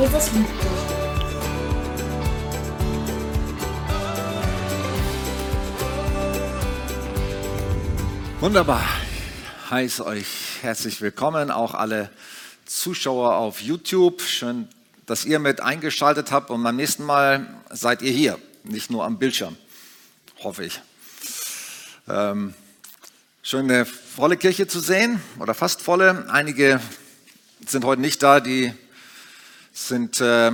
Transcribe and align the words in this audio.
Jesus 0.00 0.32
liebt 0.32 0.48
dich. 0.48 0.70
Wunderbar. 8.40 8.82
Ich 9.66 9.70
heiße 9.70 10.06
euch 10.06 10.26
herzlich 10.62 11.02
willkommen, 11.02 11.50
auch 11.50 11.74
alle 11.74 12.08
Zuschauer 12.64 13.34
auf 13.34 13.60
YouTube. 13.60 14.22
Schön, 14.22 14.68
dass 15.04 15.26
ihr 15.26 15.38
mit 15.38 15.60
eingeschaltet 15.60 16.32
habt 16.32 16.48
und 16.48 16.62
beim 16.62 16.76
nächsten 16.76 17.04
Mal 17.04 17.46
seid 17.68 18.00
ihr 18.00 18.12
hier, 18.12 18.38
nicht 18.64 18.90
nur 18.90 19.04
am 19.04 19.18
Bildschirm, 19.18 19.58
hoffe 20.42 20.64
ich. 20.64 20.80
Ähm, 22.08 22.54
schön 23.42 23.70
eine 23.70 23.84
volle 23.84 24.38
Kirche 24.38 24.66
zu 24.66 24.80
sehen 24.80 25.20
oder 25.38 25.52
fast 25.52 25.82
volle. 25.82 26.24
Einige 26.30 26.80
sind 27.66 27.84
heute 27.84 28.00
nicht 28.00 28.22
da, 28.22 28.40
die 28.40 28.72
sind 29.88 30.20
äh, 30.20 30.52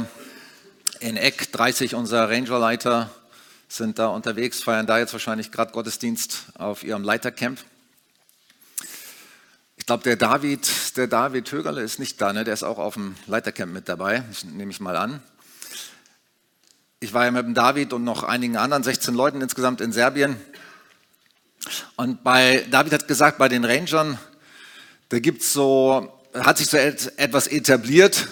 in 1.00 1.16
Eck 1.16 1.52
30, 1.52 1.94
unser 1.94 2.30
Rangerleiter, 2.30 3.10
sind 3.68 3.98
da 3.98 4.08
unterwegs, 4.08 4.62
feiern 4.62 4.86
da 4.86 4.98
jetzt 4.98 5.12
wahrscheinlich 5.12 5.50
gerade 5.50 5.72
Gottesdienst 5.72 6.44
auf 6.54 6.84
ihrem 6.84 7.02
Leitercamp. 7.02 7.58
Ich 9.76 9.84
glaube, 9.84 10.04
der 10.04 10.16
David, 10.16 10.96
der 10.96 11.06
David 11.08 11.50
Högerle 11.50 11.82
ist 11.82 11.98
nicht 11.98 12.20
da, 12.20 12.32
ne? 12.32 12.44
der 12.44 12.54
ist 12.54 12.62
auch 12.62 12.78
auf 12.78 12.94
dem 12.94 13.16
Leitercamp 13.26 13.72
mit 13.72 13.88
dabei, 13.88 14.22
nehme 14.44 14.70
ich 14.70 14.80
mal 14.80 14.96
an. 14.96 15.22
Ich 17.00 17.12
war 17.12 17.24
ja 17.24 17.30
mit 17.30 17.44
dem 17.44 17.54
David 17.54 17.92
und 17.92 18.04
noch 18.04 18.22
einigen 18.22 18.56
anderen, 18.56 18.82
16 18.82 19.14
Leuten 19.14 19.42
insgesamt 19.42 19.80
in 19.80 19.92
Serbien. 19.92 20.36
Und 21.96 22.22
bei 22.22 22.64
David 22.70 22.92
hat 22.92 23.08
gesagt, 23.08 23.38
bei 23.38 23.48
den 23.48 23.64
Rangern, 23.64 24.18
da 25.08 25.18
gibt's 25.18 25.52
so, 25.52 26.12
hat 26.32 26.58
sich 26.58 26.68
so 26.68 26.76
etwas 26.76 27.48
etabliert. 27.48 28.28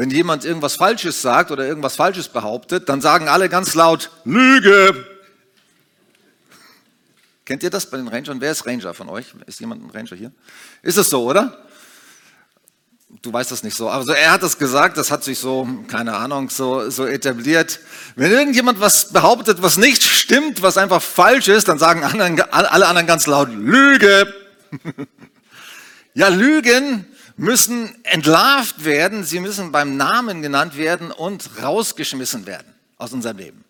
Wenn 0.00 0.08
jemand 0.08 0.46
irgendwas 0.46 0.76
Falsches 0.76 1.20
sagt 1.20 1.50
oder 1.50 1.66
irgendwas 1.66 1.94
Falsches 1.94 2.30
behauptet, 2.30 2.88
dann 2.88 3.02
sagen 3.02 3.28
alle 3.28 3.50
ganz 3.50 3.74
laut 3.74 4.10
Lüge. 4.24 5.06
Kennt 7.44 7.62
ihr 7.62 7.68
das 7.68 7.84
bei 7.84 7.98
den 7.98 8.08
Rangern? 8.08 8.40
Wer 8.40 8.50
ist 8.50 8.64
Ranger 8.64 8.94
von 8.94 9.10
euch? 9.10 9.26
Ist 9.44 9.60
jemand 9.60 9.84
ein 9.84 9.90
Ranger 9.90 10.16
hier? 10.16 10.32
Ist 10.80 10.96
es 10.96 11.10
so, 11.10 11.24
oder? 11.24 11.66
Du 13.20 13.30
weißt 13.30 13.50
das 13.50 13.62
nicht 13.62 13.76
so. 13.76 13.90
Also 13.90 14.12
er 14.12 14.32
hat 14.32 14.42
das 14.42 14.56
gesagt, 14.56 14.96
das 14.96 15.10
hat 15.10 15.22
sich 15.22 15.38
so, 15.38 15.68
keine 15.88 16.16
Ahnung, 16.16 16.48
so, 16.48 16.88
so 16.88 17.04
etabliert. 17.04 17.80
Wenn 18.16 18.32
irgendjemand 18.32 18.80
was 18.80 19.12
behauptet, 19.12 19.60
was 19.60 19.76
nicht 19.76 20.02
stimmt, 20.02 20.62
was 20.62 20.78
einfach 20.78 21.02
falsch 21.02 21.48
ist, 21.48 21.68
dann 21.68 21.78
sagen 21.78 22.04
anderen, 22.04 22.40
alle 22.40 22.86
anderen 22.86 23.06
ganz 23.06 23.26
laut 23.26 23.50
Lüge. 23.50 24.32
ja, 26.14 26.28
Lügen 26.28 27.04
müssen 27.40 28.04
entlarvt 28.04 28.84
werden, 28.84 29.24
sie 29.24 29.40
müssen 29.40 29.72
beim 29.72 29.96
Namen 29.96 30.42
genannt 30.42 30.76
werden 30.76 31.10
und 31.10 31.62
rausgeschmissen 31.62 32.44
werden 32.44 32.70
aus 32.98 33.14
unserem 33.14 33.38
Leben. 33.38 33.64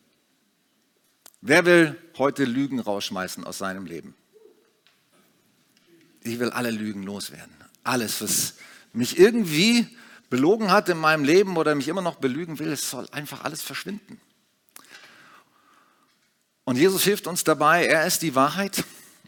Wer 1.41 1.65
will 1.65 1.97
heute 2.19 2.45
Lügen 2.45 2.81
rausschmeißen 2.81 3.45
aus 3.45 3.59
seinem 3.59 3.87
Leben? 3.87 4.17
Ich 6.23 6.41
will 6.41 6.51
alle 6.51 6.73
Lügen 6.73 7.05
loswerden. 7.05 7.55
Alles, 7.85 8.21
was 8.21 8.55
mich 8.93 9.21
irgendwie 9.21 9.87
belogen 10.31 10.73
hat 10.73 10.89
in 10.89 10.99
meinem 10.99 11.23
Leben 11.23 11.57
oder 11.57 11.73
mich 11.77 11.87
immer 11.87 12.03
noch 12.03 12.17
belügen 12.17 12.59
will, 12.59 12.73
es 12.73 12.91
soll 12.91 13.07
einfach 13.13 13.45
alles 13.45 13.63
verschwinden. 13.63 14.21
Und 16.65 16.77
Jesus 16.77 17.05
hilft 17.05 17.29
uns 17.29 17.45
dabei, 17.45 17.87
er 17.87 18.05
ist 18.05 18.23
die 18.23 18.35
Wahrheit 18.35 18.83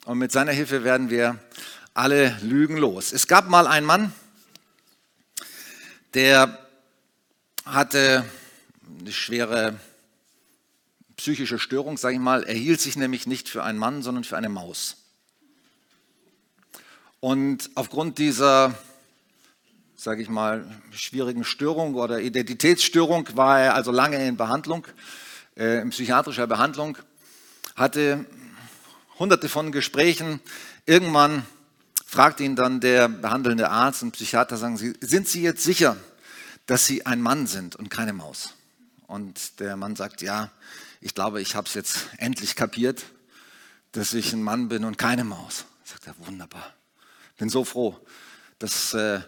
und 0.05 0.19
mit 0.19 0.33
seiner 0.33 0.53
Hilfe 0.53 0.83
werden 0.83 1.11
wir 1.11 1.39
alle 1.95 2.37
Lügen 2.43 2.77
los. 2.77 3.13
Es 3.13 3.29
gab 3.29 3.49
mal 3.49 3.69
einen 3.69 3.87
Mann, 3.87 4.13
der 6.15 6.59
hatte 7.65 8.25
eine 9.01 9.13
schwere 9.13 9.79
psychische 11.17 11.59
Störung, 11.59 11.97
sage 11.97 12.15
ich 12.15 12.21
mal. 12.21 12.43
Er 12.43 12.55
hielt 12.55 12.81
sich 12.81 12.97
nämlich 12.97 13.27
nicht 13.27 13.49
für 13.49 13.63
einen 13.63 13.79
Mann, 13.79 14.03
sondern 14.03 14.25
für 14.25 14.37
eine 14.37 14.49
Maus. 14.49 14.97
Und 17.21 17.71
aufgrund 17.77 18.19
dieser, 18.19 18.75
sage 19.95 20.23
ich 20.23 20.29
mal, 20.29 20.67
schwierigen 20.91 21.45
Störung 21.45 21.95
oder 21.95 22.21
Identitätsstörung 22.21 23.29
war 23.37 23.61
er 23.61 23.75
also 23.75 23.93
lange 23.93 24.27
in 24.27 24.37
Behandlung, 24.37 24.87
äh, 25.57 25.81
in 25.81 25.91
psychiatrischer 25.91 26.49
Behandlung, 26.49 26.99
hatte 27.77 28.27
hunderte 29.19 29.49
von 29.49 29.71
Gesprächen. 29.71 30.41
Irgendwann 30.85 31.47
fragt 32.13 32.41
ihn 32.41 32.57
dann 32.57 32.79
der 32.79 33.09
behandelnde 33.09 33.71
Arzt 33.71 34.03
und 34.03 34.13
Psychiater, 34.13 34.59
sagen 34.59 34.77
Sie, 34.77 34.93
sind 35.01 35.27
Sie 35.27 35.41
jetzt 35.41 35.65
sicher, 35.65 35.97
dass 36.67 36.85
Sie 36.85 37.07
ein 37.07 37.23
Mann 37.23 37.47
sind 37.47 37.75
und 37.75 37.89
keine 37.89 38.13
Maus? 38.13 38.51
Und 39.07 39.61
der 39.61 39.79
Mann 39.79 39.97
sagt, 39.97 40.21
ja, 40.21 40.51
ich 41.01 41.15
glaube, 41.15 41.41
ich 41.41 41.55
habe 41.55 41.67
es 41.67 41.73
jetzt 41.73 42.09
endlich 42.19 42.55
kapiert, 42.55 43.03
dass 43.93 44.13
ich 44.13 44.35
ein 44.35 44.43
Mann 44.43 44.69
bin 44.69 44.85
und 44.85 44.99
keine 44.99 45.25
Maus. 45.25 45.65
Sagt 45.85 46.07
er, 46.07 46.15
wunderbar. 46.27 46.75
Bin 47.39 47.49
so 47.49 47.65
froh, 47.65 47.99
dass 48.59 48.93
äh, 48.93 49.21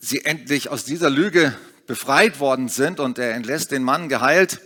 sie 0.00 0.24
endlich 0.24 0.68
aus 0.68 0.84
dieser 0.84 1.10
Lüge 1.10 1.56
befreit 1.86 2.40
worden 2.40 2.68
sind 2.68 2.98
und 2.98 3.20
er 3.20 3.34
entlässt 3.34 3.70
den 3.70 3.84
Mann 3.84 4.08
geheilt. 4.08 4.60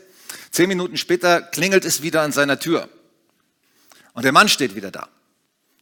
Zehn 0.50 0.68
Minuten 0.68 0.96
später 0.96 1.42
klingelt 1.42 1.84
es 1.84 2.00
wieder 2.00 2.22
an 2.22 2.32
seiner 2.32 2.58
Tür. 2.58 2.88
Und 4.14 4.24
der 4.24 4.32
Mann 4.32 4.48
steht 4.48 4.74
wieder 4.74 4.90
da. 4.90 5.10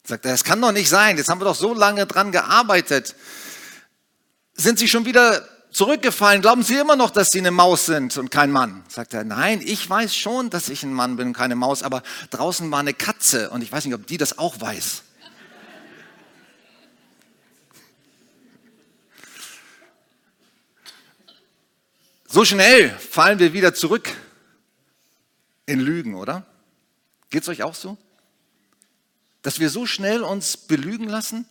Sagt 0.04 0.26
er, 0.26 0.34
es 0.34 0.44
kann 0.44 0.60
doch 0.60 0.72
nicht 0.72 0.88
sein, 0.88 1.16
jetzt 1.16 1.28
haben 1.28 1.40
wir 1.40 1.44
doch 1.44 1.54
so 1.54 1.74
lange 1.74 2.06
dran 2.06 2.32
gearbeitet. 2.32 3.14
Sind 4.54 4.78
Sie 4.78 4.88
schon 4.88 5.04
wieder 5.04 5.48
zurückgefallen. 5.72 6.42
Glauben 6.42 6.62
Sie 6.62 6.76
immer 6.76 6.96
noch, 6.96 7.10
dass 7.10 7.30
Sie 7.30 7.38
eine 7.38 7.50
Maus 7.50 7.86
sind 7.86 8.16
und 8.18 8.30
kein 8.30 8.50
Mann? 8.50 8.84
Sagt 8.88 9.14
er, 9.14 9.24
nein, 9.24 9.60
ich 9.64 9.88
weiß 9.88 10.14
schon, 10.14 10.50
dass 10.50 10.68
ich 10.68 10.82
ein 10.82 10.92
Mann 10.92 11.16
bin 11.16 11.28
und 11.28 11.32
keine 11.32 11.56
Maus, 11.56 11.82
aber 11.82 12.02
draußen 12.30 12.70
war 12.70 12.80
eine 12.80 12.94
Katze 12.94 13.50
und 13.50 13.62
ich 13.62 13.72
weiß 13.72 13.84
nicht, 13.84 13.94
ob 13.94 14.06
die 14.06 14.18
das 14.18 14.38
auch 14.38 14.60
weiß. 14.60 15.02
So 22.28 22.46
schnell 22.46 22.90
fallen 22.98 23.38
wir 23.38 23.52
wieder 23.52 23.74
zurück 23.74 24.08
in 25.66 25.80
Lügen, 25.80 26.14
oder? 26.14 26.46
Geht 27.28 27.42
es 27.42 27.48
euch 27.48 27.62
auch 27.62 27.74
so? 27.74 27.98
Dass 29.42 29.60
wir 29.60 29.70
so 29.70 29.86
schnell 29.86 30.22
uns 30.22 30.56
belügen 30.56 31.08
lassen 31.08 31.46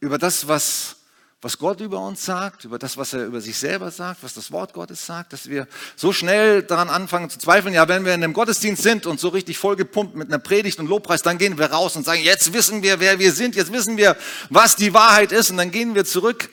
über 0.00 0.18
das, 0.18 0.46
was 0.46 0.98
was 1.40 1.58
Gott 1.58 1.80
über 1.80 2.00
uns 2.00 2.24
sagt, 2.24 2.64
über 2.64 2.80
das, 2.80 2.96
was 2.96 3.12
er 3.12 3.24
über 3.24 3.40
sich 3.40 3.56
selber 3.56 3.92
sagt, 3.92 4.24
was 4.24 4.34
das 4.34 4.50
Wort 4.50 4.72
Gottes 4.72 5.06
sagt, 5.06 5.32
dass 5.32 5.48
wir 5.48 5.68
so 5.94 6.12
schnell 6.12 6.64
daran 6.64 6.88
anfangen 6.88 7.30
zu 7.30 7.38
zweifeln. 7.38 7.74
Ja, 7.74 7.86
wenn 7.86 8.04
wir 8.04 8.12
in 8.12 8.24
einem 8.24 8.32
Gottesdienst 8.32 8.82
sind 8.82 9.06
und 9.06 9.20
so 9.20 9.28
richtig 9.28 9.56
vollgepumpt 9.56 10.16
mit 10.16 10.28
einer 10.28 10.40
Predigt 10.40 10.80
und 10.80 10.88
Lobpreis, 10.88 11.22
dann 11.22 11.38
gehen 11.38 11.56
wir 11.56 11.66
raus 11.66 11.94
und 11.94 12.04
sagen, 12.04 12.22
jetzt 12.22 12.52
wissen 12.52 12.82
wir, 12.82 12.98
wer 12.98 13.20
wir 13.20 13.32
sind, 13.32 13.54
jetzt 13.54 13.72
wissen 13.72 13.96
wir, 13.96 14.16
was 14.50 14.74
die 14.74 14.92
Wahrheit 14.94 15.30
ist 15.30 15.50
und 15.50 15.58
dann 15.58 15.70
gehen 15.70 15.94
wir 15.94 16.04
zurück 16.04 16.50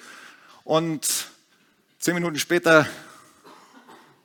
und 0.64 1.08
zehn 1.98 2.14
Minuten 2.14 2.38
später 2.38 2.88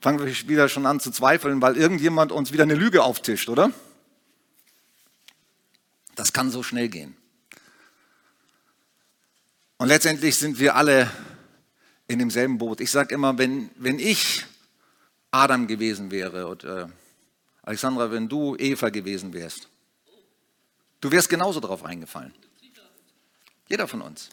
fangen 0.03 0.19
wir 0.19 0.27
wieder 0.47 0.69
schon 0.69 0.85
an 0.85 1.01
zu 1.01 1.11
zweifeln, 1.11 1.63
weil 1.63 1.79
irgendjemand 1.79 2.33
uns 2.33 2.53
wieder 2.53 2.65
eine 2.65 2.75
Lüge 2.75 3.03
auftischt, 3.03 3.49
oder? 3.49 3.71
Das 6.21 6.35
kann 6.35 6.51
so 6.51 6.63
schnell 6.63 6.91
gehen. 6.91 7.17
Und 9.79 9.89
letztendlich 9.89 10.37
sind 10.37 10.59
wir 10.59 10.77
alle 10.77 11.11
in 12.09 12.19
demselben 12.19 12.59
Boot. 12.59 12.83
Ich 12.83 12.91
sage 12.91 13.15
immer, 13.15 13.39
wenn, 13.39 13.71
wenn 13.77 13.99
ich 13.99 14.45
Adam 15.31 15.67
gewesen 15.67 16.11
wäre 16.11 16.47
und 16.47 16.65
äh, 16.65 16.89
Alexandra, 17.63 18.11
wenn 18.11 18.29
du 18.29 18.55
Eva 18.57 18.91
gewesen 18.91 19.33
wärst, 19.33 19.71
du 21.01 21.11
wärst 21.11 21.31
genauso 21.31 21.59
darauf 21.59 21.87
eingefallen. 21.87 22.35
Jeder 23.71 23.89
von 23.89 24.03
uns. 24.03 24.29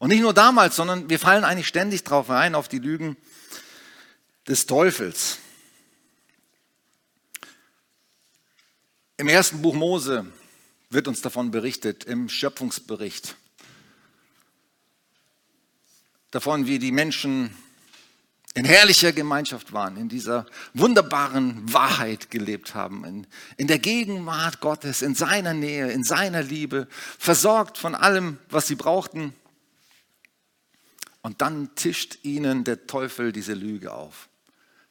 Und 0.00 0.08
nicht 0.08 0.22
nur 0.22 0.34
damals, 0.34 0.74
sondern 0.74 1.08
wir 1.08 1.20
fallen 1.20 1.44
eigentlich 1.44 1.68
ständig 1.68 2.02
darauf 2.02 2.28
ein, 2.28 2.56
auf 2.56 2.66
die 2.66 2.80
Lügen 2.80 3.16
des 4.48 4.66
Teufels. 4.66 5.38
Im 9.16 9.28
ersten 9.28 9.62
Buch 9.62 9.74
Mose 9.74 10.26
wird 10.90 11.06
uns 11.06 11.22
davon 11.22 11.52
berichtet, 11.52 12.04
im 12.04 12.28
Schöpfungsbericht 12.28 13.36
davon, 16.32 16.66
wie 16.66 16.78
die 16.78 16.92
Menschen 16.92 17.56
in 18.54 18.64
herrlicher 18.64 19.12
Gemeinschaft 19.12 19.72
waren, 19.72 19.96
in 19.96 20.08
dieser 20.08 20.46
wunderbaren 20.74 21.72
Wahrheit 21.72 22.30
gelebt 22.30 22.74
haben, 22.74 23.04
in, 23.04 23.26
in, 23.56 23.68
der 23.68 23.78
Gegenwart 23.78 24.60
Gottes, 24.60 25.02
in 25.02 25.14
seiner 25.14 25.54
Nähe, 25.54 25.92
in 25.92 26.02
seiner 26.02 26.42
Liebe, 26.42 26.88
versorgt 26.90 27.78
von 27.78 27.94
allem, 27.94 28.38
was 28.48 28.66
sie 28.66 28.74
brauchten. 28.74 29.34
Und 31.22 31.42
dann 31.42 31.72
tischt 31.76 32.18
ihnen 32.24 32.64
der 32.64 32.88
Teufel 32.88 33.30
diese 33.30 33.54
Lüge 33.54 33.92
auf. 33.92 34.28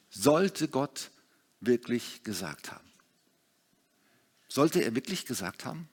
Sollte 0.10 0.70
Gott 0.70 1.12
wirklich 1.60 2.24
gesagt 2.24 2.72
haben? 2.72 2.90
Sollte 4.48 4.82
er 4.82 4.96
wirklich 4.96 5.26
gesagt 5.26 5.66
haben? 5.66 5.89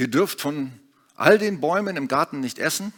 ihr 0.00 0.08
dürft 0.08 0.40
von 0.40 0.72
all 1.14 1.38
den 1.38 1.60
Bäumen 1.60 1.94
im 1.98 2.08
Garten 2.08 2.40
nicht 2.40 2.58
essen. 2.58 2.94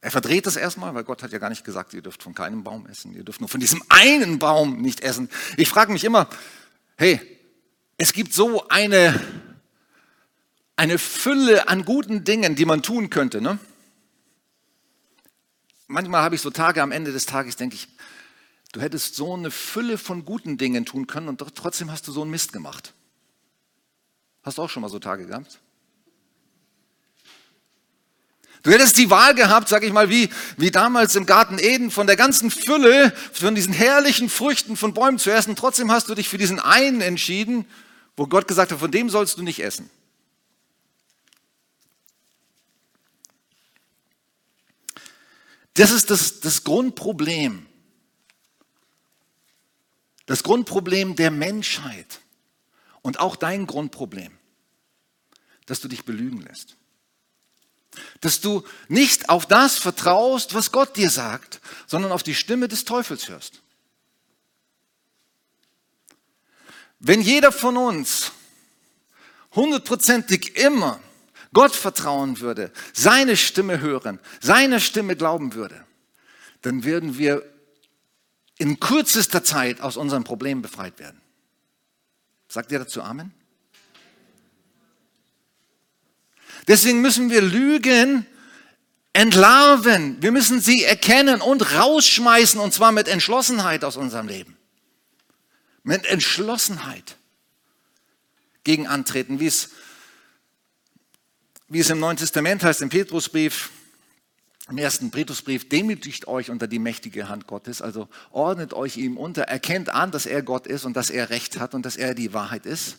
Er 0.00 0.10
verdreht 0.10 0.46
das 0.46 0.56
erstmal, 0.56 0.94
weil 0.94 1.04
Gott 1.04 1.22
hat 1.22 1.32
ja 1.32 1.38
gar 1.38 1.50
nicht 1.50 1.62
gesagt, 1.62 1.92
ihr 1.92 2.00
dürft 2.00 2.22
von 2.22 2.34
keinem 2.34 2.64
Baum 2.64 2.86
essen, 2.86 3.12
ihr 3.12 3.22
dürft 3.22 3.40
nur 3.40 3.50
von 3.50 3.60
diesem 3.60 3.82
einen 3.90 4.38
Baum 4.38 4.80
nicht 4.80 5.02
essen. 5.02 5.28
Ich 5.58 5.68
frage 5.68 5.92
mich 5.92 6.04
immer, 6.04 6.26
hey, 6.96 7.20
es 7.98 8.14
gibt 8.14 8.32
so 8.32 8.66
eine, 8.68 9.20
eine 10.76 10.98
Fülle 10.98 11.68
an 11.68 11.84
guten 11.84 12.24
Dingen, 12.24 12.56
die 12.56 12.64
man 12.64 12.82
tun 12.82 13.10
könnte. 13.10 13.42
Ne? 13.42 13.58
Manchmal 15.86 16.22
habe 16.22 16.34
ich 16.34 16.40
so 16.40 16.48
Tage 16.48 16.80
am 16.80 16.92
Ende 16.92 17.12
des 17.12 17.26
Tages, 17.26 17.56
denke 17.56 17.76
ich, 17.76 17.88
du 18.72 18.80
hättest 18.80 19.16
so 19.16 19.34
eine 19.34 19.50
Fülle 19.50 19.98
von 19.98 20.24
guten 20.24 20.56
Dingen 20.56 20.86
tun 20.86 21.06
können 21.06 21.28
und 21.28 21.36
trotzdem 21.54 21.90
hast 21.90 22.08
du 22.08 22.12
so 22.12 22.22
einen 22.22 22.30
Mist 22.30 22.54
gemacht. 22.54 22.94
Hast 24.42 24.58
du 24.58 24.62
auch 24.62 24.70
schon 24.70 24.82
mal 24.82 24.88
so 24.88 24.98
Tage 24.98 25.26
gehabt? 25.26 25.60
Du 28.62 28.70
hättest 28.70 28.98
die 28.98 29.08
Wahl 29.08 29.34
gehabt, 29.34 29.68
sag 29.68 29.82
ich 29.84 29.92
mal, 29.92 30.10
wie, 30.10 30.28
wie 30.58 30.70
damals 30.70 31.14
im 31.16 31.24
Garten 31.24 31.58
Eden, 31.58 31.90
von 31.90 32.06
der 32.06 32.16
ganzen 32.16 32.50
Fülle, 32.50 33.12
von 33.32 33.54
diesen 33.54 33.72
herrlichen 33.72 34.28
Früchten 34.28 34.76
von 34.76 34.92
Bäumen 34.92 35.18
zu 35.18 35.30
essen. 35.30 35.56
Trotzdem 35.56 35.90
hast 35.90 36.10
du 36.10 36.14
dich 36.14 36.28
für 36.28 36.36
diesen 36.36 36.58
einen 36.58 37.00
entschieden, 37.00 37.64
wo 38.16 38.26
Gott 38.26 38.46
gesagt 38.46 38.70
hat, 38.70 38.78
von 38.78 38.90
dem 38.90 39.08
sollst 39.08 39.38
du 39.38 39.42
nicht 39.42 39.62
essen. 39.62 39.88
Das 45.74 45.90
ist 45.90 46.10
das, 46.10 46.40
das 46.40 46.64
Grundproblem. 46.64 47.66
Das 50.26 50.42
Grundproblem 50.42 51.16
der 51.16 51.30
Menschheit 51.30 52.20
und 53.02 53.20
auch 53.20 53.36
dein 53.36 53.66
Grundproblem, 53.66 54.32
dass 55.66 55.80
du 55.80 55.88
dich 55.88 56.04
belügen 56.04 56.42
lässt. 56.42 56.76
Dass 58.20 58.40
du 58.40 58.64
nicht 58.88 59.28
auf 59.28 59.46
das 59.46 59.78
vertraust, 59.78 60.54
was 60.54 60.72
Gott 60.72 60.96
dir 60.96 61.10
sagt, 61.10 61.60
sondern 61.86 62.12
auf 62.12 62.22
die 62.22 62.34
Stimme 62.34 62.68
des 62.68 62.84
Teufels 62.84 63.28
hörst. 63.28 63.62
Wenn 66.98 67.20
jeder 67.20 67.50
von 67.50 67.76
uns 67.76 68.32
hundertprozentig 69.52 70.56
immer 70.56 71.00
Gott 71.52 71.74
vertrauen 71.74 72.40
würde, 72.40 72.70
seine 72.92 73.36
Stimme 73.36 73.80
hören, 73.80 74.20
seiner 74.40 74.78
Stimme 74.78 75.16
glauben 75.16 75.54
würde, 75.54 75.84
dann 76.62 76.84
würden 76.84 77.18
wir 77.18 77.42
in 78.58 78.78
kürzester 78.78 79.42
Zeit 79.42 79.80
aus 79.80 79.96
unseren 79.96 80.22
Problemen 80.22 80.62
befreit 80.62 80.98
werden. 80.98 81.19
Sagt 82.50 82.72
ihr 82.72 82.80
dazu 82.80 83.00
Amen? 83.00 83.32
Deswegen 86.66 87.00
müssen 87.00 87.30
wir 87.30 87.42
Lügen 87.42 88.26
entlarven. 89.12 90.20
Wir 90.20 90.32
müssen 90.32 90.60
sie 90.60 90.82
erkennen 90.82 91.40
und 91.40 91.74
rausschmeißen 91.74 92.60
und 92.60 92.74
zwar 92.74 92.90
mit 92.90 93.06
Entschlossenheit 93.06 93.84
aus 93.84 93.96
unserem 93.96 94.26
Leben. 94.26 94.56
Mit 95.84 96.06
Entschlossenheit 96.06 97.16
gegen 98.64 98.88
antreten, 98.88 99.38
wie 99.38 99.46
es, 99.46 99.70
wie 101.68 101.78
es 101.78 101.88
im 101.88 102.00
Neuen 102.00 102.16
Testament 102.16 102.64
heißt, 102.64 102.82
im 102.82 102.88
Petrusbrief, 102.88 103.70
im 104.70 104.78
ersten 104.78 105.10
Petrusbrief, 105.10 105.68
demütigt 105.68 106.28
euch 106.28 106.48
unter 106.50 106.68
die 106.68 106.78
mächtige 106.78 107.28
Hand 107.28 107.46
Gottes, 107.46 107.82
also 107.82 108.08
ordnet 108.30 108.72
euch 108.72 108.96
ihm 108.96 109.16
unter, 109.16 109.42
erkennt 109.42 109.88
an, 109.88 110.12
dass 110.12 110.26
er 110.26 110.42
Gott 110.42 110.66
ist 110.66 110.84
und 110.84 110.96
dass 110.96 111.10
er 111.10 111.30
Recht 111.30 111.58
hat 111.58 111.74
und 111.74 111.84
dass 111.84 111.96
er 111.96 112.14
die 112.14 112.32
Wahrheit 112.32 112.66
ist. 112.66 112.98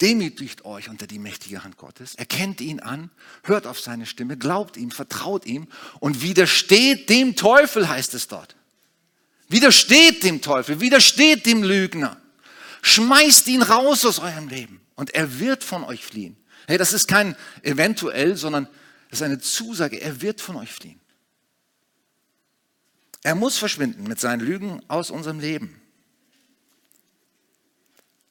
Demütigt 0.00 0.64
euch 0.64 0.88
unter 0.88 1.06
die 1.06 1.18
mächtige 1.18 1.64
Hand 1.64 1.76
Gottes, 1.76 2.14
erkennt 2.14 2.60
ihn 2.60 2.80
an, 2.80 3.10
hört 3.42 3.66
auf 3.66 3.80
seine 3.80 4.06
Stimme, 4.06 4.36
glaubt 4.36 4.76
ihm, 4.76 4.90
vertraut 4.90 5.44
ihm 5.44 5.66
und 6.00 6.22
widersteht 6.22 7.10
dem 7.10 7.36
Teufel, 7.36 7.88
heißt 7.88 8.14
es 8.14 8.28
dort. 8.28 8.56
Widersteht 9.48 10.22
dem 10.22 10.40
Teufel, 10.40 10.80
widersteht 10.80 11.46
dem 11.46 11.62
Lügner. 11.62 12.16
Schmeißt 12.82 13.48
ihn 13.48 13.62
raus 13.62 14.06
aus 14.06 14.20
eurem 14.20 14.48
Leben 14.48 14.80
und 14.94 15.10
er 15.14 15.40
wird 15.40 15.64
von 15.64 15.84
euch 15.84 16.04
fliehen. 16.04 16.36
Hey, 16.66 16.78
das 16.78 16.92
ist 16.92 17.08
kein 17.08 17.34
eventuell, 17.62 18.36
sondern 18.36 18.68
das 19.08 19.20
ist 19.20 19.24
eine 19.24 19.38
Zusage. 19.38 20.00
Er 20.00 20.20
wird 20.20 20.40
von 20.40 20.56
euch 20.56 20.72
fliehen. 20.72 21.00
Er 23.22 23.34
muss 23.34 23.58
verschwinden 23.58 24.04
mit 24.04 24.20
seinen 24.20 24.40
Lügen 24.40 24.82
aus 24.88 25.10
unserem 25.10 25.40
Leben. 25.40 25.80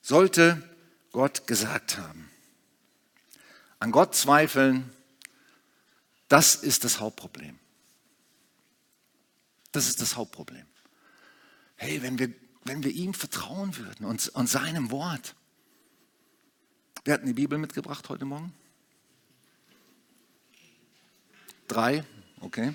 Sollte 0.01 0.63
Gott 1.11 1.47
gesagt 1.47 1.97
haben. 1.97 2.29
An 3.79 3.91
Gott 3.91 4.15
zweifeln, 4.15 4.91
das 6.27 6.55
ist 6.55 6.83
das 6.83 6.99
Hauptproblem. 6.99 7.59
Das 9.71 9.87
ist 9.87 10.01
das 10.01 10.15
Hauptproblem. 10.15 10.65
Hey, 11.75 12.01
wenn 12.01 12.17
wir, 12.17 12.33
wenn 12.63 12.83
wir 12.83 12.91
ihm 12.91 13.13
vertrauen 13.13 13.77
würden 13.77 14.05
und, 14.05 14.29
und 14.29 14.47
seinem 14.47 14.89
Wort. 14.91 15.35
Wer 17.03 17.15
hat 17.15 17.25
die 17.25 17.33
Bibel 17.33 17.57
mitgebracht 17.57 18.09
heute 18.09 18.25
Morgen? 18.25 18.53
Drei, 21.67 22.03
okay. 22.41 22.73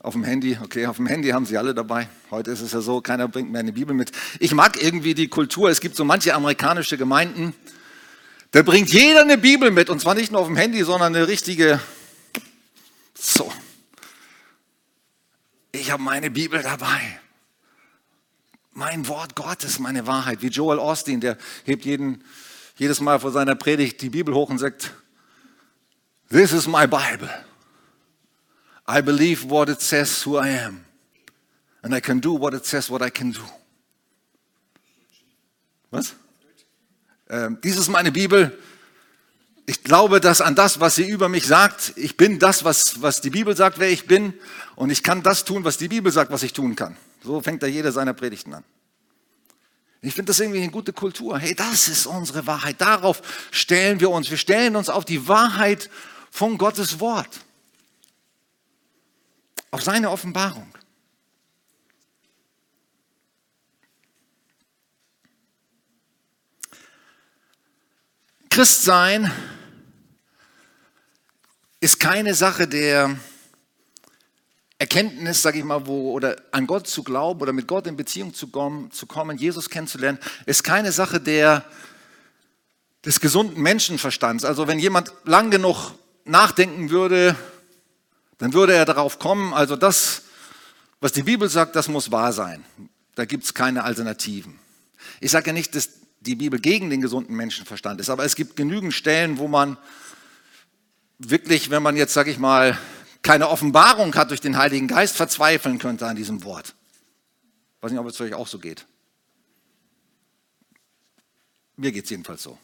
Auf 0.00 0.14
dem 0.14 0.24
Handy, 0.24 0.58
okay, 0.62 0.86
auf 0.86 0.96
dem 0.96 1.06
Handy 1.06 1.30
haben 1.30 1.46
sie 1.46 1.56
alle 1.56 1.74
dabei. 1.74 2.08
Heute 2.30 2.50
ist 2.50 2.60
es 2.60 2.72
ja 2.72 2.80
so, 2.80 3.00
keiner 3.00 3.28
bringt 3.28 3.50
mehr 3.50 3.60
eine 3.60 3.72
Bibel 3.72 3.94
mit. 3.94 4.12
Ich 4.40 4.52
mag 4.52 4.82
irgendwie 4.82 5.14
die 5.14 5.28
Kultur. 5.28 5.70
Es 5.70 5.80
gibt 5.80 5.96
so 5.96 6.04
manche 6.04 6.34
amerikanische 6.34 6.98
Gemeinden, 6.98 7.54
da 8.54 8.62
bringt 8.62 8.92
jeder 8.92 9.22
eine 9.22 9.36
Bibel 9.36 9.72
mit. 9.72 9.90
Und 9.90 10.00
zwar 10.00 10.14
nicht 10.14 10.30
nur 10.30 10.40
auf 10.40 10.46
dem 10.46 10.56
Handy, 10.56 10.84
sondern 10.84 11.12
eine 11.12 11.26
richtige. 11.26 11.80
So. 13.14 13.52
Ich 15.72 15.90
habe 15.90 16.00
meine 16.00 16.30
Bibel 16.30 16.62
dabei. 16.62 17.00
Mein 18.72 19.08
Wort 19.08 19.34
Gottes, 19.34 19.80
meine 19.80 20.06
Wahrheit. 20.06 20.40
Wie 20.40 20.48
Joel 20.48 20.78
Austin, 20.78 21.20
der 21.20 21.36
hebt 21.64 21.84
jeden, 21.84 22.22
jedes 22.76 23.00
Mal 23.00 23.18
vor 23.18 23.32
seiner 23.32 23.56
Predigt 23.56 24.00
die 24.02 24.10
Bibel 24.10 24.32
hoch 24.34 24.50
und 24.50 24.58
sagt, 24.58 24.94
This 26.30 26.52
is 26.52 26.68
my 26.68 26.86
Bible. 26.86 27.30
I 28.86 29.00
believe 29.00 29.48
what 29.48 29.68
it 29.68 29.80
says 29.80 30.24
who 30.24 30.38
I 30.38 30.50
am. 30.50 30.84
And 31.82 31.94
I 31.94 32.00
can 32.00 32.20
do 32.20 32.38
what 32.38 32.54
it 32.54 32.64
says 32.66 32.90
what 32.90 33.02
I 33.02 33.10
can 33.10 33.32
do. 33.32 33.42
Was? 35.90 36.14
Ähm, 37.30 37.58
dies 37.62 37.78
ist 37.78 37.88
meine 37.88 38.12
Bibel. 38.12 38.56
Ich 39.66 39.82
glaube, 39.82 40.20
dass 40.20 40.42
an 40.42 40.54
das, 40.54 40.80
was 40.80 40.96
sie 40.96 41.08
über 41.08 41.30
mich 41.30 41.46
sagt, 41.46 41.94
ich 41.96 42.18
bin 42.18 42.38
das, 42.38 42.64
was, 42.64 43.00
was 43.00 43.22
die 43.22 43.30
Bibel 43.30 43.56
sagt, 43.56 43.78
wer 43.78 43.88
ich 43.88 44.06
bin. 44.06 44.34
Und 44.76 44.90
ich 44.90 45.02
kann 45.02 45.22
das 45.22 45.44
tun, 45.44 45.64
was 45.64 45.78
die 45.78 45.88
Bibel 45.88 46.12
sagt, 46.12 46.30
was 46.30 46.42
ich 46.42 46.52
tun 46.52 46.76
kann. 46.76 46.96
So 47.22 47.40
fängt 47.40 47.62
da 47.62 47.66
jeder 47.66 47.90
seiner 47.90 48.12
Predigten 48.12 48.52
an. 48.52 48.64
Ich 50.02 50.14
finde 50.14 50.30
das 50.30 50.40
irgendwie 50.40 50.60
eine 50.60 50.70
gute 50.70 50.92
Kultur. 50.92 51.38
Hey, 51.38 51.54
das 51.54 51.88
ist 51.88 52.04
unsere 52.04 52.46
Wahrheit. 52.46 52.78
Darauf 52.78 53.22
stellen 53.50 54.00
wir 54.00 54.10
uns. 54.10 54.30
Wir 54.30 54.36
stellen 54.36 54.76
uns 54.76 54.90
auf 54.90 55.06
die 55.06 55.26
Wahrheit 55.28 55.88
von 56.30 56.58
Gottes 56.58 57.00
Wort 57.00 57.40
auf 59.74 59.82
seine 59.82 60.08
Offenbarung. 60.08 60.68
Christsein 68.48 69.32
ist 71.80 71.98
keine 71.98 72.34
Sache 72.34 72.68
der 72.68 73.18
Erkenntnis, 74.78 75.42
sage 75.42 75.58
ich 75.58 75.64
mal, 75.64 75.88
wo, 75.88 76.12
oder 76.12 76.36
an 76.52 76.68
Gott 76.68 76.86
zu 76.86 77.02
glauben 77.02 77.40
oder 77.40 77.52
mit 77.52 77.66
Gott 77.66 77.88
in 77.88 77.96
Beziehung 77.96 78.32
zu 78.32 78.46
kommen, 78.46 78.92
zu 78.92 79.06
kommen, 79.06 79.38
Jesus 79.38 79.68
kennenzulernen, 79.68 80.20
ist 80.46 80.62
keine 80.62 80.92
Sache 80.92 81.20
der, 81.20 81.64
des 83.04 83.18
gesunden 83.18 83.60
Menschenverstands. 83.60 84.44
Also 84.44 84.68
wenn 84.68 84.78
jemand 84.78 85.12
lang 85.24 85.50
genug 85.50 85.94
nachdenken 86.24 86.90
würde, 86.90 87.34
dann 88.38 88.52
würde 88.52 88.74
er 88.74 88.84
darauf 88.84 89.18
kommen, 89.18 89.54
also 89.54 89.76
das, 89.76 90.22
was 91.00 91.12
die 91.12 91.22
Bibel 91.22 91.48
sagt, 91.48 91.76
das 91.76 91.88
muss 91.88 92.10
wahr 92.10 92.32
sein. 92.32 92.64
Da 93.14 93.24
gibt 93.24 93.44
es 93.44 93.54
keine 93.54 93.84
Alternativen. 93.84 94.58
Ich 95.20 95.30
sage 95.30 95.48
ja 95.48 95.52
nicht, 95.52 95.74
dass 95.74 95.90
die 96.20 96.34
Bibel 96.34 96.58
gegen 96.58 96.90
den 96.90 97.00
gesunden 97.00 97.36
Menschenverstand 97.36 98.00
ist, 98.00 98.10
aber 98.10 98.24
es 98.24 98.34
gibt 98.34 98.56
genügend 98.56 98.94
Stellen, 98.94 99.38
wo 99.38 99.46
man 99.46 99.76
wirklich, 101.18 101.70
wenn 101.70 101.82
man 101.82 101.96
jetzt, 101.96 102.14
sage 102.14 102.30
ich 102.30 102.38
mal, 102.38 102.78
keine 103.22 103.48
Offenbarung 103.48 104.14
hat 104.14 104.30
durch 104.30 104.40
den 104.40 104.56
Heiligen 104.56 104.88
Geist, 104.88 105.16
verzweifeln 105.16 105.78
könnte 105.78 106.06
an 106.06 106.16
diesem 106.16 106.44
Wort. 106.44 106.74
Ich 107.76 107.82
weiß 107.82 107.92
nicht, 107.92 108.00
ob 108.00 108.06
es 108.06 108.20
euch 108.20 108.34
auch 108.34 108.48
so 108.48 108.58
geht. 108.58 108.86
Mir 111.76 111.92
geht 111.92 112.04
es 112.04 112.10
jedenfalls 112.10 112.42
so. 112.42 112.58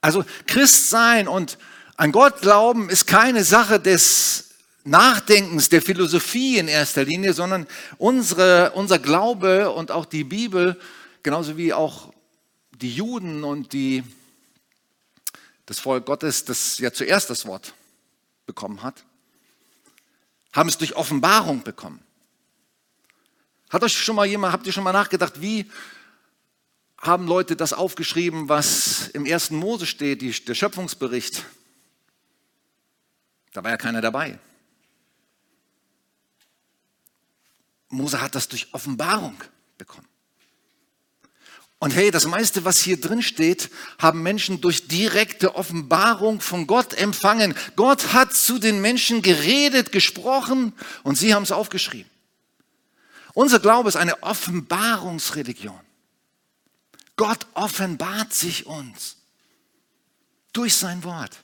Also 0.00 0.24
Christ 0.46 0.90
sein 0.90 1.26
und 1.26 1.58
an 1.98 2.12
Gott 2.12 2.40
glauben 2.42 2.88
ist 2.90 3.06
keine 3.06 3.42
Sache 3.42 3.80
des 3.80 4.50
Nachdenkens, 4.84 5.68
der 5.68 5.82
Philosophie 5.82 6.56
in 6.56 6.68
erster 6.68 7.04
Linie, 7.04 7.34
sondern 7.34 7.66
unsere, 7.98 8.70
unser 8.70 9.00
Glaube 9.00 9.72
und 9.72 9.90
auch 9.90 10.06
die 10.06 10.22
Bibel, 10.22 10.80
genauso 11.24 11.56
wie 11.56 11.74
auch 11.74 12.14
die 12.70 12.94
Juden 12.94 13.42
und 13.42 13.72
die, 13.72 14.04
das 15.66 15.80
Volk 15.80 16.06
Gottes, 16.06 16.44
das 16.44 16.78
ja 16.78 16.92
zuerst 16.92 17.30
das 17.30 17.46
Wort 17.46 17.74
bekommen 18.46 18.84
hat, 18.84 19.04
haben 20.52 20.68
es 20.68 20.78
durch 20.78 20.94
Offenbarung 20.94 21.64
bekommen. 21.64 22.00
Hat 23.70 23.82
euch 23.82 23.98
schon 23.98 24.14
mal 24.14 24.24
jemand, 24.24 24.52
habt 24.52 24.66
ihr 24.68 24.72
schon 24.72 24.84
mal 24.84 24.92
nachgedacht, 24.92 25.42
wie 25.42 25.68
haben 26.96 27.26
Leute 27.26 27.56
das 27.56 27.72
aufgeschrieben, 27.72 28.48
was 28.48 29.08
im 29.08 29.26
ersten 29.26 29.56
Mose 29.56 29.84
steht, 29.84 30.22
die, 30.22 30.30
der 30.30 30.54
Schöpfungsbericht? 30.54 31.44
Da 33.58 33.64
war 33.64 33.72
ja 33.72 33.76
keiner 33.76 34.00
dabei. 34.00 34.38
Mose 37.88 38.20
hat 38.20 38.36
das 38.36 38.46
durch 38.46 38.72
Offenbarung 38.72 39.34
bekommen. 39.76 40.06
Und 41.80 41.90
hey, 41.90 42.12
das 42.12 42.24
meiste, 42.26 42.64
was 42.64 42.78
hier 42.78 43.00
drin 43.00 43.20
steht, 43.20 43.68
haben 43.98 44.22
Menschen 44.22 44.60
durch 44.60 44.86
direkte 44.86 45.56
Offenbarung 45.56 46.40
von 46.40 46.68
Gott 46.68 46.94
empfangen. 46.94 47.52
Gott 47.74 48.12
hat 48.12 48.32
zu 48.32 48.60
den 48.60 48.80
Menschen 48.80 49.22
geredet, 49.22 49.90
gesprochen 49.90 50.72
und 51.02 51.16
sie 51.16 51.34
haben 51.34 51.42
es 51.42 51.50
aufgeschrieben. 51.50 52.08
Unser 53.34 53.58
Glaube 53.58 53.88
ist 53.88 53.96
eine 53.96 54.22
Offenbarungsreligion. 54.22 55.80
Gott 57.16 57.44
offenbart 57.54 58.32
sich 58.32 58.66
uns 58.66 59.16
durch 60.52 60.76
sein 60.76 61.02
Wort, 61.02 61.42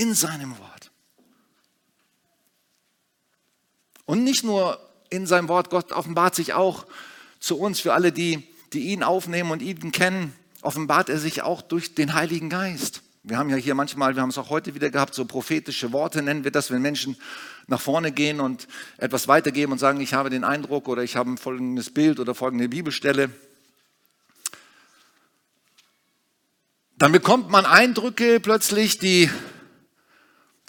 in 0.00 0.14
seinem 0.14 0.58
Wort. 0.58 0.90
Und 4.06 4.24
nicht 4.24 4.44
nur 4.44 4.78
in 5.10 5.26
seinem 5.26 5.48
Wort, 5.48 5.70
Gott 5.70 5.92
offenbart 5.92 6.34
sich 6.34 6.54
auch 6.54 6.86
zu 7.38 7.58
uns, 7.58 7.80
für 7.80 7.92
alle, 7.92 8.12
die 8.12 8.50
die 8.72 8.92
ihn 8.92 9.02
aufnehmen 9.02 9.50
und 9.50 9.62
ihn 9.62 9.92
kennen, 9.92 10.32
offenbart 10.62 11.08
er 11.08 11.18
sich 11.18 11.42
auch 11.42 11.62
durch 11.62 11.94
den 11.94 12.14
Heiligen 12.14 12.48
Geist. 12.48 13.02
Wir 13.22 13.36
haben 13.36 13.50
ja 13.50 13.56
hier 13.56 13.74
manchmal, 13.74 14.14
wir 14.14 14.22
haben 14.22 14.30
es 14.30 14.38
auch 14.38 14.48
heute 14.48 14.74
wieder 14.74 14.90
gehabt, 14.90 15.14
so 15.14 15.24
prophetische 15.24 15.92
Worte 15.92 16.22
nennen 16.22 16.44
wir 16.44 16.50
das, 16.50 16.70
wenn 16.70 16.80
Menschen 16.80 17.16
nach 17.66 17.80
vorne 17.80 18.12
gehen 18.12 18.40
und 18.40 18.66
etwas 18.96 19.28
weitergeben 19.28 19.72
und 19.72 19.78
sagen, 19.78 20.00
ich 20.00 20.14
habe 20.14 20.30
den 20.30 20.44
Eindruck 20.44 20.88
oder 20.88 21.02
ich 21.02 21.16
habe 21.16 21.36
folgendes 21.36 21.92
Bild 21.92 22.18
oder 22.18 22.34
folgende 22.34 22.68
Bibelstelle. 22.68 23.30
Dann 26.96 27.12
bekommt 27.12 27.50
man 27.50 27.66
Eindrücke 27.66 28.40
plötzlich, 28.40 28.98
die 28.98 29.30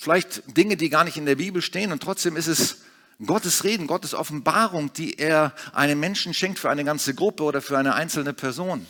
vielleicht 0.01 0.57
Dinge, 0.57 0.77
die 0.77 0.89
gar 0.89 1.03
nicht 1.03 1.17
in 1.17 1.27
der 1.27 1.35
Bibel 1.35 1.61
stehen 1.61 1.91
und 1.91 2.01
trotzdem 2.01 2.35
ist 2.35 2.47
es 2.47 2.77
Gottes 3.23 3.63
Reden, 3.63 3.85
Gottes 3.85 4.15
Offenbarung, 4.15 4.91
die 4.93 5.19
er 5.19 5.53
einem 5.73 5.99
Menschen 5.99 6.33
schenkt 6.33 6.57
für 6.57 6.71
eine 6.71 6.83
ganze 6.83 7.13
Gruppe 7.13 7.43
oder 7.43 7.61
für 7.61 7.77
eine 7.77 7.93
einzelne 7.93 8.33
Person. 8.33 8.87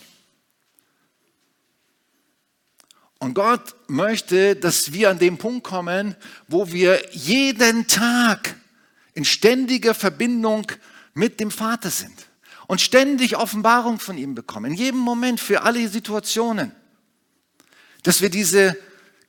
Und 3.19 3.33
Gott 3.33 3.75
möchte, 3.87 4.55
dass 4.55 4.93
wir 4.93 5.09
an 5.09 5.19
den 5.19 5.37
Punkt 5.37 5.65
kommen, 5.65 6.15
wo 6.47 6.71
wir 6.71 7.01
jeden 7.11 7.87
Tag 7.87 8.55
in 9.13 9.25
ständiger 9.25 9.93
Verbindung 9.93 10.65
mit 11.13 11.41
dem 11.41 11.51
Vater 11.51 11.89
sind 11.89 12.29
und 12.67 12.79
ständig 12.79 13.35
Offenbarung 13.35 13.99
von 13.99 14.17
ihm 14.17 14.33
bekommen, 14.33 14.71
in 14.71 14.77
jedem 14.77 15.01
Moment 15.01 15.41
für 15.41 15.63
alle 15.63 15.89
Situationen, 15.89 16.71
dass 18.03 18.21
wir 18.21 18.29
diese 18.29 18.77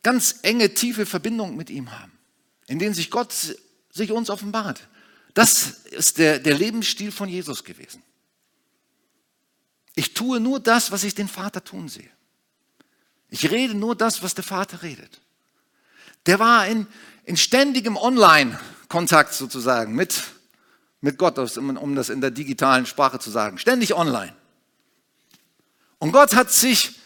ganz 0.03 0.41
enge, 0.43 0.75
tiefe 0.75 1.07
Verbindung 1.07 1.57
mit 1.57 1.71
ihm 1.71 1.91
haben, 1.93 2.13
in 2.67 2.79
denen 2.79 2.95
sich 2.95 3.11
Gott 3.11 3.35
sich 3.91 4.11
uns 4.11 4.31
offenbart. 4.31 4.89
Das 5.35 5.85
ist 5.91 6.19
der, 6.19 6.39
der 6.39 6.55
Lebensstil 6.55 7.13
von 7.13 7.29
Jesus 7.29 7.65
gewesen. 7.65 8.03
Ich 9.95 10.15
tue 10.15 10.41
nur 10.41 10.61
das, 10.61 10.91
was 10.91 11.05
ich 11.05 11.15
den 11.15 11.29
Vater 11.29 11.63
tun 11.63 11.89
sehe. 11.89 12.11
Ich 13.29 13.51
rede 13.51 13.75
nur 13.75 13.95
das, 13.95 14.23
was 14.23 14.35
der 14.35 14.45
Vater 14.45 14.83
redet. 14.83 15.21
Der 16.27 16.39
war 16.39 16.67
in, 16.67 16.87
in 17.25 17.37
ständigem 17.37 17.97
Online-Kontakt 17.97 19.35
sozusagen 19.35 19.95
mit, 19.95 20.23
mit 21.01 21.19
Gott, 21.19 21.39
um 21.57 21.95
das 21.95 22.09
in 22.09 22.21
der 22.21 22.31
digitalen 22.31 22.87
Sprache 22.87 23.19
zu 23.19 23.31
sagen. 23.31 23.59
Ständig 23.59 23.95
online. 23.95 24.35
Und 25.99 26.13
Gott 26.13 26.35
hat 26.35 26.51
sich 26.51 26.99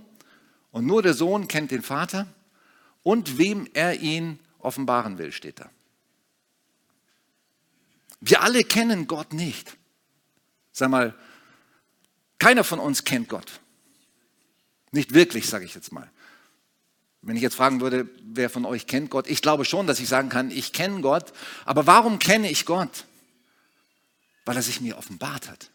und 0.70 0.84
nur 0.84 1.02
der 1.02 1.14
Sohn 1.14 1.48
kennt 1.48 1.70
den 1.70 1.80
Vater 1.80 2.26
und 3.02 3.38
wem 3.38 3.66
er 3.72 3.98
ihn 4.02 4.38
offenbaren 4.58 5.16
will, 5.16 5.32
steht 5.32 5.60
da. 5.60 5.70
Wir 8.20 8.42
alle 8.42 8.64
kennen 8.64 9.06
Gott 9.06 9.32
nicht. 9.32 9.78
Sag 10.72 10.90
mal, 10.90 11.14
keiner 12.38 12.64
von 12.64 12.80
uns 12.80 13.04
kennt 13.04 13.30
Gott. 13.30 13.60
Nicht 14.90 15.14
wirklich, 15.14 15.48
sage 15.48 15.64
ich 15.64 15.74
jetzt 15.74 15.90
mal. 15.90 16.10
Wenn 17.22 17.36
ich 17.36 17.42
jetzt 17.42 17.56
fragen 17.56 17.80
würde, 17.80 18.10
wer 18.24 18.50
von 18.50 18.66
euch 18.66 18.86
kennt 18.86 19.08
Gott, 19.08 19.26
ich 19.26 19.40
glaube 19.40 19.64
schon, 19.64 19.86
dass 19.86 20.00
ich 20.00 20.08
sagen 20.10 20.28
kann, 20.28 20.50
ich 20.50 20.74
kenne 20.74 21.00
Gott. 21.00 21.32
Aber 21.64 21.86
warum 21.86 22.18
kenne 22.18 22.50
ich 22.50 22.66
Gott? 22.66 23.06
Weil 24.44 24.56
er 24.56 24.62
sich 24.62 24.82
mir 24.82 24.98
offenbart 24.98 25.48
hat. 25.48 25.70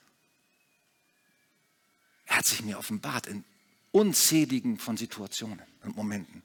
Er 2.30 2.38
hat 2.38 2.46
sich 2.46 2.64
mir 2.64 2.78
offenbart 2.78 3.28
in 3.28 3.44
unzähligen 3.92 4.78
von 4.78 4.96
Situationen 4.96 5.62
und 5.84 5.96
Momenten. 5.96 6.44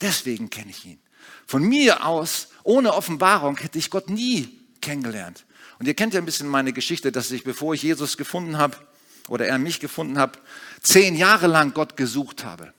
Deswegen 0.00 0.48
kenne 0.48 0.70
ich 0.70 0.84
ihn. 0.86 1.00
Von 1.44 1.64
mir 1.64 2.06
aus, 2.06 2.48
ohne 2.62 2.94
Offenbarung, 2.94 3.56
hätte 3.56 3.78
ich 3.78 3.90
Gott 3.90 4.08
nie 4.08 4.60
kennengelernt. 4.80 5.44
Und 5.80 5.86
ihr 5.86 5.94
kennt 5.94 6.14
ja 6.14 6.20
ein 6.20 6.24
bisschen 6.24 6.46
meine 6.46 6.72
Geschichte, 6.72 7.10
dass 7.10 7.32
ich, 7.32 7.42
bevor 7.42 7.74
ich 7.74 7.82
Jesus 7.82 8.16
gefunden 8.16 8.58
habe, 8.58 8.76
oder 9.26 9.46
er 9.46 9.58
mich 9.58 9.80
gefunden 9.80 10.18
hat, 10.18 10.40
zehn 10.80 11.16
Jahre 11.16 11.48
lang 11.48 11.74
Gott 11.74 11.96
gesucht 11.96 12.44
habe. 12.44 12.72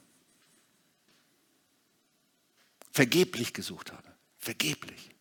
Vergeblich 2.92 3.54
gesucht 3.54 3.92
habe. 3.92 4.08
Vergeblich. 4.40 5.12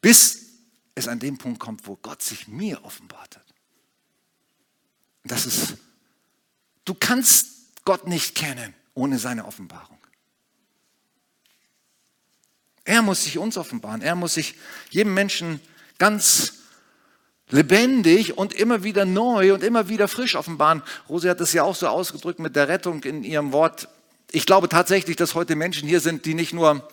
Bis 0.00 0.50
es 0.94 1.08
an 1.08 1.18
dem 1.18 1.36
Punkt 1.36 1.58
kommt, 1.60 1.86
wo 1.86 1.96
Gott 1.96 2.22
sich 2.22 2.48
mir 2.48 2.84
offenbart 2.84 3.36
hat. 3.36 3.39
Das 5.24 5.46
ist, 5.46 5.76
du 6.84 6.94
kannst 6.94 7.46
Gott 7.84 8.06
nicht 8.06 8.34
kennen 8.34 8.74
ohne 8.94 9.18
seine 9.18 9.46
Offenbarung. 9.46 9.98
Er 12.84 13.02
muss 13.02 13.24
sich 13.24 13.38
uns 13.38 13.56
offenbaren. 13.56 14.02
Er 14.02 14.16
muss 14.16 14.34
sich 14.34 14.56
jedem 14.90 15.14
Menschen 15.14 15.60
ganz 15.98 16.54
lebendig 17.50 18.38
und 18.38 18.54
immer 18.54 18.82
wieder 18.82 19.04
neu 19.04 19.54
und 19.54 19.62
immer 19.62 19.88
wieder 19.88 20.08
frisch 20.08 20.36
offenbaren. 20.36 20.82
Rosi 21.08 21.28
hat 21.28 21.40
es 21.40 21.52
ja 21.52 21.62
auch 21.62 21.76
so 21.76 21.88
ausgedrückt 21.88 22.38
mit 22.38 22.56
der 22.56 22.68
Rettung 22.68 23.02
in 23.04 23.22
ihrem 23.22 23.52
Wort. 23.52 23.88
Ich 24.30 24.46
glaube 24.46 24.68
tatsächlich, 24.68 25.16
dass 25.16 25.34
heute 25.34 25.56
Menschen 25.56 25.88
hier 25.88 26.00
sind, 26.00 26.24
die 26.24 26.34
nicht 26.34 26.52
nur, 26.52 26.88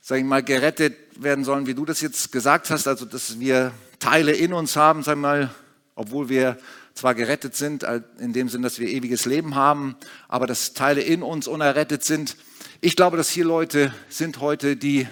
sage 0.00 0.20
ich 0.20 0.26
mal, 0.26 0.42
gerettet 0.42 0.96
werden 1.16 1.44
sollen, 1.44 1.66
wie 1.66 1.74
du 1.74 1.84
das 1.84 2.00
jetzt 2.00 2.30
gesagt 2.32 2.70
hast, 2.70 2.86
also 2.86 3.04
dass 3.04 3.40
wir 3.40 3.72
Teile 3.98 4.32
in 4.32 4.52
uns 4.52 4.76
haben, 4.76 5.02
sag 5.02 5.18
mal, 5.18 5.50
obwohl 5.94 6.28
wir 6.28 6.58
zwar 7.00 7.14
gerettet 7.14 7.56
sind, 7.56 7.84
in 8.18 8.32
dem 8.32 8.48
Sinn, 8.48 8.62
dass 8.62 8.78
wir 8.78 8.88
ewiges 8.88 9.24
Leben 9.24 9.54
haben, 9.54 9.96
aber 10.28 10.46
dass 10.46 10.74
Teile 10.74 11.00
in 11.00 11.22
uns 11.22 11.48
unerrettet 11.48 12.04
sind. 12.04 12.36
Ich 12.80 12.94
glaube, 12.94 13.16
dass 13.16 13.30
hier 13.30 13.44
Leute 13.44 13.94
sind 14.08 14.40
heute, 14.40 14.76
die 14.76 15.08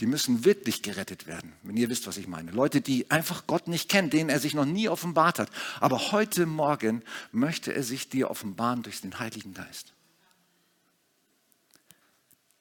die 0.00 0.06
müssen 0.06 0.46
wirklich 0.46 0.80
gerettet 0.80 1.26
werden, 1.26 1.52
wenn 1.62 1.76
ihr 1.76 1.90
wisst, 1.90 2.06
was 2.06 2.16
ich 2.16 2.26
meine. 2.26 2.52
Leute, 2.52 2.80
die 2.80 3.10
einfach 3.10 3.46
Gott 3.46 3.68
nicht 3.68 3.90
kennen, 3.90 4.08
denen 4.08 4.30
er 4.30 4.40
sich 4.40 4.54
noch 4.54 4.64
nie 4.64 4.88
offenbart 4.88 5.38
hat. 5.38 5.50
Aber 5.78 6.12
heute 6.12 6.46
Morgen 6.46 7.02
möchte 7.32 7.74
er 7.74 7.82
sich 7.82 8.08
dir 8.08 8.30
offenbaren 8.30 8.82
durch 8.82 9.02
den 9.02 9.18
Heiligen 9.18 9.52
Geist. 9.52 9.92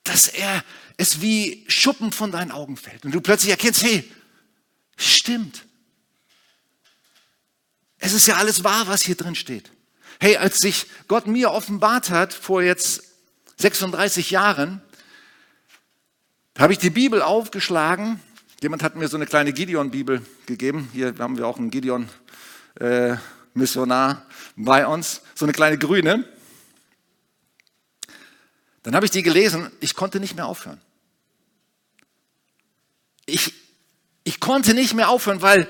Dass 0.04 0.28
er 0.28 0.66
es 0.98 1.22
wie 1.22 1.64
Schuppen 1.70 2.12
von 2.12 2.34
deinen 2.34 2.52
Augen 2.52 2.76
fällt 2.76 3.06
und 3.06 3.16
du 3.16 3.22
plötzlich 3.22 3.52
erkennst, 3.52 3.84
hey, 3.84 4.04
stimmt. 4.98 5.66
Es 8.00 8.14
ist 8.14 8.26
ja 8.28 8.38
alles 8.38 8.64
wahr, 8.64 8.88
was 8.88 9.02
hier 9.02 9.16
drin 9.16 9.36
steht. 9.36 9.70
Hey, 10.20 10.38
als 10.38 10.60
sich 10.60 10.86
Gott 11.08 11.28
mir 11.28 11.52
offenbart 11.52 12.10
hat 12.10 12.34
vor 12.34 12.64
jetzt 12.64 13.04
36 13.58 14.32
Jahren, 14.32 14.82
habe 16.58 16.74
ich 16.74 16.80
die 16.80 16.90
Bibel 16.90 17.22
aufgeschlagen. 17.22 18.20
Jemand 18.62 18.84
hat 18.84 18.96
mir 18.96 19.08
so 19.08 19.16
eine 19.18 19.26
kleine 19.26 19.54
Gideon-Bibel 19.54 20.22
gegeben. 20.46 20.90
Hier 20.94 21.16
haben 21.20 21.38
wir 21.38 21.48
auch 21.48 21.58
einen 21.58 21.72
Gideon-Missionar 21.72 24.12
äh, 24.12 24.16
bei 24.58 24.86
uns. 24.88 25.22
So 25.36 25.46
eine 25.46 25.54
kleine 25.54 25.78
grüne. 25.78 26.26
Dann 28.84 28.96
habe 28.96 29.06
ich 29.06 29.12
die 29.12 29.24
gelesen. 29.24 29.72
Ich 29.80 29.96
konnte 29.96 30.20
nicht 30.20 30.36
mehr 30.36 30.48
aufhören. 30.48 30.82
Ich, 33.26 33.54
ich 34.24 34.42
konnte 34.42 34.74
nicht 34.74 34.94
mehr 34.94 35.10
aufhören, 35.10 35.42
weil, 35.42 35.70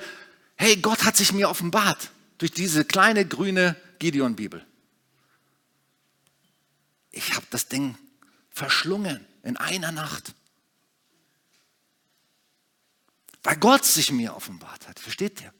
hey, 0.55 0.77
Gott 0.77 1.05
hat 1.05 1.17
sich 1.17 1.33
mir 1.33 1.49
offenbart 1.49 2.11
durch 2.39 2.51
diese 2.51 2.83
kleine 2.83 3.27
grüne 3.27 3.75
Gideon-Bibel. 3.99 4.65
Ich 7.11 7.35
habe 7.35 7.45
das 7.51 7.67
Ding 7.67 7.95
verschlungen 8.49 9.25
in 9.43 9.57
einer 9.57 9.91
Nacht. 9.91 10.33
Weil 13.43 13.57
Gott 13.57 13.85
sich 13.85 14.11
mir 14.11 14.35
offenbart 14.35 14.87
hat. 14.87 14.99
Versteht 14.99 15.41
ihr? 15.41 15.53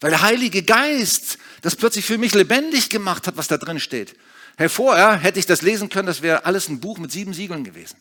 Weil 0.00 0.10
der 0.10 0.22
Heilige 0.22 0.62
Geist 0.62 1.38
das 1.62 1.76
plötzlich 1.76 2.04
für 2.04 2.18
mich 2.18 2.34
lebendig 2.34 2.90
gemacht 2.90 3.26
hat, 3.26 3.36
was 3.36 3.48
da 3.48 3.56
drin 3.56 3.80
steht. 3.80 4.16
Hey, 4.56 4.68
vorher 4.68 5.16
hätte 5.16 5.38
ich 5.38 5.46
das 5.46 5.62
lesen 5.62 5.88
können, 5.88 6.06
das 6.06 6.22
wäre 6.22 6.44
alles 6.44 6.68
ein 6.68 6.80
Buch 6.80 6.98
mit 6.98 7.10
sieben 7.10 7.32
Siegeln 7.32 7.64
gewesen. 7.64 7.96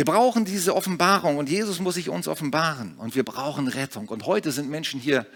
Wir 0.00 0.06
brauchen 0.06 0.46
diese 0.46 0.74
Offenbarung 0.74 1.36
und 1.36 1.50
Jesus 1.50 1.78
muss 1.78 1.96
sich 1.96 2.08
uns 2.08 2.26
offenbaren 2.26 2.96
und 2.96 3.14
wir 3.16 3.22
brauchen 3.22 3.68
Rettung. 3.68 4.08
Und 4.08 4.24
heute 4.24 4.50
sind 4.50 4.70
Menschen 4.70 4.98
hier, 4.98 5.26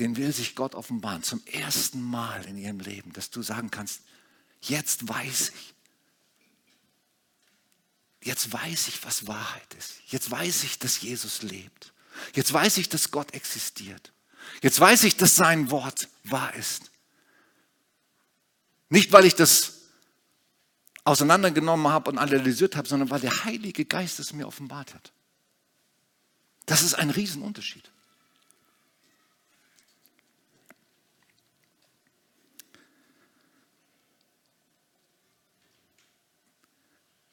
denen 0.00 0.16
will 0.16 0.32
sich 0.32 0.56
Gott 0.56 0.74
offenbaren, 0.74 1.22
zum 1.22 1.40
ersten 1.46 2.02
Mal 2.02 2.44
in 2.46 2.56
ihrem 2.56 2.80
Leben, 2.80 3.12
dass 3.12 3.30
du 3.30 3.42
sagen 3.42 3.70
kannst, 3.70 4.00
jetzt 4.60 5.08
weiß 5.08 5.52
ich, 5.54 5.74
jetzt 8.24 8.52
weiß 8.52 8.88
ich, 8.88 9.04
was 9.04 9.28
Wahrheit 9.28 9.72
ist. 9.78 9.92
Jetzt 10.08 10.28
weiß 10.28 10.64
ich, 10.64 10.80
dass 10.80 11.00
Jesus 11.00 11.42
lebt. 11.42 11.92
Jetzt 12.34 12.52
weiß 12.52 12.78
ich, 12.78 12.88
dass 12.88 13.12
Gott 13.12 13.32
existiert. 13.34 14.12
Jetzt 14.62 14.80
weiß 14.80 15.04
ich, 15.04 15.16
dass 15.16 15.36
sein 15.36 15.70
Wort 15.70 16.08
wahr 16.24 16.52
ist. 16.56 16.90
Nicht, 18.88 19.12
weil 19.12 19.26
ich 19.26 19.36
das 19.36 19.81
auseinandergenommen 21.04 21.88
habe 21.88 22.10
und 22.10 22.18
analysiert 22.18 22.76
habe, 22.76 22.88
sondern 22.88 23.10
weil 23.10 23.20
der 23.20 23.44
Heilige 23.44 23.84
Geist 23.84 24.20
es 24.20 24.32
mir 24.32 24.46
offenbart 24.46 24.94
hat. 24.94 25.12
Das 26.66 26.82
ist 26.82 26.94
ein 26.94 27.10
Riesenunterschied. 27.10 27.90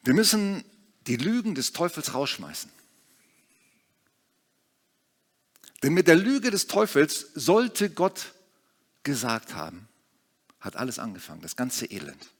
Wir 0.02 0.14
müssen 0.14 0.64
die 1.06 1.16
Lügen 1.16 1.54
des 1.54 1.72
Teufels 1.72 2.14
rausschmeißen. 2.14 2.70
Denn 5.82 5.94
mit 5.94 6.08
der 6.08 6.16
Lüge 6.16 6.50
des 6.50 6.66
Teufels 6.66 7.28
sollte 7.34 7.90
Gott 7.90 8.34
gesagt 9.02 9.54
haben, 9.54 9.88
hat 10.58 10.76
alles 10.76 10.98
angefangen, 10.98 11.40
das 11.40 11.56
ganze 11.56 11.86
Elend. 11.86 12.30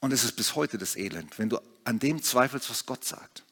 Und 0.00 0.12
es 0.12 0.24
ist 0.24 0.32
bis 0.32 0.54
heute 0.54 0.78
das 0.78 0.96
Elend, 0.96 1.38
wenn 1.38 1.48
du 1.48 1.58
an 1.84 1.98
dem 1.98 2.22
zweifelst, 2.22 2.70
was 2.70 2.86
Gott 2.86 3.04
sagt. 3.04 3.42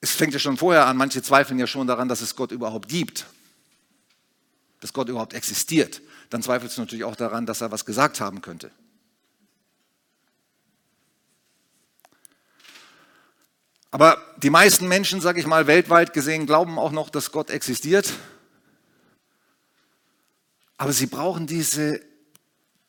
Es 0.00 0.10
fängt 0.10 0.32
ja 0.32 0.40
schon 0.40 0.56
vorher 0.56 0.86
an, 0.86 0.96
manche 0.96 1.22
zweifeln 1.22 1.60
ja 1.60 1.68
schon 1.68 1.86
daran, 1.86 2.08
dass 2.08 2.20
es 2.20 2.34
Gott 2.34 2.50
überhaupt 2.50 2.88
gibt, 2.88 3.26
dass 4.80 4.92
Gott 4.92 5.08
überhaupt 5.08 5.34
existiert. 5.34 6.02
Dann 6.30 6.42
zweifelst 6.42 6.76
du 6.76 6.80
natürlich 6.80 7.04
auch 7.04 7.14
daran, 7.14 7.46
dass 7.46 7.60
er 7.60 7.70
was 7.70 7.84
gesagt 7.84 8.20
haben 8.20 8.42
könnte. 8.42 8.72
Aber 13.92 14.16
die 14.38 14.50
meisten 14.50 14.88
Menschen, 14.88 15.20
sage 15.20 15.38
ich 15.38 15.46
mal, 15.46 15.66
weltweit 15.66 16.14
gesehen, 16.14 16.46
glauben 16.46 16.78
auch 16.78 16.92
noch, 16.92 17.10
dass 17.10 17.30
Gott 17.30 17.50
existiert. 17.50 18.12
Aber 20.78 20.92
sie 20.92 21.06
brauchen 21.06 21.46
diese 21.46 22.00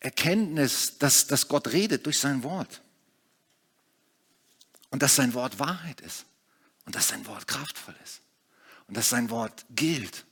Erkenntnis, 0.03 0.97
dass, 0.99 1.27
dass 1.27 1.47
Gott 1.47 1.69
redet 1.69 2.05
durch 2.05 2.19
sein 2.19 2.43
Wort. 2.43 2.81
Und 4.91 5.01
dass 5.01 5.15
sein 5.15 5.33
Wort 5.33 5.59
Wahrheit 5.59 6.01
ist. 6.01 6.25
Und 6.85 6.93
dass 6.95 7.07
sein 7.07 7.25
Wort 7.25 7.47
kraftvoll 7.47 7.95
ist. 8.03 8.21
Und 8.87 8.97
dass 8.97 9.09
sein 9.09 9.29
Wort 9.29 9.65
gilt. 9.71 10.25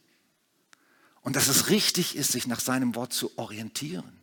Und 1.21 1.37
dass 1.37 1.47
es 1.47 1.69
richtig 1.69 2.17
ist, 2.17 2.33
sich 2.33 2.47
nach 2.47 2.59
seinem 2.59 2.95
Wort 2.95 3.13
zu 3.13 3.37
orientieren. 3.37 4.19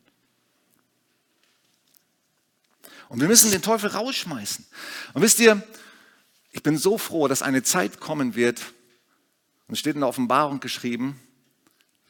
Und 3.08 3.20
wir 3.20 3.28
müssen 3.28 3.50
den 3.50 3.62
Teufel 3.62 3.90
rausschmeißen. 3.90 4.66
Und 5.14 5.22
wisst 5.22 5.40
ihr, 5.40 5.66
ich 6.52 6.62
bin 6.62 6.76
so 6.76 6.98
froh, 6.98 7.26
dass 7.26 7.40
eine 7.40 7.62
Zeit 7.62 8.00
kommen 8.00 8.34
wird, 8.34 8.61
und 9.66 9.74
es 9.74 9.78
steht 9.78 9.94
in 9.94 10.00
der 10.00 10.08
Offenbarung 10.08 10.61
geschrieben, 10.61 11.18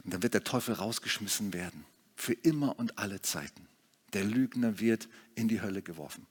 und 0.02 0.12
dann 0.12 0.22
wird 0.24 0.34
der 0.34 0.42
Teufel 0.42 0.74
rausgeschmissen 0.74 1.52
werden. 1.52 1.84
Für 2.18 2.32
immer 2.32 2.76
und 2.80 2.98
alle 2.98 3.22
Zeiten. 3.22 3.68
Der 4.12 4.24
Lügner 4.24 4.80
wird 4.80 5.08
in 5.36 5.46
die 5.46 5.62
Hölle 5.62 5.82
geworfen. 5.82 6.26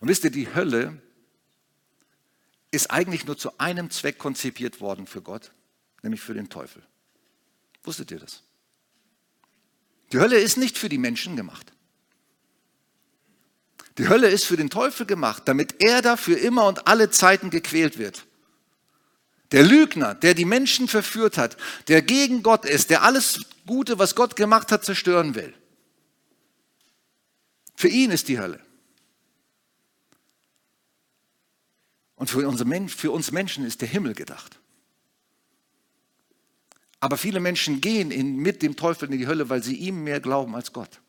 Und 0.00 0.08
wisst 0.08 0.22
ihr, 0.22 0.30
die 0.30 0.54
Hölle 0.54 1.02
ist 2.70 2.92
eigentlich 2.92 3.26
nur 3.26 3.36
zu 3.36 3.58
einem 3.58 3.90
Zweck 3.90 4.18
konzipiert 4.18 4.80
worden 4.80 5.06
für 5.06 5.20
Gott, 5.20 5.50
nämlich 6.02 6.20
für 6.20 6.32
den 6.32 6.48
Teufel. 6.48 6.82
Wusstet 7.82 8.12
ihr 8.12 8.20
das? 8.20 8.44
Die 10.12 10.20
Hölle 10.20 10.38
ist 10.38 10.58
nicht 10.58 10.78
für 10.78 10.88
die 10.88 10.98
Menschen 10.98 11.34
gemacht. 11.34 11.72
Die 13.98 14.08
Hölle 14.08 14.28
ist 14.28 14.44
für 14.44 14.56
den 14.56 14.70
Teufel 14.70 15.06
gemacht, 15.06 15.42
damit 15.46 15.82
er 15.82 16.02
da 16.02 16.16
für 16.16 16.34
immer 16.34 16.66
und 16.66 16.86
alle 16.86 17.10
Zeiten 17.10 17.50
gequält 17.50 17.98
wird. 17.98 18.26
Der 19.50 19.64
Lügner, 19.64 20.14
der 20.14 20.34
die 20.34 20.44
Menschen 20.44 20.86
verführt 20.86 21.36
hat, 21.36 21.56
der 21.88 22.00
gegen 22.00 22.44
Gott 22.44 22.64
ist, 22.64 22.90
der 22.90 23.02
alles 23.02 23.40
Gute, 23.66 23.98
was 23.98 24.14
Gott 24.14 24.36
gemacht 24.36 24.72
hat, 24.72 24.84
zerstören 24.84 25.34
will. 25.34 25.54
Für 27.76 27.88
ihn 27.88 28.10
ist 28.10 28.28
die 28.28 28.38
Hölle. 28.38 28.60
Und 32.16 32.30
für, 32.30 33.10
uns 33.10 33.32
Menschen 33.32 33.64
ist 33.64 33.80
der 33.80 33.88
Himmel 33.88 34.14
gedacht. 34.14 34.60
Aber 37.00 37.16
viele 37.16 37.40
Menschen 37.40 37.80
gehen 37.80 38.12
in, 38.12 38.36
mit 38.36 38.62
dem 38.62 38.76
Teufel 38.76 39.10
in 39.10 39.18
die 39.18 39.26
Hölle, 39.26 39.48
weil 39.48 39.62
sie 39.62 39.74
ihm 39.74 40.04
mehr 40.04 40.20
glauben 40.20 40.54
als 40.54 40.72
Gott. 40.72 41.00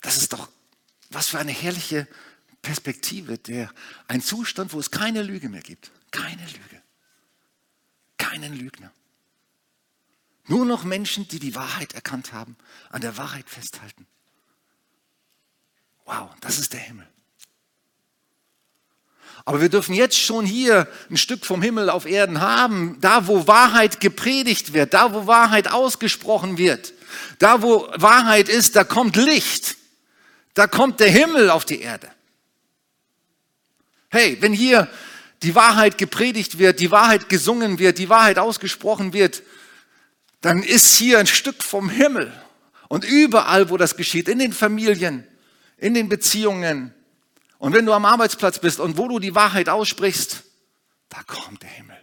Das 0.00 0.16
ist 0.16 0.32
doch, 0.32 0.48
was 1.10 1.28
für 1.28 1.38
eine 1.38 1.52
herrliche 1.52 2.06
Perspektive, 2.62 3.38
der, 3.38 3.70
ein 4.08 4.22
Zustand, 4.22 4.72
wo 4.72 4.80
es 4.80 4.90
keine 4.90 5.22
Lüge 5.22 5.48
mehr 5.48 5.62
gibt. 5.62 5.90
Keine 6.10 6.44
Lüge. 6.44 6.82
Keinen 8.16 8.56
Lügner. 8.56 8.92
Nur 10.46 10.64
noch 10.64 10.84
Menschen, 10.84 11.28
die 11.28 11.38
die 11.38 11.54
Wahrheit 11.54 11.94
erkannt 11.94 12.32
haben, 12.32 12.56
an 12.90 13.00
der 13.00 13.16
Wahrheit 13.16 13.48
festhalten. 13.48 14.06
Wow, 16.04 16.30
das 16.40 16.58
ist 16.58 16.72
der 16.72 16.80
Himmel. 16.80 17.06
Aber 19.44 19.60
wir 19.60 19.68
dürfen 19.68 19.94
jetzt 19.94 20.18
schon 20.18 20.44
hier 20.44 20.86
ein 21.08 21.16
Stück 21.16 21.46
vom 21.46 21.62
Himmel 21.62 21.88
auf 21.88 22.04
Erden 22.04 22.40
haben, 22.40 22.98
da 23.00 23.26
wo 23.26 23.46
Wahrheit 23.46 24.00
gepredigt 24.00 24.74
wird, 24.74 24.92
da 24.92 25.14
wo 25.14 25.26
Wahrheit 25.26 25.72
ausgesprochen 25.72 26.58
wird, 26.58 26.92
da 27.38 27.62
wo 27.62 27.88
Wahrheit 27.96 28.48
ist, 28.48 28.76
da 28.76 28.84
kommt 28.84 29.16
Licht, 29.16 29.76
da 30.54 30.66
kommt 30.66 31.00
der 31.00 31.10
Himmel 31.10 31.50
auf 31.50 31.64
die 31.64 31.80
Erde. 31.80 32.10
Hey, 34.08 34.36
wenn 34.40 34.52
hier 34.52 34.88
die 35.42 35.54
Wahrheit 35.54 35.98
gepredigt 35.98 36.58
wird, 36.58 36.80
die 36.80 36.90
Wahrheit 36.90 37.28
gesungen 37.28 37.78
wird, 37.78 37.98
die 37.98 38.08
Wahrheit 38.08 38.38
ausgesprochen 38.38 39.12
wird, 39.12 39.42
dann 40.40 40.62
ist 40.62 40.96
hier 40.96 41.18
ein 41.18 41.26
Stück 41.26 41.62
vom 41.62 41.88
Himmel. 41.88 42.32
Und 42.88 43.04
überall, 43.04 43.70
wo 43.70 43.76
das 43.76 43.96
geschieht, 43.96 44.28
in 44.28 44.38
den 44.38 44.52
Familien, 44.52 45.26
in 45.76 45.94
den 45.94 46.08
Beziehungen, 46.08 46.92
und 47.58 47.74
wenn 47.74 47.84
du 47.84 47.92
am 47.92 48.06
Arbeitsplatz 48.06 48.58
bist 48.58 48.80
und 48.80 48.96
wo 48.96 49.06
du 49.06 49.18
die 49.18 49.34
Wahrheit 49.34 49.68
aussprichst, 49.68 50.44
da 51.10 51.22
kommt 51.24 51.62
der 51.62 51.68
Himmel. 51.68 51.96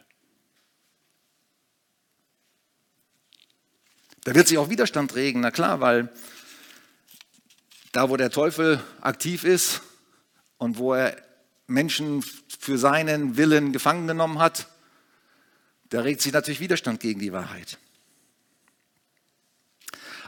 Da 4.24 4.36
wird 4.36 4.48
sich 4.48 4.58
auch 4.60 4.70
Widerstand 4.70 5.16
regen, 5.16 5.40
na 5.40 5.50
klar, 5.50 5.82
weil 5.82 6.14
da, 7.92 8.10
wo 8.10 8.18
der 8.18 8.30
Teufel 8.30 8.84
aktiv 9.02 9.44
ist 9.44 9.82
und 10.58 10.78
wo 10.78 10.94
er 10.94 11.16
Menschen 11.68 12.24
für 12.60 12.78
seinen 12.78 13.38
Willen 13.38 13.74
gefangen 13.74 14.08
genommen 14.08 14.40
hat, 14.40 14.68
da 15.90 16.02
regt 16.02 16.22
sich 16.22 16.34
natürlich 16.34 16.60
Widerstand 16.60 17.00
gegen 17.00 17.20
die 17.20 17.32
Wahrheit. 17.34 17.78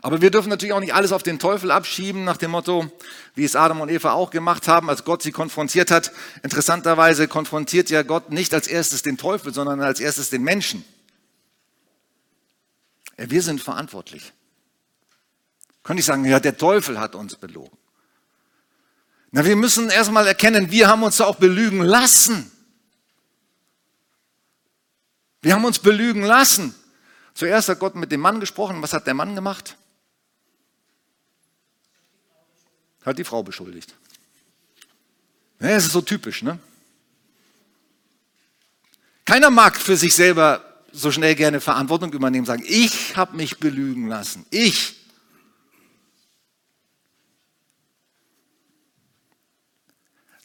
Aber 0.02 0.22
wir 0.22 0.32
dürfen 0.32 0.50
natürlich 0.50 0.74
auch 0.74 0.80
nicht 0.80 0.94
alles 0.94 1.12
auf 1.12 1.24
den 1.24 1.40
Teufel 1.40 1.72
abschieben, 1.72 2.24
nach 2.24 2.38
dem 2.38 2.52
Motto, 2.52 2.90
wie 3.36 3.44
es 3.44 3.58
Adam 3.58 3.82
und 3.82 3.90
Eva 3.90 4.14
auch 4.14 4.32
gemacht 4.32 4.68
haben, 4.70 4.90
als 4.90 5.04
Gott 5.04 5.22
sie 5.22 5.34
konfrontiert 5.34 5.92
hat. 5.92 6.14
Interessanterweise 6.42 7.28
konfrontiert 7.28 7.90
ja 7.90 8.04
Gott 8.04 8.32
nicht 8.32 8.54
als 8.54 8.68
erstes 8.68 9.02
den 9.02 9.18
Teufel, 9.18 9.54
sondern 9.54 9.82
als 9.82 10.00
erstes 10.00 10.30
den 10.30 10.44
Menschen. 10.44 10.86
Wir 13.18 13.42
sind 13.42 13.62
verantwortlich. 13.62 14.32
Könnte 15.84 16.00
ich 16.02 16.06
sagen, 16.06 16.26
ja, 16.26 16.40
der 16.40 16.58
Teufel 16.58 17.00
hat 17.00 17.16
uns 17.16 17.36
belogen. 17.36 17.78
Na, 19.32 19.46
wir 19.46 19.56
müssen 19.56 19.90
erstmal 19.90 20.28
erkennen, 20.28 20.72
wir 20.72 20.88
haben 20.88 21.04
uns 21.04 21.22
auch 21.22 21.36
belügen 21.36 21.82
lassen. 21.82 22.52
Wir 25.42 25.54
haben 25.54 25.66
uns 25.66 25.80
belügen 25.80 26.24
lassen. 26.24 26.76
Zuerst 27.34 27.70
hat 27.70 27.80
Gott 27.80 27.96
mit 27.96 28.12
dem 28.12 28.20
Mann 28.20 28.40
gesprochen. 28.40 28.82
Was 28.82 28.94
hat 28.94 29.08
der 29.08 29.14
Mann 29.14 29.36
gemacht? 29.36 29.78
hat 33.10 33.18
die 33.18 33.24
Frau 33.24 33.44
beschuldigt. 33.44 33.94
Ja, 35.60 35.70
das 35.70 35.86
ist 35.86 35.92
so 35.92 36.02
typisch, 36.02 36.42
ne? 36.42 36.60
Keiner 39.26 39.50
mag 39.50 39.78
für 39.78 39.98
sich 39.98 40.16
selber 40.16 40.64
so 40.92 41.12
schnell 41.12 41.36
gerne 41.36 41.60
Verantwortung 41.62 42.14
übernehmen, 42.14 42.46
sagen, 42.46 42.64
ich 42.66 43.16
habe 43.16 43.36
mich 43.36 43.60
belügen 43.60 44.08
lassen. 44.08 44.46
Ich. 44.50 44.99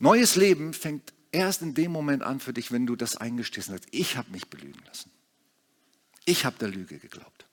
Neues 0.04 0.36
Leben 0.36 0.74
fängt 0.74 1.14
erst 1.32 1.62
in 1.62 1.72
dem 1.72 1.90
Moment 1.90 2.22
an 2.22 2.38
für 2.38 2.52
dich, 2.52 2.70
wenn 2.70 2.84
du 2.84 2.94
das 2.94 3.16
eingestehst 3.16 3.70
hast. 3.70 3.86
Ich 3.90 4.18
habe 4.18 4.30
mich 4.32 4.48
belügen 4.48 4.84
lassen. 4.84 5.10
Ich 6.26 6.44
habe 6.44 6.58
der 6.58 6.68
Lüge 6.68 6.98
geglaubt. 6.98 7.46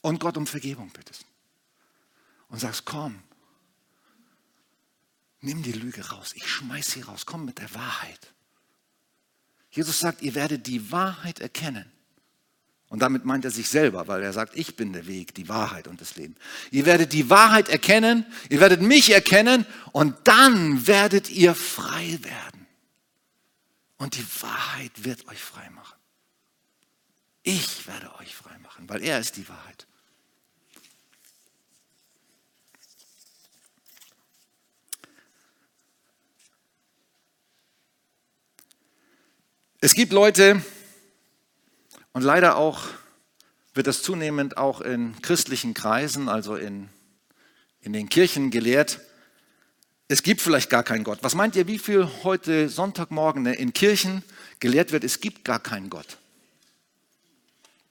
Und 0.00 0.18
Gott 0.18 0.36
um 0.36 0.48
Vergebung 0.48 0.90
bittest 0.90 1.24
und 2.48 2.58
sagst, 2.58 2.84
komm, 2.84 3.22
nimm 5.40 5.62
die 5.62 5.70
Lüge 5.70 6.04
raus, 6.08 6.32
ich 6.34 6.48
schmeiß 6.48 6.90
sie 6.90 7.02
raus, 7.02 7.24
komm 7.24 7.44
mit 7.44 7.60
der 7.60 7.72
Wahrheit. 7.76 8.34
Jesus 9.70 10.00
sagt, 10.00 10.22
ihr 10.22 10.34
werdet 10.34 10.66
die 10.66 10.90
Wahrheit 10.90 11.38
erkennen. 11.38 11.88
Und 12.92 12.98
damit 12.98 13.24
meint 13.24 13.46
er 13.46 13.50
sich 13.50 13.70
selber, 13.70 14.06
weil 14.06 14.22
er 14.22 14.34
sagt, 14.34 14.54
ich 14.54 14.76
bin 14.76 14.92
der 14.92 15.06
Weg, 15.06 15.34
die 15.34 15.48
Wahrheit 15.48 15.88
und 15.88 16.02
das 16.02 16.16
Leben. 16.16 16.36
Ihr 16.70 16.84
werdet 16.84 17.14
die 17.14 17.30
Wahrheit 17.30 17.70
erkennen, 17.70 18.26
ihr 18.50 18.60
werdet 18.60 18.82
mich 18.82 19.14
erkennen 19.14 19.64
und 19.92 20.14
dann 20.24 20.86
werdet 20.86 21.30
ihr 21.30 21.54
frei 21.54 22.18
werden. 22.20 22.66
Und 23.96 24.16
die 24.16 24.26
Wahrheit 24.42 24.92
wird 24.96 25.26
euch 25.28 25.42
frei 25.42 25.70
machen. 25.70 25.96
Ich 27.42 27.86
werde 27.86 28.14
euch 28.20 28.36
frei 28.36 28.58
machen, 28.58 28.86
weil 28.90 29.02
er 29.02 29.18
ist 29.18 29.38
die 29.38 29.48
Wahrheit. 29.48 29.86
Es 39.80 39.94
gibt 39.94 40.12
Leute, 40.12 40.62
und 42.12 42.22
leider 42.22 42.56
auch 42.56 42.88
wird 43.74 43.86
das 43.86 44.02
zunehmend 44.02 44.56
auch 44.56 44.80
in 44.80 45.20
christlichen 45.22 45.74
Kreisen, 45.74 46.28
also 46.28 46.56
in, 46.56 46.88
in 47.80 47.92
den 47.92 48.08
Kirchen 48.08 48.50
gelehrt, 48.50 49.00
es 50.08 50.22
gibt 50.22 50.42
vielleicht 50.42 50.68
gar 50.68 50.82
keinen 50.82 51.04
Gott. 51.04 51.20
Was 51.22 51.34
meint 51.34 51.56
ihr, 51.56 51.66
wie 51.66 51.78
viel 51.78 52.06
heute 52.22 52.68
Sonntagmorgen 52.68 53.46
in 53.46 53.72
Kirchen 53.72 54.22
gelehrt 54.60 54.92
wird, 54.92 55.04
es 55.04 55.20
gibt 55.20 55.44
gar 55.44 55.58
keinen 55.58 55.88
Gott? 55.88 56.18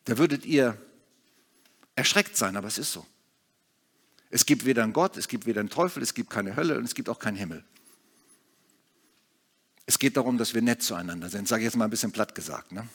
Da 0.05 0.19
würdet 0.19 0.45
ihr 0.45 0.77
erschreckt 1.95 2.37
sein, 2.37 2.57
aber 2.57 2.67
es 2.67 2.77
ist 2.77 2.91
so. 2.91 3.05
Es 4.29 4.45
gibt 4.45 4.65
weder 4.65 4.83
einen 4.83 4.93
Gott, 4.93 5.17
es 5.17 5.27
gibt 5.27 5.45
weder 5.45 5.61
einen 5.61 5.69
Teufel, 5.69 6.03
es 6.03 6.13
gibt 6.13 6.29
keine 6.29 6.55
Hölle 6.55 6.77
und 6.77 6.85
es 6.85 6.93
gibt 6.93 7.09
auch 7.09 7.19
keinen 7.19 7.37
Himmel. 7.37 7.63
Es 9.87 9.97
geht 9.97 10.15
darum, 10.15 10.37
dass 10.37 10.53
wir 10.53 10.61
nett 10.61 10.83
zueinander 10.83 11.27
sind, 11.29 11.47
sage 11.47 11.63
ich 11.63 11.65
jetzt 11.65 11.75
mal 11.75 11.85
ein 11.85 11.89
bisschen 11.89 12.11
platt 12.11 12.35
gesagt. 12.35 12.71
Ne? 12.71 12.87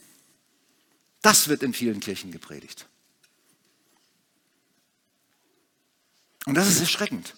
Das 1.27 1.49
wird 1.49 1.65
in 1.65 1.75
vielen 1.75 1.99
Kirchen 1.99 2.31
gepredigt. 2.31 2.87
Und 6.45 6.55
das 6.55 6.69
ist 6.69 6.79
erschreckend. 6.79 7.35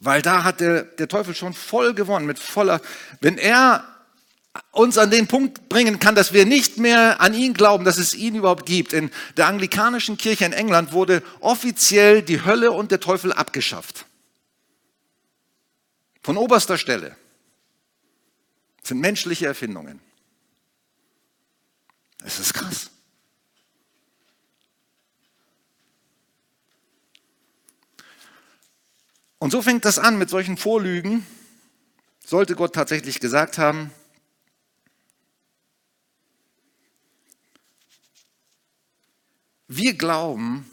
Weil 0.00 0.22
da 0.22 0.42
hat 0.42 0.60
der, 0.60 0.84
der 0.84 1.08
Teufel 1.08 1.34
schon 1.34 1.52
voll 1.52 1.92
gewonnen, 1.92 2.24
mit 2.24 2.38
voller, 2.38 2.80
wenn 3.20 3.36
er 3.36 3.86
uns 4.70 4.96
an 4.96 5.10
den 5.10 5.26
Punkt 5.26 5.68
bringen 5.68 5.98
kann, 5.98 6.14
dass 6.14 6.32
wir 6.32 6.46
nicht 6.46 6.78
mehr 6.78 7.20
an 7.20 7.34
ihn 7.34 7.52
glauben, 7.52 7.84
dass 7.84 7.98
es 7.98 8.14
ihn 8.14 8.34
überhaupt 8.34 8.64
gibt. 8.64 8.94
In 8.94 9.10
der 9.36 9.48
anglikanischen 9.48 10.16
Kirche 10.16 10.46
in 10.46 10.54
England 10.54 10.92
wurde 10.92 11.22
offiziell 11.40 12.22
die 12.22 12.42
Hölle 12.42 12.72
und 12.72 12.90
der 12.90 13.00
Teufel 13.00 13.34
abgeschafft. 13.34 14.06
Von 16.22 16.38
oberster 16.38 16.78
Stelle. 16.78 17.18
Das 18.80 18.88
sind 18.88 19.00
menschliche 19.00 19.44
Erfindungen. 19.44 20.00
Es 22.24 22.38
ist 22.38 22.54
krass. 22.54 22.90
Und 29.38 29.50
so 29.50 29.60
fängt 29.60 29.84
das 29.84 29.98
an 29.98 30.18
mit 30.18 30.30
solchen 30.30 30.56
Vorlügen. 30.56 31.26
Sollte 32.24 32.54
Gott 32.54 32.74
tatsächlich 32.74 33.18
gesagt 33.18 33.58
haben, 33.58 33.90
wir 39.66 39.94
glauben, 39.94 40.64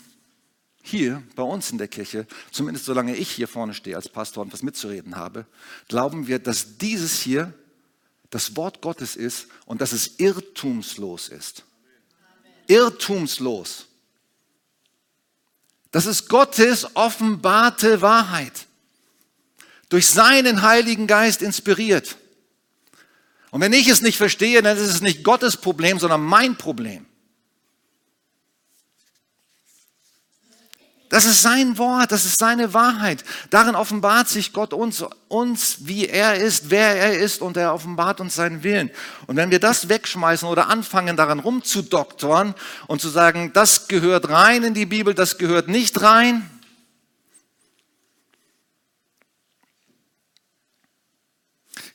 hier 0.83 1.23
bei 1.35 1.43
uns 1.43 1.71
in 1.71 1.77
der 1.77 1.88
Kirche, 1.88 2.27
zumindest 2.51 2.85
solange 2.85 3.15
ich 3.15 3.31
hier 3.31 3.47
vorne 3.47 3.73
stehe 3.73 3.95
als 3.95 4.09
Pastor 4.09 4.43
und 4.43 4.53
was 4.53 4.63
mitzureden 4.63 5.15
habe, 5.15 5.45
glauben 5.88 6.27
wir, 6.27 6.39
dass 6.39 6.77
dieses 6.77 7.19
hier 7.19 7.53
das 8.30 8.56
Wort 8.56 8.82
Gottes 8.82 9.15
ist 9.15 9.48
und 9.65 9.82
dass 9.82 9.92
es 9.92 10.20
irrtumslos 10.20 11.30
ist. 11.30 11.63
Irrtumslos. 12.68 13.88
Das 15.92 16.06
ist 16.06 16.30
Gottes 16.30 16.96
offenbarte 16.96 18.02
Wahrheit. 18.02 18.68
Durch 19.89 20.08
seinen 20.08 20.62
Heiligen 20.62 21.08
Geist 21.08 21.42
inspiriert. 21.42 22.18
Und 23.50 23.62
wenn 23.62 23.74
ich 23.74 23.88
es 23.88 24.02
nicht 24.02 24.18
verstehe, 24.18 24.62
dann 24.62 24.78
ist 24.78 24.84
es 24.84 25.02
nicht 25.02 25.24
Gottes 25.24 25.58
Problem, 25.58 25.98
sondern 25.98 26.22
mein 26.22 26.56
Problem. 26.56 27.08
Das 31.10 31.26
ist 31.26 31.41
sein 31.41 31.80
Wort, 31.80 32.12
das 32.12 32.26
ist 32.26 32.38
seine 32.38 32.76
Wahrheit. 32.76 33.24
Darin 33.50 33.76
offenbart 33.76 34.30
sich 34.30 34.54
Gott 34.54 34.74
uns, 34.74 35.04
uns, 35.28 35.88
wie 35.88 36.08
er 36.08 36.36
ist, 36.36 36.69
wer 36.69 36.95
er 36.95 37.19
ist 37.19 37.41
und 37.41 37.58
er 37.58 37.74
offenbart 37.74 38.22
uns 38.22 38.36
seinen 38.36 38.63
Willen. 38.63 38.91
Und 39.26 39.36
wenn 39.36 39.50
wir 39.50 39.60
das 39.60 39.89
wegschmeißen 39.89 40.48
oder 40.48 40.67
anfangen, 40.67 41.17
daran 41.17 41.39
rumzudoktern 41.39 42.54
und 42.86 43.02
zu 43.02 43.10
sagen, 43.10 43.52
das 43.54 43.88
gehört 43.88 44.30
rein 44.30 44.63
in 44.63 44.76
die 44.76 44.86
Bibel, 44.86 45.15
das 45.15 45.39
gehört 45.39 45.67
nicht 45.67 46.00
rein, 46.02 46.48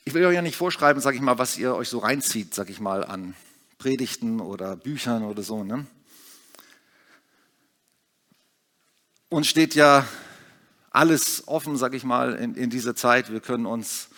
ich 0.03 0.13
will 0.13 0.25
euch 0.25 0.35
ja 0.35 0.41
nicht 0.41 0.55
vorschreiben, 0.55 1.01
sage 1.01 1.15
ich 1.15 1.21
mal, 1.21 1.39
was 1.39 1.57
ihr 1.57 1.73
euch 1.73 1.89
so 1.89 1.99
reinzieht, 1.99 2.53
sage 2.53 2.71
ich 2.71 2.79
mal, 2.79 3.03
an 3.03 3.33
Predigten 3.79 4.39
oder 4.39 4.75
Büchern 4.75 5.23
oder 5.23 5.41
so. 5.41 5.63
Ne? 5.63 5.87
Uns 9.29 9.47
steht 9.47 9.73
ja 9.73 10.05
alles 10.91 11.47
offen, 11.47 11.77
sag 11.77 11.95
ich 11.95 12.03
mal, 12.03 12.35
in, 12.35 12.53
in 12.53 12.69
dieser 12.69 12.95
Zeit. 12.95 13.31
Wir 13.31 13.39
können 13.39 13.65
uns, 13.65 14.09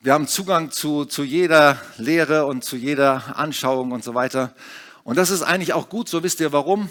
wir 0.00 0.14
haben 0.14 0.26
Zugang 0.26 0.70
zu, 0.70 1.04
zu 1.04 1.22
jeder 1.22 1.78
Lehre 1.98 2.46
und 2.46 2.64
zu 2.64 2.76
jeder 2.76 3.36
Anschauung 3.36 3.92
und 3.92 4.02
so 4.02 4.14
weiter. 4.14 4.54
Und 5.04 5.18
das 5.18 5.28
ist 5.28 5.42
eigentlich 5.42 5.74
auch 5.74 5.90
gut, 5.90 6.08
so 6.08 6.22
wisst 6.22 6.40
ihr 6.40 6.52
warum? 6.52 6.88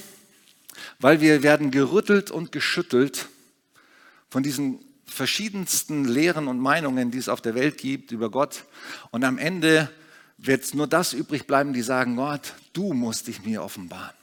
Weil 0.99 1.19
wir 1.19 1.41
werden 1.41 1.71
gerüttelt 1.71 2.29
und 2.29 2.51
geschüttelt 2.51 3.29
von 4.29 4.43
diesen 4.43 4.85
verschiedensten 5.07 6.05
Lehren 6.05 6.47
und 6.47 6.59
Meinungen, 6.59 7.09
die 7.09 7.17
es 7.17 7.29
auf 7.29 7.41
der 7.41 7.55
Welt 7.55 7.79
gibt 7.79 8.11
über 8.11 8.29
Gott. 8.29 8.65
Und 9.09 9.23
am 9.23 9.39
Ende 9.39 9.89
wird 10.37 10.71
nur 10.75 10.85
das 10.85 11.13
übrig 11.13 11.47
bleiben, 11.47 11.73
die 11.73 11.81
sagen, 11.81 12.15
Gott, 12.15 12.53
du 12.73 12.93
musst 12.93 13.25
dich 13.25 13.43
mir 13.43 13.63
offenbaren. 13.63 14.13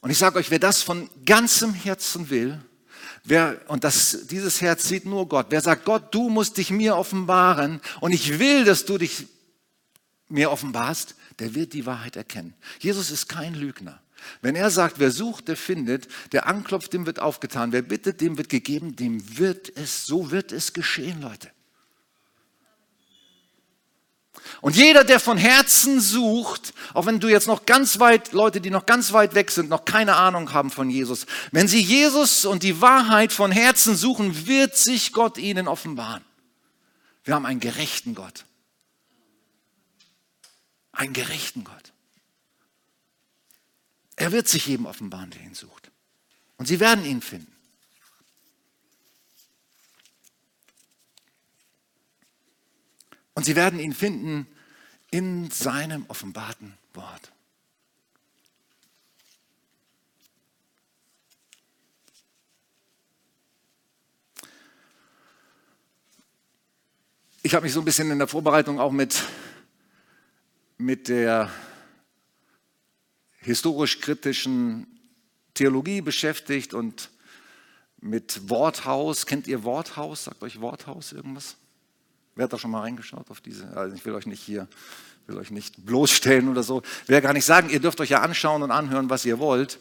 Und 0.00 0.10
ich 0.10 0.18
sage 0.18 0.38
euch, 0.38 0.50
wer 0.50 0.58
das 0.58 0.82
von 0.82 1.08
ganzem 1.24 1.74
Herzen 1.74 2.30
will, 2.30 2.60
wer, 3.24 3.60
und 3.68 3.84
das, 3.84 4.26
dieses 4.30 4.60
Herz 4.60 4.88
sieht 4.88 5.04
nur 5.04 5.28
Gott, 5.28 5.46
wer 5.50 5.60
sagt, 5.60 5.84
Gott, 5.84 6.14
du 6.14 6.28
musst 6.28 6.56
dich 6.56 6.70
mir 6.70 6.96
offenbaren 6.96 7.80
und 8.00 8.12
ich 8.12 8.38
will, 8.38 8.64
dass 8.64 8.84
du 8.84 8.98
dich 8.98 9.26
mir 10.28 10.50
offenbarst, 10.50 11.16
der 11.38 11.54
wird 11.54 11.72
die 11.72 11.86
Wahrheit 11.86 12.16
erkennen. 12.16 12.54
Jesus 12.78 13.10
ist 13.10 13.28
kein 13.28 13.54
Lügner. 13.54 14.00
Wenn 14.42 14.54
er 14.54 14.70
sagt, 14.70 14.98
wer 14.98 15.10
sucht, 15.10 15.48
der 15.48 15.56
findet, 15.56 16.08
der 16.32 16.46
anklopft, 16.46 16.92
dem 16.92 17.06
wird 17.06 17.18
aufgetan, 17.18 17.72
wer 17.72 17.82
bittet, 17.82 18.20
dem 18.20 18.36
wird 18.36 18.48
gegeben, 18.48 18.94
dem 18.96 19.38
wird 19.38 19.74
es, 19.76 20.06
so 20.06 20.30
wird 20.30 20.52
es 20.52 20.72
geschehen, 20.72 21.20
Leute. 21.20 21.50
Und 24.60 24.76
jeder, 24.76 25.04
der 25.04 25.20
von 25.20 25.38
Herzen 25.38 26.00
sucht, 26.00 26.74
auch 26.94 27.06
wenn 27.06 27.20
du 27.20 27.28
jetzt 27.28 27.46
noch 27.46 27.66
ganz 27.66 27.98
weit, 27.98 28.32
Leute, 28.32 28.60
die 28.60 28.70
noch 28.70 28.86
ganz 28.86 29.12
weit 29.12 29.34
weg 29.34 29.50
sind, 29.50 29.68
noch 29.68 29.84
keine 29.84 30.16
Ahnung 30.16 30.52
haben 30.52 30.70
von 30.70 30.90
Jesus, 30.90 31.26
wenn 31.52 31.68
sie 31.68 31.80
Jesus 31.80 32.44
und 32.44 32.62
die 32.62 32.80
Wahrheit 32.80 33.32
von 33.32 33.52
Herzen 33.52 33.96
suchen, 33.96 34.46
wird 34.46 34.76
sich 34.76 35.12
Gott 35.12 35.38
ihnen 35.38 35.68
offenbaren. 35.68 36.24
Wir 37.24 37.34
haben 37.34 37.46
einen 37.46 37.60
gerechten 37.60 38.14
Gott. 38.14 38.44
Einen 40.92 41.12
gerechten 41.12 41.64
Gott. 41.64 41.92
Er 44.16 44.32
wird 44.32 44.48
sich 44.48 44.66
jedem 44.66 44.86
offenbaren, 44.86 45.30
der 45.30 45.42
ihn 45.42 45.54
sucht. 45.54 45.90
Und 46.56 46.66
sie 46.66 46.80
werden 46.80 47.04
ihn 47.04 47.22
finden. 47.22 47.54
Und 53.34 53.44
sie 53.44 53.56
werden 53.56 53.80
ihn 53.80 53.92
finden 53.92 54.46
in 55.10 55.50
seinem 55.50 56.04
offenbarten 56.08 56.74
Wort. 56.94 57.32
Ich 67.42 67.54
habe 67.54 67.64
mich 67.64 67.72
so 67.72 67.80
ein 67.80 67.86
bisschen 67.86 68.10
in 68.10 68.18
der 68.18 68.28
Vorbereitung 68.28 68.78
auch 68.78 68.92
mit, 68.92 69.24
mit 70.76 71.08
der 71.08 71.50
historisch-kritischen 73.38 74.86
Theologie 75.54 76.02
beschäftigt 76.02 76.74
und 76.74 77.10
mit 77.98 78.50
Worthaus. 78.50 79.24
Kennt 79.24 79.46
ihr 79.46 79.64
Worthaus? 79.64 80.24
Sagt 80.24 80.42
euch 80.42 80.60
Worthaus 80.60 81.12
irgendwas? 81.12 81.56
Wer 82.34 82.44
hat 82.44 82.52
da 82.52 82.58
schon 82.58 82.70
mal 82.70 82.80
reingeschaut 82.80 83.30
auf 83.30 83.40
diese? 83.40 83.76
Also 83.76 83.94
ich 83.94 84.04
will 84.04 84.14
euch 84.14 84.26
nicht 84.26 84.42
hier, 84.42 84.68
will 85.26 85.36
euch 85.36 85.50
nicht 85.50 85.84
bloßstellen 85.84 86.48
oder 86.48 86.62
so. 86.62 86.82
Ich 87.02 87.08
will 87.08 87.14
ja 87.14 87.20
gar 87.20 87.32
nicht 87.32 87.44
sagen, 87.44 87.70
ihr 87.70 87.80
dürft 87.80 88.00
euch 88.00 88.10
ja 88.10 88.22
anschauen 88.22 88.62
und 88.62 88.70
anhören, 88.70 89.10
was 89.10 89.24
ihr 89.24 89.38
wollt. 89.38 89.78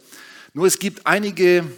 Nur 0.53 0.65
es 0.65 0.79
gibt 0.79 1.05
einige, 1.05 1.69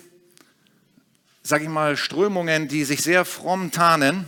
sage 1.43 1.63
ich 1.63 1.69
mal, 1.69 1.97
Strömungen, 1.97 2.67
die 2.67 2.85
sich 2.85 3.01
sehr 3.01 3.25
fromm 3.25 3.71
tarnen 3.71 4.25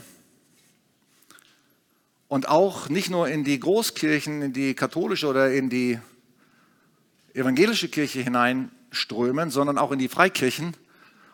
und 2.27 2.49
auch 2.49 2.89
nicht 2.89 3.09
nur 3.09 3.27
in 3.27 3.43
die 3.43 3.59
Großkirchen, 3.59 4.41
in 4.41 4.53
die 4.53 4.73
katholische 4.73 5.27
oder 5.27 5.53
in 5.53 5.69
die 5.69 5.99
evangelische 7.33 7.89
Kirche 7.89 8.21
hineinströmen, 8.21 9.49
sondern 9.49 9.77
auch 9.77 9.91
in 9.91 9.99
die 9.99 10.07
Freikirchen 10.07 10.75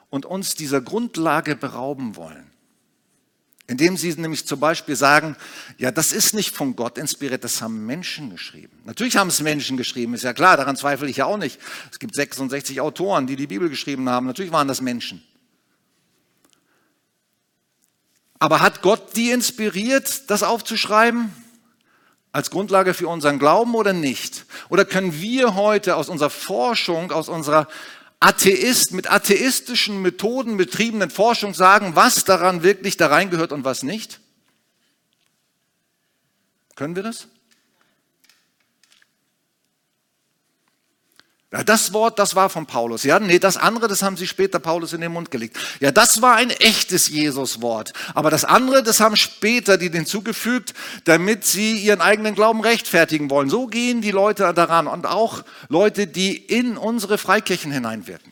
und 0.10 0.26
uns 0.26 0.56
dieser 0.56 0.82
Grundlage 0.82 1.56
berauben 1.56 2.16
wollen. 2.16 2.49
Indem 3.70 3.98
sie 3.98 4.12
nämlich 4.16 4.48
zum 4.48 4.60
Beispiel 4.60 4.96
sagen, 4.96 5.36
ja, 5.78 5.92
das 5.92 6.12
ist 6.12 6.34
nicht 6.34 6.56
von 6.56 6.76
Gott 6.76 6.98
inspiriert, 6.98 7.44
das 7.44 7.62
haben 7.62 7.86
Menschen 7.86 8.32
geschrieben. 8.32 8.76
Natürlich 8.84 9.16
haben 9.16 9.28
es 9.28 9.42
Menschen 9.42 9.78
geschrieben, 9.78 10.16
ist 10.16 10.24
ja 10.24 10.34
klar, 10.34 10.58
daran 10.58 10.76
zweifle 10.76 11.08
ich 11.08 11.18
ja 11.18 11.26
auch 11.26 11.38
nicht. 11.38 11.60
Es 11.92 12.00
gibt 12.00 12.16
66 12.16 12.82
Autoren, 12.82 13.28
die 13.28 13.36
die 13.36 13.46
Bibel 13.46 13.70
geschrieben 13.70 14.10
haben. 14.10 14.26
Natürlich 14.26 14.52
waren 14.52 14.68
das 14.68 14.82
Menschen. 14.82 15.24
Aber 18.40 18.60
hat 18.60 18.82
Gott 18.82 19.16
die 19.16 19.30
inspiriert, 19.30 20.32
das 20.32 20.42
aufzuschreiben? 20.42 21.32
Als 22.32 22.50
Grundlage 22.50 22.96
für 22.96 23.08
unseren 23.08 23.38
Glauben 23.38 23.76
oder 23.76 23.94
nicht? 23.94 24.48
Oder 24.70 24.84
können 24.84 25.22
wir 25.22 25.54
heute 25.54 25.96
aus 25.96 26.10
unserer 26.10 26.32
Forschung, 26.32 27.12
aus 27.12 27.30
unserer 27.30 27.68
Atheist, 28.20 28.92
mit 28.92 29.10
atheistischen 29.10 30.02
Methoden 30.02 30.58
betriebenen 30.58 31.10
Forschung 31.10 31.54
sagen, 31.54 31.96
was 31.96 32.26
daran 32.26 32.64
wirklich 32.64 32.98
da 32.98 33.08
reingehört 33.08 33.54
und 33.54 33.64
was 33.64 33.84
nicht? 33.84 34.20
Können 36.76 36.96
wir 36.96 37.04
das? 37.04 37.28
Ja, 41.52 41.64
das 41.64 41.94
Wort, 41.94 42.20
das 42.20 42.36
war 42.36 42.48
von 42.50 42.68
Paulus. 42.68 43.04
Ja, 43.04 43.20
nee, 43.20 43.40
das 43.40 43.58
andere, 43.58 43.88
das 43.88 44.04
haben 44.04 44.18
sie 44.18 44.28
später 44.28 44.60
Paulus 44.60 44.94
in 44.94 45.02
den 45.02 45.12
Mund 45.12 45.32
gelegt. 45.32 45.58
Ja, 45.80 45.92
das 45.92 46.22
war 46.22 46.36
ein 46.36 46.52
echtes 46.52 47.10
Jesus-Wort. 47.10 47.94
Aber 48.14 48.30
das 48.30 48.46
andere, 48.46 48.84
das 48.84 49.00
haben 49.00 49.16
später 49.16 49.80
die 49.80 49.90
hinzugefügt, 49.90 50.76
damit 51.06 51.46
sie 51.46 51.80
ihren 51.80 52.02
eigenen 52.02 52.36
Glauben 52.36 52.62
rechtfertigen 52.62 53.32
wollen. 53.32 53.50
So 53.50 53.66
gehen 53.66 54.02
die 54.02 54.12
Leute 54.12 54.54
daran 54.54 54.86
und 54.86 55.08
auch 55.08 55.44
Leute, 55.70 56.06
die 56.06 56.38
in 56.38 56.78
unsere 56.78 57.18
Freikirchen 57.18 57.72
hineinwirken. 57.72 58.32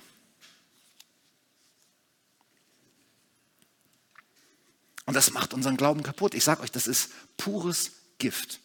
Und 5.07 5.15
das 5.15 5.31
macht 5.31 5.55
unseren 5.55 5.77
Glauben 5.77 6.03
kaputt. 6.03 6.35
Ich 6.35 6.43
sage 6.43 6.61
euch, 6.61 6.71
das 6.71 6.85
ist 6.85 7.09
pures 7.37 7.93
Gift. 8.19 8.59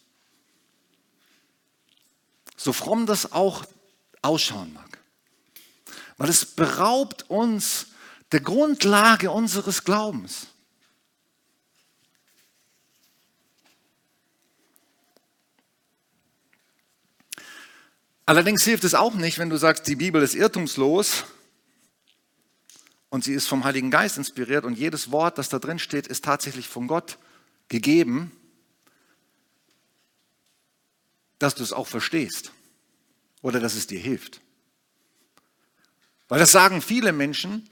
So 2.55 2.71
fromm 2.71 3.07
das 3.07 3.31
auch 3.31 3.65
ausschauen 4.23 4.73
mag. 4.73 4.99
Weil 6.17 6.29
es 6.29 6.45
beraubt 6.45 7.29
uns 7.29 7.87
der 8.31 8.41
Grundlage 8.41 9.29
unseres 9.29 9.83
Glaubens. 9.83 10.47
Allerdings 18.25 18.63
hilft 18.63 18.85
es 18.85 18.95
auch 18.95 19.15
nicht, 19.15 19.37
wenn 19.37 19.49
du 19.49 19.57
sagst, 19.57 19.85
die 19.85 19.97
Bibel 19.97 20.23
ist 20.23 20.33
irrtumslos 20.33 21.25
und 23.09 23.23
sie 23.25 23.33
ist 23.33 23.47
vom 23.47 23.65
Heiligen 23.65 23.91
Geist 23.91 24.17
inspiriert 24.17 24.63
und 24.63 24.77
jedes 24.77 25.11
Wort, 25.11 25.37
das 25.37 25.49
da 25.49 25.59
drin 25.59 25.77
steht, 25.77 26.07
ist 26.07 26.23
tatsächlich 26.23 26.69
von 26.69 26.87
Gott 26.87 27.17
gegeben, 27.67 28.31
dass 31.37 31.53
du 31.55 31.63
es 31.63 31.73
auch 31.73 31.87
verstehst 31.87 32.53
oder 33.43 33.59
dass 33.59 33.75
es 33.75 33.85
dir 33.85 33.99
hilft. 33.99 34.41
Weil 36.27 36.39
das 36.39 36.51
sagen 36.51 36.81
viele 36.81 37.11
Menschen 37.11 37.69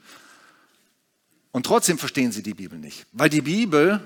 und 1.50 1.66
trotzdem 1.66 1.98
verstehen 1.98 2.30
sie 2.30 2.44
die 2.44 2.54
Bibel 2.54 2.78
nicht. 2.78 3.06
Weil 3.10 3.28
die 3.28 3.40
Bibel, 3.40 4.00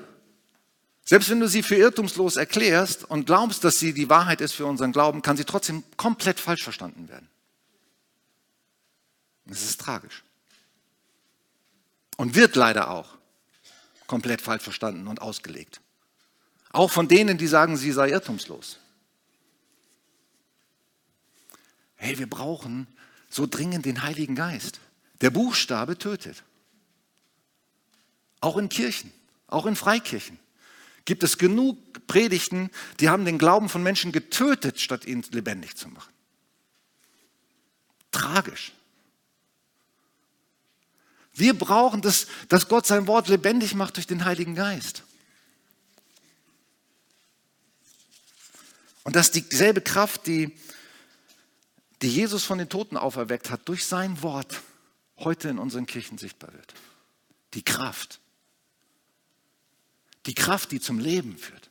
selbst 1.04 1.28
wenn 1.28 1.40
du 1.40 1.48
sie 1.48 1.62
für 1.62 1.76
irrtumslos 1.76 2.36
erklärst 2.36 3.04
und 3.04 3.26
glaubst, 3.26 3.64
dass 3.64 3.78
sie 3.78 3.92
die 3.92 4.08
Wahrheit 4.08 4.40
ist 4.40 4.52
für 4.52 4.64
unseren 4.64 4.92
Glauben, 4.92 5.20
kann 5.20 5.36
sie 5.36 5.44
trotzdem 5.44 5.84
komplett 5.98 6.40
falsch 6.40 6.62
verstanden 6.62 7.10
werden. 7.10 7.28
Das 9.44 9.62
ist 9.62 9.80
tragisch. 9.80 10.24
Und 12.16 12.34
wird 12.34 12.56
leider 12.56 12.90
auch 12.90 13.18
komplett 14.06 14.40
falsch 14.40 14.62
verstanden 14.62 15.06
und 15.06 15.20
ausgelegt. 15.20 15.80
Auch 16.70 16.90
von 16.90 17.08
denen, 17.08 17.38
die 17.38 17.46
sagen, 17.46 17.76
sie 17.76 17.92
sei 17.92 18.10
irrtumslos. 18.10 18.78
Hey, 22.06 22.20
wir 22.20 22.30
brauchen 22.30 22.86
so 23.28 23.48
dringend 23.48 23.84
den 23.84 24.04
Heiligen 24.04 24.36
Geist. 24.36 24.78
Der 25.22 25.30
Buchstabe 25.30 25.98
tötet. 25.98 26.44
Auch 28.40 28.58
in 28.58 28.68
Kirchen, 28.68 29.12
auch 29.48 29.66
in 29.66 29.74
Freikirchen 29.74 30.38
gibt 31.04 31.24
es 31.24 31.36
genug 31.36 32.06
Predigten, 32.06 32.70
die 33.00 33.08
haben 33.08 33.24
den 33.24 33.38
Glauben 33.38 33.68
von 33.68 33.82
Menschen 33.82 34.12
getötet, 34.12 34.80
statt 34.80 35.04
ihn 35.04 35.24
lebendig 35.32 35.76
zu 35.76 35.88
machen. 35.88 36.12
Tragisch. 38.12 38.70
Wir 41.34 41.58
brauchen 41.58 42.02
das, 42.02 42.28
dass 42.48 42.68
Gott 42.68 42.86
sein 42.86 43.08
Wort 43.08 43.26
lebendig 43.26 43.74
macht 43.74 43.96
durch 43.96 44.06
den 44.06 44.24
Heiligen 44.24 44.54
Geist. 44.54 45.02
Und 49.02 49.16
dass 49.16 49.32
dieselbe 49.32 49.80
Kraft, 49.80 50.28
die 50.28 50.56
die 52.02 52.08
Jesus 52.08 52.44
von 52.44 52.58
den 52.58 52.68
Toten 52.68 52.96
auferweckt 52.96 53.50
hat, 53.50 53.68
durch 53.68 53.86
sein 53.86 54.22
Wort 54.22 54.62
heute 55.18 55.48
in 55.48 55.58
unseren 55.58 55.86
Kirchen 55.86 56.18
sichtbar 56.18 56.52
wird. 56.52 56.74
Die 57.54 57.62
Kraft. 57.62 58.20
Die 60.26 60.34
Kraft, 60.34 60.72
die 60.72 60.80
zum 60.80 60.98
Leben 60.98 61.38
führt. 61.38 61.70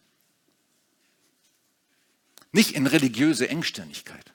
Nicht 2.51 2.71
in 2.71 2.87
religiöse 2.87 3.49
Engstirnigkeit, 3.49 4.33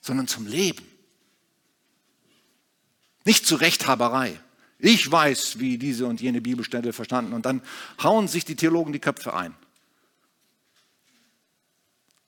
sondern 0.00 0.28
zum 0.28 0.46
Leben. 0.46 0.86
Nicht 3.24 3.44
zu 3.46 3.56
Rechthaberei. 3.56 4.40
Ich 4.78 5.10
weiß, 5.10 5.58
wie 5.58 5.78
diese 5.78 6.06
und 6.06 6.20
jene 6.20 6.40
Bibelstelle 6.40 6.92
verstanden. 6.92 7.32
Und 7.32 7.44
dann 7.44 7.62
hauen 8.02 8.28
sich 8.28 8.44
die 8.44 8.56
Theologen 8.56 8.92
die 8.92 8.98
Köpfe 8.98 9.34
ein. 9.34 9.54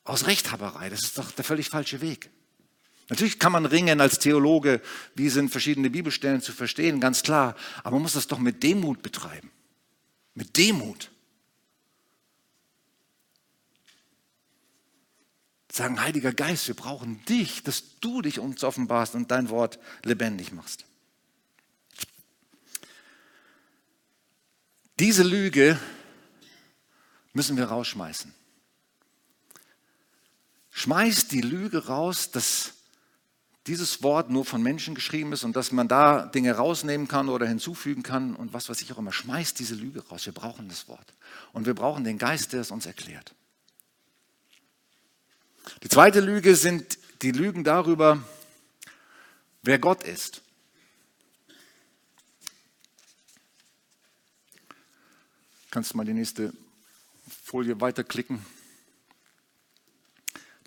Aus 0.08 0.26
Rechthaberei, 0.26 0.88
das 0.88 1.02
ist 1.02 1.18
doch 1.18 1.30
der 1.32 1.44
völlig 1.44 1.68
falsche 1.68 2.00
Weg. 2.00 2.30
Natürlich 3.10 3.38
kann 3.38 3.52
man 3.52 3.66
ringen 3.66 4.00
als 4.00 4.18
Theologe, 4.18 4.80
wie 5.14 5.28
sind 5.28 5.50
verschiedene 5.50 5.90
Bibelstellen 5.90 6.40
zu 6.40 6.52
verstehen, 6.52 6.98
ganz 6.98 7.22
klar. 7.22 7.54
Aber 7.80 7.96
man 7.96 8.02
muss 8.02 8.14
das 8.14 8.26
doch 8.26 8.38
mit 8.38 8.62
Demut 8.62 9.02
betreiben. 9.02 9.50
Mit 10.32 10.56
Demut. 10.56 11.10
Sagen, 15.70 16.00
Heiliger 16.00 16.32
Geist, 16.32 16.68
wir 16.68 16.74
brauchen 16.74 17.22
dich, 17.26 17.62
dass 17.62 17.98
du 18.00 18.22
dich 18.22 18.38
uns 18.38 18.64
offenbarst 18.64 19.14
und 19.14 19.30
dein 19.30 19.50
Wort 19.50 19.78
lebendig 20.04 20.52
machst. 20.52 20.86
Diese 24.98 25.22
Lüge 25.22 25.78
müssen 27.34 27.58
wir 27.58 27.66
rausschmeißen. 27.66 28.37
Schmeißt 30.78 31.32
die 31.32 31.40
Lüge 31.40 31.86
raus, 31.86 32.30
dass 32.30 32.74
dieses 33.66 34.04
Wort 34.04 34.30
nur 34.30 34.44
von 34.44 34.62
Menschen 34.62 34.94
geschrieben 34.94 35.32
ist 35.32 35.42
und 35.42 35.56
dass 35.56 35.72
man 35.72 35.88
da 35.88 36.26
Dinge 36.26 36.52
rausnehmen 36.52 37.08
kann 37.08 37.28
oder 37.28 37.48
hinzufügen 37.48 38.04
kann 38.04 38.36
und 38.36 38.52
was 38.52 38.68
weiß 38.68 38.80
ich 38.82 38.92
auch 38.92 38.98
immer. 38.98 39.10
Schmeißt 39.10 39.58
diese 39.58 39.74
Lüge 39.74 40.06
raus. 40.06 40.24
Wir 40.24 40.32
brauchen 40.32 40.68
das 40.68 40.86
Wort. 40.86 41.14
Und 41.52 41.66
wir 41.66 41.74
brauchen 41.74 42.04
den 42.04 42.16
Geist, 42.16 42.52
der 42.52 42.60
es 42.60 42.70
uns 42.70 42.86
erklärt. 42.86 43.34
Die 45.82 45.88
zweite 45.88 46.20
Lüge 46.20 46.54
sind 46.54 46.96
die 47.22 47.32
Lügen 47.32 47.64
darüber, 47.64 48.22
wer 49.62 49.80
Gott 49.80 50.04
ist. 50.04 50.42
Kannst 55.72 55.92
du 55.92 55.96
mal 55.96 56.04
die 56.04 56.14
nächste 56.14 56.52
Folie 57.42 57.80
weiterklicken? 57.80 58.46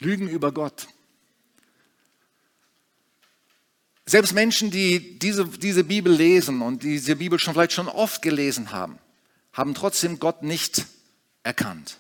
Lügen 0.02 0.28
über 0.28 0.52
Gott. 0.52 0.88
Selbst 4.06 4.34
Menschen, 4.34 4.72
die 4.72 5.20
diese, 5.20 5.46
diese 5.46 5.84
Bibel 5.84 6.12
lesen 6.12 6.62
und 6.62 6.84
diese 6.84 7.16
Bibel 7.16 7.40
schon 7.40 7.54
vielleicht 7.54 7.72
schon 7.72 7.88
oft 7.88 8.22
gelesen 8.22 8.72
haben, 8.72 8.98
haben 9.54 9.74
trotzdem 9.74 10.20
Gott 10.20 10.44
nicht 10.44 10.86
erkannt. 11.44 11.98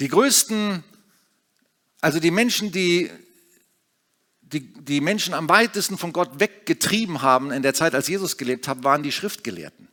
Die 0.00 0.08
größten, 0.08 0.82
also 2.00 2.20
die 2.20 2.30
Menschen, 2.30 2.72
die, 2.72 3.10
die 4.42 4.74
die 4.74 5.00
Menschen 5.00 5.34
am 5.34 5.48
weitesten 5.48 5.98
von 5.98 6.12
Gott 6.12 6.38
weggetrieben 6.38 7.22
haben 7.22 7.50
in 7.50 7.62
der 7.62 7.74
Zeit, 7.74 7.94
als 7.94 8.08
Jesus 8.08 8.36
gelebt 8.36 8.68
hat, 8.68 8.84
waren 8.84 9.02
die 9.02 9.12
Schriftgelehrten. 9.12 9.88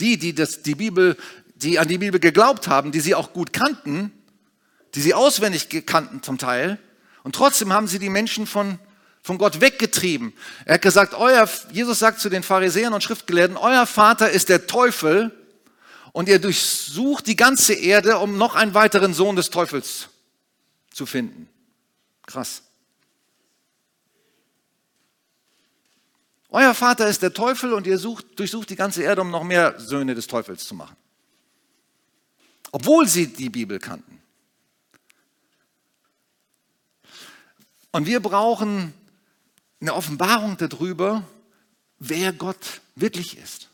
Die, 0.00 0.18
die 0.18 0.34
das, 0.34 0.62
die 0.62 0.74
Bibel, 0.74 1.16
die 1.64 1.78
an 1.78 1.88
die 1.88 1.98
Bibel 1.98 2.20
geglaubt 2.20 2.68
haben, 2.68 2.92
die 2.92 3.00
sie 3.00 3.14
auch 3.14 3.32
gut 3.32 3.52
kannten, 3.52 4.12
die 4.94 5.00
sie 5.00 5.14
auswendig 5.14 5.86
kannten 5.86 6.22
zum 6.22 6.38
Teil, 6.38 6.78
und 7.24 7.34
trotzdem 7.34 7.72
haben 7.72 7.88
sie 7.88 7.98
die 7.98 8.10
Menschen 8.10 8.46
von, 8.46 8.78
von 9.22 9.38
Gott 9.38 9.62
weggetrieben. 9.62 10.34
Er 10.66 10.74
hat 10.74 10.82
gesagt, 10.82 11.14
euer, 11.14 11.48
Jesus 11.72 11.98
sagt 11.98 12.20
zu 12.20 12.28
den 12.28 12.42
Pharisäern 12.42 12.92
und 12.92 13.02
Schriftgelehrten, 13.02 13.56
euer 13.56 13.86
Vater 13.86 14.30
ist 14.30 14.50
der 14.50 14.66
Teufel 14.66 15.32
und 16.12 16.28
ihr 16.28 16.38
durchsucht 16.38 17.26
die 17.26 17.34
ganze 17.34 17.72
Erde, 17.72 18.18
um 18.18 18.36
noch 18.36 18.54
einen 18.54 18.74
weiteren 18.74 19.14
Sohn 19.14 19.36
des 19.36 19.48
Teufels 19.48 20.10
zu 20.92 21.06
finden. 21.06 21.48
Krass. 22.26 22.62
Euer 26.50 26.74
Vater 26.74 27.08
ist 27.08 27.22
der 27.22 27.32
Teufel 27.32 27.72
und 27.72 27.86
ihr 27.86 27.98
sucht, 27.98 28.38
durchsucht 28.38 28.68
die 28.68 28.76
ganze 28.76 29.02
Erde, 29.02 29.22
um 29.22 29.30
noch 29.30 29.42
mehr 29.42 29.80
Söhne 29.80 30.14
des 30.14 30.26
Teufels 30.26 30.66
zu 30.66 30.74
machen. 30.74 30.96
Obwohl 32.74 33.06
sie 33.06 33.28
die 33.28 33.50
Bibel 33.50 33.78
kannten. 33.78 34.20
Und 37.92 38.06
wir 38.06 38.18
brauchen 38.18 38.92
eine 39.80 39.94
Offenbarung 39.94 40.56
darüber, 40.56 41.24
wer 42.00 42.32
Gott 42.32 42.80
wirklich 42.96 43.38
ist. 43.38 43.68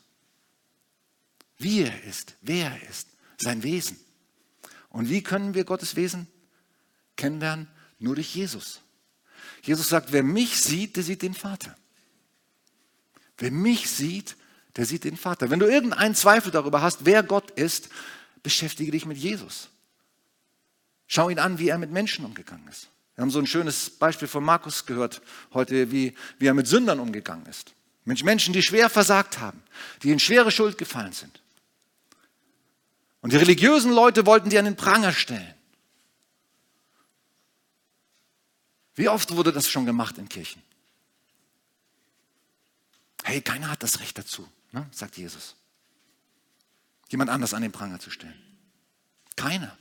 Wie 1.57 1.81
er 1.81 2.03
ist, 2.03 2.35
wer 2.41 2.73
er 2.73 2.89
ist, 2.91 3.07
sein 3.39 3.63
Wesen. 3.63 3.99
Und 4.89 5.09
wie 5.09 5.23
können 5.23 5.55
wir 5.55 5.63
Gottes 5.63 5.95
Wesen 5.95 6.27
kennenlernen? 7.15 7.67
Nur 7.97 8.13
durch 8.13 8.35
Jesus. 8.35 8.81
Jesus 9.63 9.89
sagt, 9.89 10.11
wer 10.11 10.21
mich 10.21 10.61
sieht, 10.61 10.95
der 10.95 11.01
sieht 11.01 11.23
den 11.23 11.33
Vater. 11.33 11.75
Wer 13.39 13.49
mich 13.49 13.89
sieht, 13.89 14.37
der 14.75 14.85
sieht 14.85 15.05
den 15.05 15.17
Vater. 15.17 15.49
Wenn 15.49 15.59
du 15.59 15.65
irgendeinen 15.65 16.13
Zweifel 16.13 16.51
darüber 16.51 16.83
hast, 16.83 17.03
wer 17.05 17.23
Gott 17.23 17.49
ist, 17.49 17.89
beschäftige 18.43 18.91
dich 18.91 19.05
mit 19.05 19.17
Jesus. 19.17 19.69
Schau 21.07 21.29
ihn 21.29 21.39
an, 21.39 21.59
wie 21.59 21.69
er 21.69 21.77
mit 21.77 21.91
Menschen 21.91 22.25
umgegangen 22.25 22.67
ist. 22.67 22.87
Wir 23.15 23.23
haben 23.23 23.31
so 23.31 23.39
ein 23.39 23.47
schönes 23.47 23.89
Beispiel 23.89 24.27
von 24.27 24.43
Markus 24.43 24.85
gehört 24.85 25.21
heute, 25.53 25.91
wie, 25.91 26.15
wie 26.39 26.47
er 26.47 26.53
mit 26.53 26.67
Sündern 26.67 26.99
umgegangen 26.99 27.45
ist. 27.45 27.73
Menschen, 28.05 28.53
die 28.53 28.63
schwer 28.63 28.89
versagt 28.89 29.39
haben, 29.39 29.61
die 30.03 30.11
in 30.11 30.19
schwere 30.19 30.51
Schuld 30.51 30.77
gefallen 30.77 31.13
sind. 31.13 31.41
Und 33.21 33.33
die 33.33 33.37
religiösen 33.37 33.91
Leute 33.91 34.25
wollten 34.25 34.49
die 34.49 34.57
an 34.57 34.65
den 34.65 34.75
Pranger 34.75 35.11
stellen. 35.11 35.53
Wie 38.95 39.07
oft 39.07 39.35
wurde 39.35 39.53
das 39.53 39.69
schon 39.69 39.85
gemacht 39.85 40.17
in 40.17 40.27
Kirchen? 40.27 40.61
Hey, 43.23 43.41
keiner 43.41 43.69
hat 43.69 43.83
das 43.83 43.99
Recht 43.99 44.17
dazu, 44.17 44.47
ne? 44.71 44.87
sagt 44.91 45.17
Jesus. 45.17 45.55
Jemand 47.11 47.29
anders 47.29 47.53
an 47.53 47.61
den 47.61 47.73
Pranger 47.73 47.99
zu 47.99 48.09
stellen. 48.09 48.41
Keiner. 49.35 49.77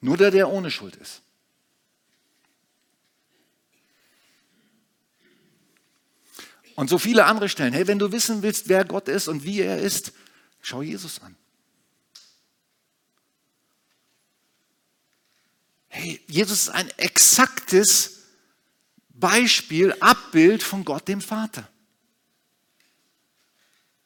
Nur 0.00 0.16
der, 0.16 0.30
der 0.30 0.48
ohne 0.48 0.70
Schuld 0.70 0.94
ist. 0.94 1.20
Und 6.76 6.88
so 6.88 6.98
viele 6.98 7.24
andere 7.24 7.48
Stellen. 7.48 7.72
Hey, 7.72 7.88
wenn 7.88 7.98
du 7.98 8.12
wissen 8.12 8.42
willst, 8.42 8.68
wer 8.68 8.84
Gott 8.84 9.08
ist 9.08 9.26
und 9.26 9.42
wie 9.42 9.62
er 9.62 9.80
ist, 9.80 10.12
schau 10.60 10.80
Jesus 10.80 11.20
an. 11.20 11.34
Hey, 15.88 16.20
Jesus 16.28 16.68
ist 16.68 16.68
ein 16.68 16.90
exaktes 16.98 18.22
Beispiel, 19.08 19.92
Abbild 19.98 20.62
von 20.62 20.84
Gott 20.84 21.08
dem 21.08 21.20
Vater. 21.20 21.68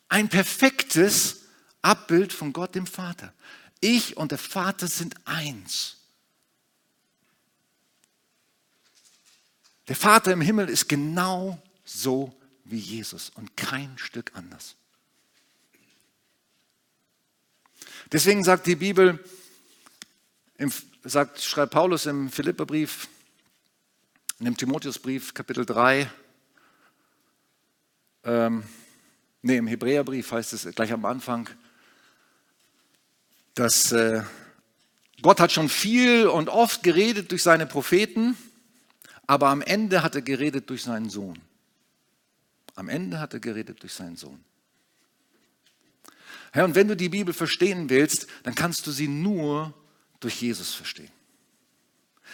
Ein 0.09 0.29
perfektes 0.29 1.45
Abbild 1.83 2.33
von 2.33 2.53
Gott 2.53 2.75
dem 2.75 2.87
Vater. 2.87 3.33
Ich 3.81 4.17
und 4.17 4.33
der 4.33 4.39
Vater 4.39 4.89
sind 4.89 5.15
eins. 5.27 5.97
Der 9.87 9.97
Vater 9.97 10.33
im 10.33 10.41
Himmel 10.41 10.69
ist 10.69 10.89
genau 10.89 11.63
so 11.85 12.35
wie 12.65 12.79
Jesus 12.79 13.31
und 13.31 13.57
kein 13.57 13.97
Stück 13.97 14.33
anders. 14.35 14.77
Deswegen 18.13 18.45
sagt 18.45 18.67
die 18.67 18.77
Bibel, 18.77 19.23
sagt, 21.05 21.41
schreibt 21.41 21.73
Paulus 21.73 22.07
im 22.07 22.31
Philipperbrief, 22.31 23.09
in 24.39 24.47
dem 24.47 24.57
Timotheusbrief, 24.57 25.35
Kapitel 25.35 25.65
3, 25.65 26.11
ähm, 28.25 28.63
nee, 29.43 29.57
im 29.57 29.67
Hebräerbrief 29.67 30.33
heißt 30.33 30.53
es 30.53 30.69
gleich 30.75 30.93
am 30.93 31.05
Anfang, 31.05 31.49
dass 33.55 33.93
äh, 33.93 34.23
Gott 35.23 35.41
hat 35.41 35.53
schon 35.53 35.69
viel 35.69 36.27
und 36.27 36.49
oft 36.49 36.83
geredet 36.83 37.31
durch 37.31 37.43
seine 37.43 37.67
Propheten, 37.67 38.37
aber 39.27 39.49
am 39.49 39.63
Ende 39.63 40.03
hat 40.03 40.15
er 40.15 40.23
geredet 40.23 40.71
durch 40.71 40.85
seinen 40.85 41.11
Sohn. 41.11 41.39
Am 42.77 42.89
Ende 42.89 43.19
hat 43.19 43.35
er 43.35 43.41
geredet 43.41 43.83
durch 43.83 43.93
seinen 43.93 44.17
Sohn. 44.17 44.45
Herr, 46.53 46.65
und 46.65 46.75
wenn 46.75 46.89
du 46.89 46.97
die 46.97 47.09
Bibel 47.09 47.35
verstehen 47.35 47.91
willst, 47.91 48.29
dann 48.45 48.55
kannst 48.55 48.87
du 48.87 48.93
sie 48.93 49.09
nur 49.09 49.75
durch 50.21 50.41
Jesus 50.41 50.75
verstehen. 50.75 51.11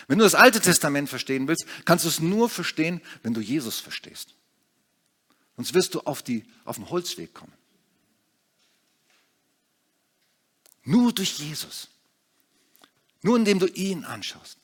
Wenn 0.06 0.18
du 0.18 0.24
das 0.24 0.34
Alte 0.34 0.60
Testament 0.60 1.08
verstehen 1.08 1.48
willst, 1.48 1.66
kannst 1.84 2.04
du 2.04 2.08
es 2.08 2.20
nur 2.20 2.48
verstehen, 2.48 3.00
wenn 3.22 3.34
du 3.34 3.40
Jesus 3.40 3.80
verstehst. 3.80 4.34
Sonst 5.56 5.74
wirst 5.74 5.94
du 5.94 6.00
auf, 6.00 6.22
die, 6.22 6.44
auf 6.64 6.76
den 6.76 6.90
Holzweg 6.90 7.32
kommen. 7.32 7.52
Nur 10.84 11.12
durch 11.12 11.38
Jesus. 11.38 11.88
Nur 13.22 13.36
indem 13.36 13.58
du 13.58 13.66
ihn 13.66 14.04
anschaust 14.04 14.58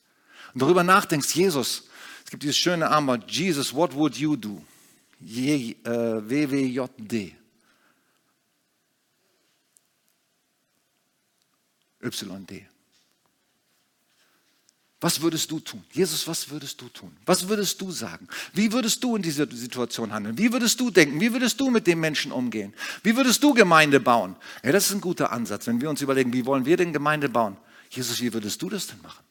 und 0.53 0.61
darüber 0.61 0.83
nachdenkst, 0.83 1.35
Jesus, 1.35 1.85
Es 2.31 2.31
gibt 2.31 2.45
dieses 2.45 2.59
schöne 2.59 2.89
Armband, 2.89 3.29
Jesus, 3.29 3.75
what 3.75 3.93
would 3.93 4.17
you 4.17 4.37
do? 4.37 4.63
Äh, 5.21 5.75
WWJD. 5.85 7.35
YD. 12.01 12.67
Was 15.01 15.23
würdest 15.23 15.51
du 15.51 15.61
tun? 15.61 15.83
Jesus, 15.93 16.29
was 16.29 16.51
würdest 16.51 16.79
du 16.81 16.89
tun? 16.89 17.17
Was 17.25 17.49
würdest 17.49 17.81
du 17.81 17.91
sagen? 17.91 18.29
Wie 18.53 18.71
würdest 18.71 19.03
du 19.03 19.17
in 19.17 19.23
dieser 19.23 19.51
Situation 19.51 20.13
handeln? 20.13 20.37
Wie 20.37 20.53
würdest 20.53 20.79
du 20.79 20.91
denken? 20.91 21.19
Wie 21.21 21.33
würdest 21.33 21.59
du 21.59 21.71
mit 21.71 21.87
den 21.87 22.01
Menschen 22.01 22.33
umgehen? 22.33 22.75
Wie 23.03 23.17
würdest 23.17 23.43
du 23.43 23.55
Gemeinde 23.55 23.99
bauen? 23.99 24.37
Ja, 24.63 24.73
das 24.73 24.87
ist 24.87 24.93
ein 24.93 25.01
guter 25.01 25.33
Ansatz, 25.33 25.67
wenn 25.67 25.81
wir 25.81 25.89
uns 25.89 26.03
überlegen, 26.03 26.35
wie 26.35 26.45
wollen 26.45 26.67
wir 26.67 26.77
denn 26.77 26.93
Gemeinde 26.93 27.31
bauen? 27.31 27.57
Jesus, 27.89 28.21
wie 28.21 28.33
würdest 28.33 28.61
du 28.61 28.69
das 28.69 28.89
denn 28.89 29.01
machen? 29.01 29.25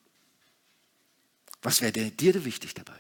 Was 1.62 1.82
wäre 1.82 1.92
dir 1.92 2.46
wichtig 2.46 2.74
dabei? 2.74 2.98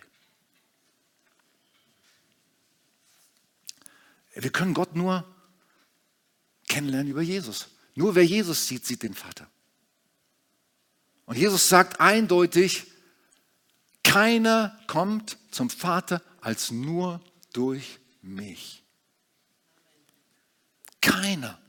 Wir 4.35 4.51
können 4.51 4.75
Gott 4.75 4.95
nur 4.95 5.25
kennenlernen 6.67 7.11
über 7.11 7.21
Jesus. 7.21 7.67
Nur 7.95 8.13
wer 8.13 8.25
Jesus 8.25 8.67
sieht, 8.67 8.85
sieht 8.85 9.01
den 9.01 9.15
Vater. 9.15 9.49
Und 11.29 11.37
Jesus 11.37 11.69
sagt 11.69 12.01
eindeutig, 12.01 12.87
keiner 14.01 14.75
kommt 14.87 15.37
zum 15.51 15.69
Vater 15.69 16.23
als 16.41 16.71
nur 16.71 17.21
durch 17.53 17.99
mich. 18.23 18.83
Keiner. 21.01 21.59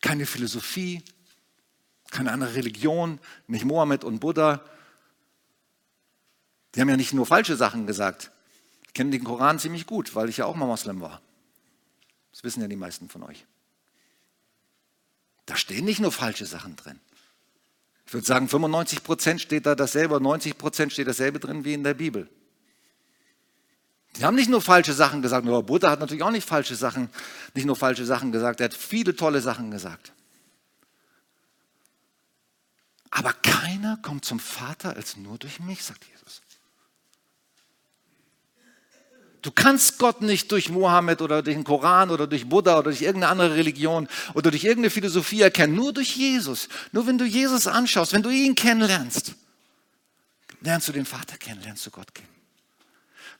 Keine 0.00 0.24
Philosophie, 0.24 1.04
keine 2.10 2.32
andere 2.32 2.54
Religion, 2.54 3.20
nicht 3.46 3.66
Mohammed 3.66 4.04
und 4.04 4.20
Buddha. 4.20 4.64
Die 6.74 6.80
haben 6.80 6.88
ja 6.88 6.96
nicht 6.96 7.12
nur 7.12 7.26
falsche 7.26 7.56
Sachen 7.56 7.86
gesagt. 7.86 8.30
Ich 8.86 8.94
kenne 8.94 9.10
den 9.10 9.22
Koran 9.22 9.58
ziemlich 9.58 9.84
gut, 9.84 10.14
weil 10.14 10.30
ich 10.30 10.38
ja 10.38 10.46
auch 10.46 10.56
mal 10.56 10.64
Moslem 10.64 11.02
war. 11.02 11.20
Das 12.32 12.42
wissen 12.42 12.62
ja 12.62 12.68
die 12.68 12.76
meisten 12.76 13.10
von 13.10 13.22
euch. 13.22 13.44
Da 15.44 15.56
stehen 15.56 15.84
nicht 15.84 16.00
nur 16.00 16.10
falsche 16.10 16.46
Sachen 16.46 16.74
drin. 16.76 17.00
Ich 18.06 18.12
würde 18.14 18.26
sagen, 18.26 18.48
95 18.48 19.02
Prozent 19.02 19.40
steht 19.40 19.66
da 19.66 19.74
dasselbe, 19.74 20.20
90 20.20 20.56
Prozent 20.56 20.92
steht 20.92 21.08
dasselbe 21.08 21.40
drin 21.40 21.64
wie 21.64 21.74
in 21.74 21.82
der 21.82 21.94
Bibel. 21.94 22.28
Die 24.16 24.24
haben 24.24 24.36
nicht 24.36 24.48
nur 24.48 24.62
falsche 24.62 24.94
Sachen 24.94 25.20
gesagt, 25.22 25.44
nur 25.44 25.62
Buddha 25.62 25.90
hat 25.90 26.00
natürlich 26.00 26.22
auch 26.22 26.30
nicht 26.30 26.48
falsche 26.48 26.76
Sachen, 26.76 27.10
nicht 27.54 27.66
nur 27.66 27.76
falsche 27.76 28.06
Sachen 28.06 28.32
gesagt, 28.32 28.60
er 28.60 28.66
hat 28.66 28.74
viele 28.74 29.14
tolle 29.14 29.40
Sachen 29.40 29.70
gesagt. 29.70 30.12
Aber 33.10 33.32
keiner 33.32 33.98
kommt 33.98 34.24
zum 34.24 34.40
Vater 34.40 34.94
als 34.94 35.16
nur 35.16 35.38
durch 35.38 35.60
mich, 35.60 35.82
sagt 35.82 36.04
Jesus. 36.06 36.42
Du 39.46 39.52
kannst 39.52 39.98
Gott 39.98 40.22
nicht 40.22 40.50
durch 40.50 40.70
Mohammed 40.70 41.22
oder 41.22 41.40
durch 41.40 41.54
den 41.54 41.62
Koran 41.62 42.10
oder 42.10 42.26
durch 42.26 42.48
Buddha 42.48 42.80
oder 42.80 42.90
durch 42.90 43.02
irgendeine 43.02 43.30
andere 43.30 43.54
Religion 43.54 44.08
oder 44.34 44.50
durch 44.50 44.64
irgendeine 44.64 44.90
Philosophie 44.90 45.40
erkennen. 45.40 45.76
Nur 45.76 45.92
durch 45.92 46.16
Jesus. 46.16 46.68
Nur 46.90 47.06
wenn 47.06 47.16
du 47.16 47.24
Jesus 47.24 47.68
anschaust, 47.68 48.12
wenn 48.12 48.24
du 48.24 48.30
ihn 48.30 48.56
kennenlernst, 48.56 49.36
lernst 50.62 50.88
du 50.88 50.92
den 50.92 51.06
Vater 51.06 51.36
kennen, 51.36 51.62
lernst 51.62 51.86
du 51.86 51.92
Gott 51.92 52.12
kennen. 52.12 52.34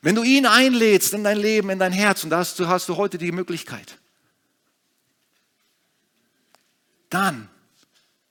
Wenn 0.01 0.15
du 0.15 0.23
ihn 0.23 0.45
einlädst 0.45 1.11
in 1.11 1.25
dein 1.25 1.39
Leben, 1.39 1.69
in 1.71 1.79
dein 1.79 1.91
Herz, 1.91 2.23
und 2.23 2.29
da 2.29 2.37
hast 2.37 2.57
du, 2.57 2.69
hast 2.69 2.87
du 2.87 2.95
heute 2.95 3.17
die 3.17 3.33
Möglichkeit, 3.33 3.97
dann 7.09 7.49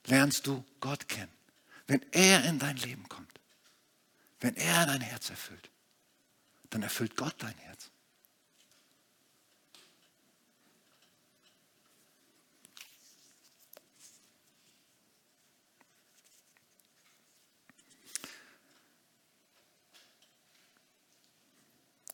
lernst 0.07 0.47
du 0.47 0.63
Gott 0.79 1.07
kennen. 1.07 1.31
Wenn 1.85 2.01
er 2.11 2.43
in 2.45 2.57
dein 2.57 2.77
Leben 2.77 3.07
kommt, 3.07 3.29
wenn 4.39 4.55
er 4.55 4.87
dein 4.87 5.01
Herz 5.01 5.29
erfüllt 5.29 5.69
dann 6.69 6.83
erfüllt 6.83 7.15
Gott 7.15 7.35
dein 7.39 7.55
Herz. 7.55 7.89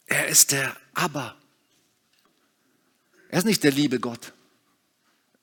Er 0.06 0.28
ist 0.28 0.52
der 0.52 0.76
Aber. 0.94 1.36
Er 3.30 3.40
ist 3.40 3.46
nicht 3.46 3.64
der 3.64 3.72
liebe 3.72 4.00
Gott. 4.00 4.32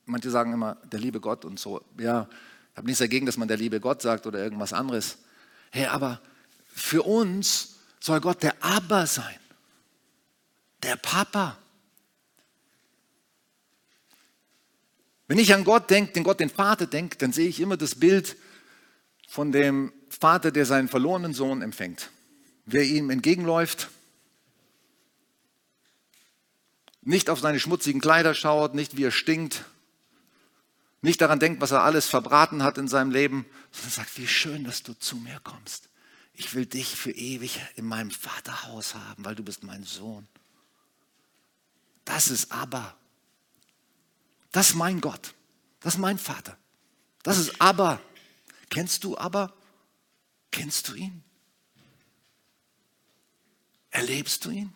Manche 0.07 0.31
sagen 0.31 0.53
immer, 0.53 0.77
der 0.93 1.01
liebe 1.01 1.21
Gott 1.21 1.45
und 1.45 1.59
so. 1.59 1.85
Ja, 1.99 2.29
ich 2.71 2.77
habe 2.77 2.87
nichts 2.87 3.01
dagegen, 3.01 3.27
dass 3.27 3.37
man 3.37 3.49
der 3.49 3.57
liebe 3.57 3.81
Gott 3.81 4.01
sagt 4.01 4.29
oder 4.29 4.39
irgendwas 4.39 4.73
anderes. 4.73 5.19
Hey, 5.73 5.87
aber 5.87 6.21
für 6.73 7.03
uns 7.03 7.80
soll 8.01 8.21
Gott 8.21 8.43
der 8.43 8.63
Abba 8.65 9.07
sein, 9.07 9.39
der 10.83 10.97
Papa. 10.97 11.59
Wenn 15.29 15.39
ich 15.39 15.55
an 15.55 15.65
Gott 15.65 15.91
denke, 15.91 16.13
den 16.13 16.25
Gott 16.25 16.41
den 16.41 16.51
Vater 16.51 16.87
denke, 16.87 17.17
dann 17.19 17.33
sehe 17.33 17.49
ich 17.49 17.61
immer 17.61 17.77
das 17.77 17.95
Bild 17.95 18.37
von 19.29 19.53
dem 19.53 19.93
Vater, 20.09 20.51
der 20.51 20.67
seinen 20.67 20.89
verlorenen 20.89 21.35
Sohn 21.35 21.63
empfängt. 21.63 22.11
Wer 22.65 22.83
ihm 22.83 23.11
entgegenläuft, 23.11 23.89
nicht 27.03 27.31
auf 27.31 27.41
seine 27.41 27.61
schmutzigen 27.61 28.01
Kleider 28.01 28.35
schaut, 28.35 28.75
nicht 28.75 28.97
wie 28.97 29.05
er 29.05 29.13
stinkt, 29.13 29.65
nicht 31.01 31.21
daran 31.21 31.39
denkt, 31.39 31.61
was 31.61 31.71
er 31.71 31.83
alles 31.83 32.07
verbraten 32.07 32.63
hat 32.63 32.77
in 32.77 32.89
seinem 32.89 33.11
Leben, 33.11 33.47
sondern 33.71 33.91
sagt, 33.93 34.19
wie 34.19 34.27
schön, 34.27 34.65
dass 34.65 34.83
du 34.83 34.95
zu 34.95 35.17
mir 35.17 35.41
kommst 35.45 35.90
ich 36.33 36.55
will 36.55 36.67
dich 36.67 36.97
für 36.97 37.11
ewig 37.11 37.61
in 37.77 37.85
meinem 37.85 38.11
Vaterhaus 38.11 38.95
haben, 38.95 39.25
weil 39.25 39.35
du 39.35 39.43
bist 39.43 39.63
mein 39.63 39.85
Sohn. 39.85 40.27
Das 42.05 42.29
ist 42.29 42.51
aber. 42.51 42.97
Das 44.53 44.71
ist 44.71 44.75
mein 44.77 45.01
Gott. 45.01 45.35
Das 45.81 45.95
ist 45.95 46.01
mein 46.01 46.19
Vater. 46.19 46.57
Das 47.23 47.39
ist 47.39 47.61
aber. 47.61 48.01
Kennst 48.69 49.05
du 49.05 49.17
aber? 49.17 49.55
Kennst 50.51 50.89
du 50.89 50.95
ihn? 50.95 51.23
Erlebst 53.91 54.45
du 54.45 54.51
ihn? 54.51 54.75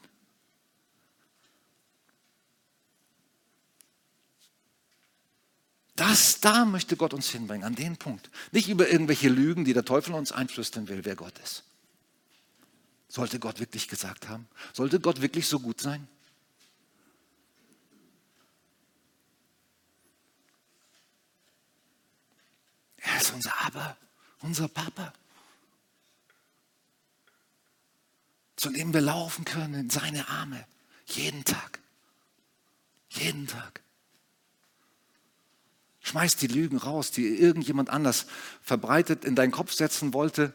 Das, 5.96 6.40
da 6.40 6.64
möchte 6.64 6.96
Gott 6.96 7.14
uns 7.14 7.30
hinbringen, 7.30 7.64
an 7.64 7.76
den 7.76 7.96
Punkt. 7.96 8.30
Nicht 8.50 8.68
über 8.68 8.88
irgendwelche 8.88 9.28
Lügen, 9.28 9.64
die 9.64 9.74
der 9.74 9.84
Teufel 9.84 10.14
uns 10.14 10.32
einflüstern 10.32 10.88
will, 10.88 11.04
wer 11.04 11.14
Gott 11.14 11.38
ist. 11.38 11.62
Sollte 13.08 13.38
Gott 13.38 13.60
wirklich 13.60 13.86
gesagt 13.86 14.28
haben? 14.28 14.48
Sollte 14.72 14.98
Gott 14.98 15.20
wirklich 15.20 15.46
so 15.46 15.60
gut 15.60 15.80
sein? 15.80 16.08
Er 22.96 23.20
ist 23.20 23.32
unser 23.32 23.52
Aber, 23.64 23.96
unser 24.40 24.66
Papa, 24.66 25.12
zu 28.56 28.70
dem 28.70 28.92
wir 28.92 29.02
laufen 29.02 29.44
können 29.44 29.74
in 29.74 29.90
seine 29.90 30.26
Arme, 30.28 30.66
jeden 31.06 31.44
Tag. 31.44 31.78
Jeden 33.10 33.46
Tag. 33.46 33.83
Schmeiß 36.04 36.36
die 36.36 36.48
Lügen 36.48 36.76
raus, 36.76 37.10
die 37.10 37.26
irgendjemand 37.26 37.88
anders 37.88 38.26
verbreitet 38.60 39.24
in 39.24 39.34
deinen 39.34 39.52
Kopf 39.52 39.72
setzen 39.72 40.12
wollte, 40.12 40.52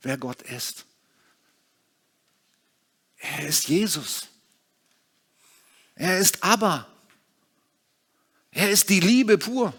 wer 0.00 0.16
Gott 0.16 0.40
ist. 0.40 0.86
Er 3.18 3.46
ist 3.46 3.68
Jesus. 3.68 4.28
Er 5.96 6.18
ist 6.18 6.42
Abba. 6.42 6.88
Er 8.50 8.70
ist 8.70 8.88
die 8.88 9.00
Liebe 9.00 9.36
pur. 9.36 9.74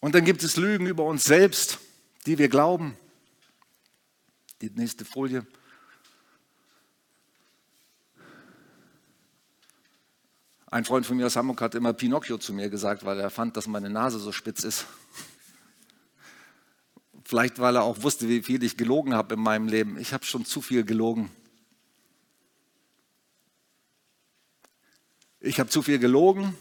Und 0.00 0.14
dann 0.14 0.24
gibt 0.24 0.42
es 0.42 0.56
Lügen 0.56 0.86
über 0.86 1.04
uns 1.04 1.24
selbst, 1.24 1.78
die 2.24 2.38
wir 2.38 2.48
glauben. 2.48 2.96
Die 4.62 4.70
nächste 4.70 5.04
Folie. 5.04 5.46
Ein 10.70 10.84
Freund 10.84 11.04
von 11.04 11.16
mir 11.16 11.26
aus 11.26 11.34
Hamburg 11.34 11.60
hat 11.62 11.74
immer 11.74 11.92
Pinocchio 11.92 12.38
zu 12.38 12.52
mir 12.52 12.70
gesagt, 12.70 13.04
weil 13.04 13.18
er 13.18 13.30
fand, 13.30 13.56
dass 13.56 13.66
meine 13.66 13.90
Nase 13.90 14.20
so 14.20 14.30
spitz 14.30 14.62
ist. 14.62 14.86
Vielleicht, 17.24 17.58
weil 17.58 17.76
er 17.76 17.82
auch 17.82 18.02
wusste, 18.02 18.28
wie 18.28 18.42
viel 18.42 18.62
ich 18.62 18.76
gelogen 18.76 19.14
habe 19.14 19.34
in 19.34 19.40
meinem 19.40 19.66
Leben. 19.66 19.98
Ich 19.98 20.12
habe 20.12 20.24
schon 20.24 20.44
zu 20.44 20.62
viel 20.62 20.84
gelogen. 20.84 21.30
Ich 25.40 25.58
habe 25.58 25.70
zu 25.70 25.82
viel 25.82 25.98
gelogen, 25.98 26.56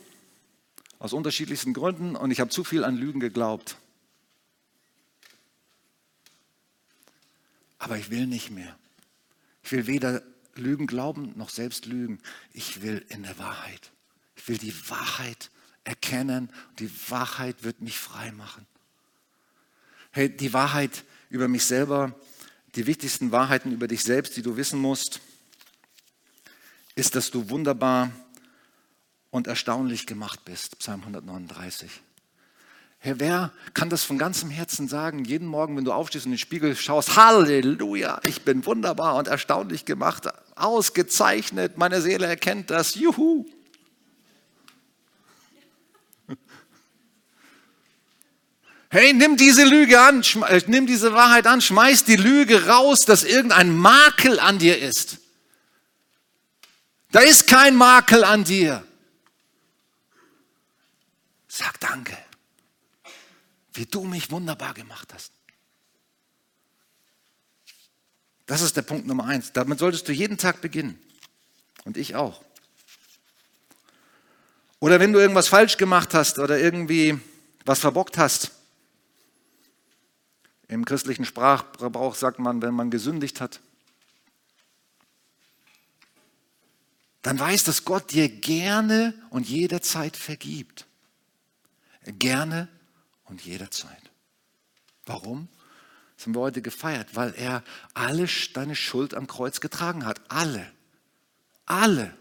aus 0.98 1.14
unterschiedlichsten 1.14 1.74
Gründen, 1.74 2.16
und 2.16 2.32
ich 2.32 2.40
habe 2.40 2.50
zu 2.50 2.64
viel 2.64 2.84
an 2.84 2.96
Lügen 2.96 3.20
geglaubt. 3.20 3.78
Aber 7.78 7.98
ich 7.98 8.10
will 8.10 8.26
nicht 8.26 8.50
mehr. 8.50 8.78
Ich 9.64 9.72
will 9.72 9.86
weder 9.86 10.24
Lügen 10.56 10.88
glauben 10.88 11.34
noch 11.38 11.50
selbst 11.50 11.86
lügen. 11.86 12.20
Ich 12.54 12.82
will 12.82 13.06
in 13.10 13.24
der 13.24 13.38
Wahrheit. 13.38 13.92
Will 14.50 14.58
die 14.58 14.74
Wahrheit 14.90 15.52
erkennen. 15.84 16.50
Die 16.80 16.90
Wahrheit 17.10 17.64
wird 17.64 17.82
mich 17.82 18.00
frei 18.00 18.32
machen. 18.32 18.66
Hey, 20.10 20.36
die 20.36 20.54
Wahrheit 20.54 21.04
über 21.30 21.48
mich 21.48 21.66
selber, 21.66 22.16
die 22.74 22.88
wichtigsten 22.88 23.32
Wahrheiten 23.32 23.72
über 23.72 23.88
dich 23.88 24.02
selbst, 24.02 24.36
die 24.38 24.42
du 24.42 24.58
wissen 24.58 24.80
musst, 24.80 25.22
ist, 26.96 27.16
dass 27.16 27.30
du 27.30 27.52
wunderbar 27.52 28.12
und 29.30 29.46
erstaunlich 29.46 30.08
gemacht 30.08 30.44
bist. 30.46 30.80
Psalm 30.80 31.02
139. 31.02 32.02
Herr, 32.98 33.20
wer 33.20 33.54
kann 33.76 33.92
das 33.92 34.04
von 34.04 34.18
ganzem 34.18 34.50
Herzen 34.50 34.88
sagen, 34.88 35.26
jeden 35.26 35.48
Morgen, 35.48 35.78
wenn 35.78 35.86
du 35.86 35.94
aufstehst 35.94 36.26
und 36.26 36.32
in 36.32 36.38
den 36.38 36.40
Spiegel 36.40 36.76
schaust, 36.76 37.16
Halleluja, 37.16 38.20
ich 38.24 38.42
bin 38.42 38.66
wunderbar 38.66 39.16
und 39.16 39.28
erstaunlich 39.28 39.86
gemacht, 39.86 40.28
ausgezeichnet, 40.56 41.78
meine 41.78 42.02
Seele 42.02 42.26
erkennt 42.26 42.72
das, 42.72 42.96
juhu. 42.96 43.46
Hey, 48.90 49.14
nimm 49.14 49.38
diese 49.38 49.64
Lüge 49.66 50.02
an, 50.02 50.24
äh, 50.48 50.62
nimm 50.68 50.88
diese 50.88 51.14
Wahrheit 51.14 51.46
an, 51.46 51.62
schmeiß 51.62 52.06
die 52.06 52.16
Lüge 52.16 52.68
raus, 52.68 53.02
dass 53.02 53.24
irgendein 53.24 53.76
Makel 53.76 54.40
an 54.40 54.58
dir 54.58 54.80
ist. 54.80 55.20
Da 57.12 57.20
ist 57.20 57.48
kein 57.48 57.76
Makel 57.76 58.24
an 58.24 58.44
dir. 58.44 58.84
Sag 61.48 61.80
Danke 61.80 62.18
wie 63.80 63.86
du 63.86 64.04
mich 64.04 64.30
wunderbar 64.30 64.74
gemacht 64.74 65.14
hast. 65.14 65.32
Das 68.46 68.62
ist 68.62 68.76
der 68.76 68.82
Punkt 68.82 69.08
Nummer 69.08 69.24
eins. 69.24 69.54
Damit 69.54 69.80
solltest 69.80 70.06
du 70.10 70.12
jeden 70.12 70.38
Tag 70.38 70.60
beginnen. 70.60 71.00
Und 71.86 71.96
ich 71.96 72.14
auch. 72.16 72.44
Oder 74.80 75.00
wenn 75.00 75.14
du 75.14 75.20
irgendwas 75.20 75.48
falsch 75.48 75.78
gemacht 75.78 76.14
hast 76.14 76.40
oder 76.40 76.60
irgendwie 76.60 77.20
was 77.64 77.80
verbockt 77.80 78.18
hast. 78.18 78.52
Im 80.70 80.86
christlichen 80.86 81.26
Sprachgebrauch 81.26 82.16
sagt 82.16 82.38
man, 82.40 82.62
wenn 82.62 82.76
man 82.76 82.92
gesündigt 82.92 83.42
hat. 83.42 83.60
Dann 87.24 87.40
weiß, 87.40 87.64
dass 87.66 87.84
Gott 87.84 88.12
dir 88.12 88.30
gerne 88.30 89.14
und 89.32 89.50
jederzeit 89.50 90.16
vergibt. 90.16 90.86
Gerne 92.06 92.70
und 93.26 93.44
jederzeit. 93.44 94.12
Warum? 95.06 95.50
Das 96.16 96.28
haben 96.28 96.36
wir 96.36 96.42
heute 96.42 96.62
gefeiert, 96.62 97.16
weil 97.16 97.34
er 97.36 97.64
alle 97.96 98.28
deine 98.54 98.76
Schuld 98.76 99.16
am 99.16 99.26
Kreuz 99.26 99.62
getragen 99.62 100.06
hat. 100.06 100.22
Alle. 100.30 100.72
Alle. 101.66 102.14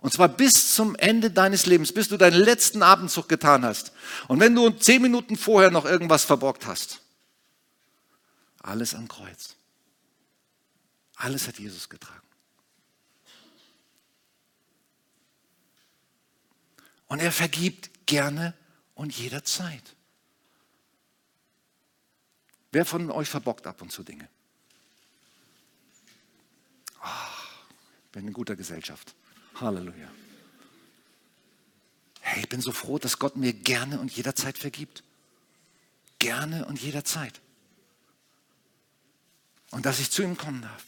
Und 0.00 0.14
zwar 0.14 0.28
bis 0.28 0.74
zum 0.74 0.96
Ende 0.96 1.30
deines 1.30 1.66
Lebens, 1.66 1.92
bis 1.92 2.08
du 2.08 2.16
deinen 2.16 2.40
letzten 2.40 2.82
Abendzug 2.82 3.28
getan 3.28 3.66
hast. 3.66 3.92
Und 4.28 4.40
wenn 4.40 4.54
du 4.54 4.70
zehn 4.70 5.02
Minuten 5.02 5.36
vorher 5.36 5.70
noch 5.70 5.84
irgendwas 5.84 6.24
verbockt 6.24 6.66
hast, 6.66 7.02
alles 8.60 8.94
am 8.94 9.08
Kreuz. 9.08 9.56
Alles 11.16 11.48
hat 11.48 11.58
Jesus 11.58 11.88
getragen. 11.88 12.26
Und 17.08 17.20
er 17.20 17.32
vergibt 17.32 18.06
gerne 18.06 18.54
und 18.94 19.16
jederzeit. 19.16 19.96
Wer 22.72 22.86
von 22.86 23.10
euch 23.10 23.28
verbockt 23.28 23.66
ab 23.66 23.82
und 23.82 23.90
zu 23.90 24.04
Dinge? 24.04 24.28
Oh, 27.02 27.06
bin 28.12 28.28
in 28.28 28.32
guter 28.32 28.54
Gesellschaft. 28.54 29.14
Halleluja. 29.56 30.08
Hey, 32.20 32.42
ich 32.42 32.48
bin 32.48 32.60
so 32.60 32.70
froh, 32.70 32.98
dass 32.98 33.18
Gott 33.18 33.36
mir 33.36 33.52
gerne 33.52 33.98
und 33.98 34.12
jederzeit 34.12 34.56
vergibt. 34.56 35.02
Gerne 36.20 36.66
und 36.66 36.80
jederzeit. 36.80 37.40
Und 39.70 39.86
dass 39.86 40.00
ich 40.00 40.10
zu 40.10 40.22
ihm 40.22 40.36
kommen 40.36 40.62
darf. 40.62 40.84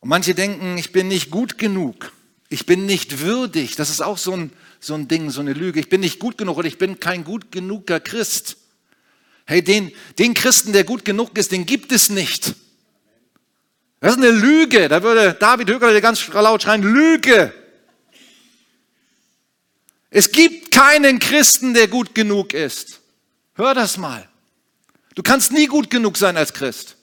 Und 0.00 0.08
manche 0.08 0.34
denken, 0.34 0.78
ich 0.78 0.92
bin 0.92 1.08
nicht 1.08 1.30
gut 1.30 1.58
genug. 1.58 2.12
Ich 2.48 2.66
bin 2.66 2.86
nicht 2.86 3.20
würdig. 3.20 3.76
Das 3.76 3.90
ist 3.90 4.00
auch 4.00 4.18
so 4.18 4.32
ein, 4.32 4.52
so 4.80 4.94
ein 4.94 5.06
Ding, 5.06 5.30
so 5.30 5.40
eine 5.40 5.52
Lüge. 5.52 5.78
Ich 5.78 5.88
bin 5.88 6.00
nicht 6.00 6.18
gut 6.18 6.38
genug 6.38 6.56
oder 6.56 6.66
ich 6.66 6.78
bin 6.78 6.98
kein 6.98 7.22
gut 7.22 7.52
genuger 7.52 8.00
Christ. 8.00 8.56
Hey, 9.46 9.62
den, 9.62 9.92
den 10.18 10.34
Christen, 10.34 10.72
der 10.72 10.84
gut 10.84 11.04
genug 11.04 11.36
ist, 11.36 11.52
den 11.52 11.66
gibt 11.66 11.92
es 11.92 12.08
nicht. 12.08 12.54
Das 14.00 14.12
ist 14.12 14.18
eine 14.18 14.30
Lüge. 14.30 14.88
Da 14.88 15.02
würde 15.02 15.34
David 15.34 15.68
Högerle 15.68 16.00
ganz 16.00 16.26
laut 16.28 16.62
schreien, 16.62 16.82
Lüge. 16.82 17.52
Es 20.08 20.32
gibt 20.32 20.70
keinen 20.70 21.18
Christen, 21.18 21.74
der 21.74 21.88
gut 21.88 22.14
genug 22.14 22.54
ist. 22.54 23.00
Hör 23.54 23.74
das 23.74 23.98
mal. 23.98 24.29
Du 25.14 25.22
kannst 25.22 25.52
nie 25.52 25.66
gut 25.66 25.90
genug 25.90 26.16
sein 26.16 26.36
als 26.36 26.52
Christ. 26.52 26.96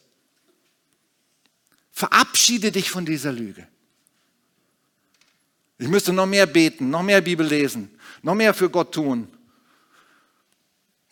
Verabschiede 1.91 2.72
dich 2.72 2.89
von 2.89 3.05
dieser 3.05 3.32
Lüge. 3.32 3.68
Ich 5.78 5.88
müsste 5.88 6.14
noch 6.14 6.26
mehr 6.26 6.45
beten, 6.45 6.89
noch 6.89 7.03
mehr 7.03 7.22
Bibel 7.22 7.45
lesen, 7.45 7.99
noch 8.22 8.36
mehr 8.36 8.53
für 8.53 8.70
Gott 8.70 8.93
tun 8.93 9.28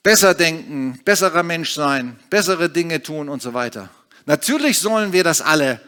besser 0.06 0.36
denken, 0.36 1.02
besserer 1.04 1.42
Mensch 1.42 1.74
sein, 1.74 2.20
bessere 2.30 2.70
Dinge 2.70 3.02
tun 3.02 3.28
und 3.28 3.42
so 3.42 3.56
weiter. 3.56 3.90
Natürlich 4.28 4.78
sollen 4.78 5.14
wir 5.14 5.24
das 5.24 5.42
alle. 5.42 5.82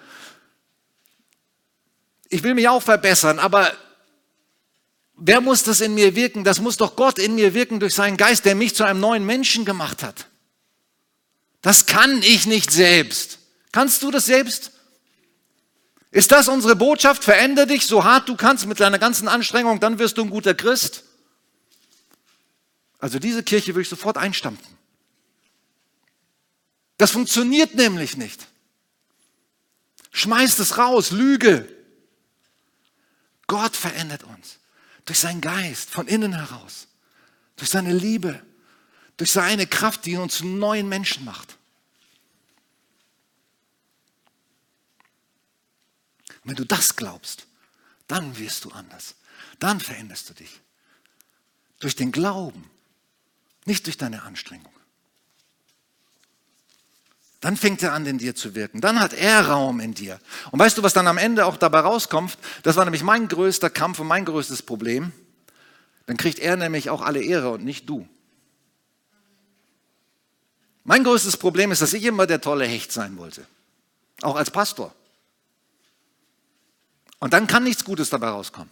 Ich 2.28 2.42
will 2.42 2.56
mich 2.56 2.68
auch 2.68 2.82
verbessern, 2.82 3.38
aber 3.38 3.72
wer 5.18 5.40
muss 5.40 5.62
das 5.62 5.82
in 5.82 5.94
mir 5.94 6.16
wirken? 6.16 6.44
Das 6.44 6.60
muss 6.60 6.78
doch 6.78 6.96
Gott 6.96 7.20
in 7.20 7.36
mir 7.36 7.54
wirken 7.54 7.80
durch 7.80 7.94
seinen 7.94 8.18
Geist, 8.18 8.46
der 8.46 8.56
mich 8.56 8.74
zu 8.74 8.86
einem 8.86 9.00
neuen 9.00 9.24
Menschen 9.24 9.66
gemacht 9.66 10.02
hat. 10.02 10.26
Das 11.62 11.86
kann 11.86 12.22
ich 12.22 12.46
nicht 12.46 12.72
selbst. 12.72 13.40
Kannst 13.72 14.02
du 14.04 14.12
das 14.12 14.26
selbst? 14.26 14.72
Ist 16.12 16.32
das 16.32 16.48
unsere 16.48 16.76
Botschaft? 16.76 17.24
Verändere 17.24 17.68
dich 17.68 17.86
so 17.86 18.04
hart 18.04 18.30
du 18.30 18.36
kannst 18.36 18.66
mit 18.66 18.80
deiner 18.80 19.00
ganzen 19.00 19.28
Anstrengung, 19.28 19.80
dann 19.80 20.00
wirst 20.00 20.18
du 20.18 20.24
ein 20.24 20.30
guter 20.30 20.54
Christ. 20.54 21.04
Also 23.00 23.20
diese 23.20 23.44
Kirche 23.44 23.74
würde 23.74 23.82
ich 23.82 23.90
sofort 23.90 24.18
einstampfen. 24.18 24.78
Das 26.98 27.12
funktioniert 27.12 27.76
nämlich 27.76 28.18
nicht. 28.18 28.48
Schmeißt 30.12 30.60
es 30.60 30.78
raus, 30.78 31.12
Lüge. 31.12 31.72
Gott 33.46 33.76
verändert 33.76 34.24
uns 34.24 34.58
durch 35.06 35.20
seinen 35.20 35.42
Geist 35.42 35.90
von 35.90 36.08
innen 36.08 36.34
heraus, 36.34 36.88
durch 37.56 37.70
seine 37.70 37.94
Liebe, 37.94 38.42
durch 39.18 39.32
seine 39.32 39.68
Kraft, 39.68 40.06
die 40.06 40.16
uns 40.16 40.38
zu 40.38 40.46
neuen 40.46 40.88
Menschen 40.88 41.26
macht. 41.26 41.58
Und 46.44 46.52
wenn 46.52 46.56
du 46.56 46.66
das 46.66 46.96
glaubst, 46.96 47.48
dann 48.08 48.38
wirst 48.38 48.64
du 48.64 48.72
anders. 48.72 49.16
Dann 49.60 49.80
veränderst 49.80 50.30
du 50.30 50.34
dich. 50.34 50.62
Durch 51.80 51.96
den 51.96 52.12
Glauben 52.12 52.70
nicht 53.66 53.86
durch 53.86 53.98
deine 53.98 54.24
Anstrengung. 54.24 54.72
Dann 57.42 57.56
fängt 57.56 57.84
er 57.84 57.94
an, 57.94 58.06
in 58.06 58.18
dir 58.18 58.34
zu 58.34 58.56
wirken. 58.56 58.82
Dann 58.82 59.00
hat 59.00 59.14
er 59.14 59.48
Raum 59.48 59.80
in 59.80 59.94
dir. 59.94 60.20
Und 60.52 60.60
weißt 60.60 60.78
du, 60.78 60.84
was 60.84 60.94
dann 60.94 61.08
am 61.08 61.18
Ende 61.18 61.46
auch 61.46 61.58
dabei 61.58 61.82
rauskommt? 61.82 62.38
Das 62.64 62.78
war 62.78 62.86
nämlich 62.86 63.04
mein 63.04 63.28
größter 63.28 63.70
Kampf 63.70 64.00
und 64.00 64.08
mein 64.08 64.26
größtes 64.26 64.64
Problem. 64.64 65.12
Dann 66.08 66.18
kriegt 66.18 66.40
er 66.40 66.56
nämlich 66.56 66.90
auch 66.90 67.02
alle 67.02 67.22
Ehre 67.22 67.52
und 67.52 67.64
nicht 67.64 67.88
du. 67.90 68.08
Mein 70.88 71.04
größtes 71.04 71.36
Problem 71.36 71.74
ist, 71.74 71.82
dass 71.82 71.92
ich 71.92 72.06
immer 72.06 72.28
der 72.28 72.40
tolle 72.40 72.66
Hecht 72.66 72.94
sein 72.94 73.18
wollte. 73.18 73.46
Auch 74.22 74.38
als 74.38 74.50
Pastor. 74.50 74.96
Und 77.20 77.34
dann 77.34 77.46
kann 77.46 77.66
nichts 77.66 77.84
Gutes 77.84 78.10
dabei 78.10 78.30
rauskommen. 78.30 78.72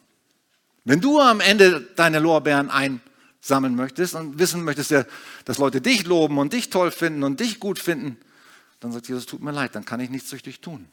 Wenn 0.85 1.01
du 1.01 1.19
am 1.19 1.41
Ende 1.41 1.81
deine 1.97 2.19
Lorbeeren 2.19 2.69
ein 2.69 3.01
sammeln 3.41 3.75
möchtest 3.75 4.15
und 4.15 4.39
wissen 4.39 4.63
möchtest, 4.63 4.93
dass 5.43 5.57
Leute 5.57 5.81
dich 5.81 6.05
loben 6.05 6.37
und 6.37 6.53
dich 6.53 6.69
toll 6.69 6.89
finden 6.91 7.21
und 7.21 7.41
dich 7.41 7.59
gut 7.59 7.79
finden, 7.79 8.17
dann 8.79 8.93
sagt 8.93 9.09
Jesus, 9.09 9.25
tut 9.25 9.41
mir 9.41 9.51
leid, 9.51 9.75
dann 9.75 9.83
kann 9.83 9.99
ich 9.99 10.09
nichts 10.09 10.29
durch 10.29 10.41
dich 10.41 10.61
tun. 10.61 10.87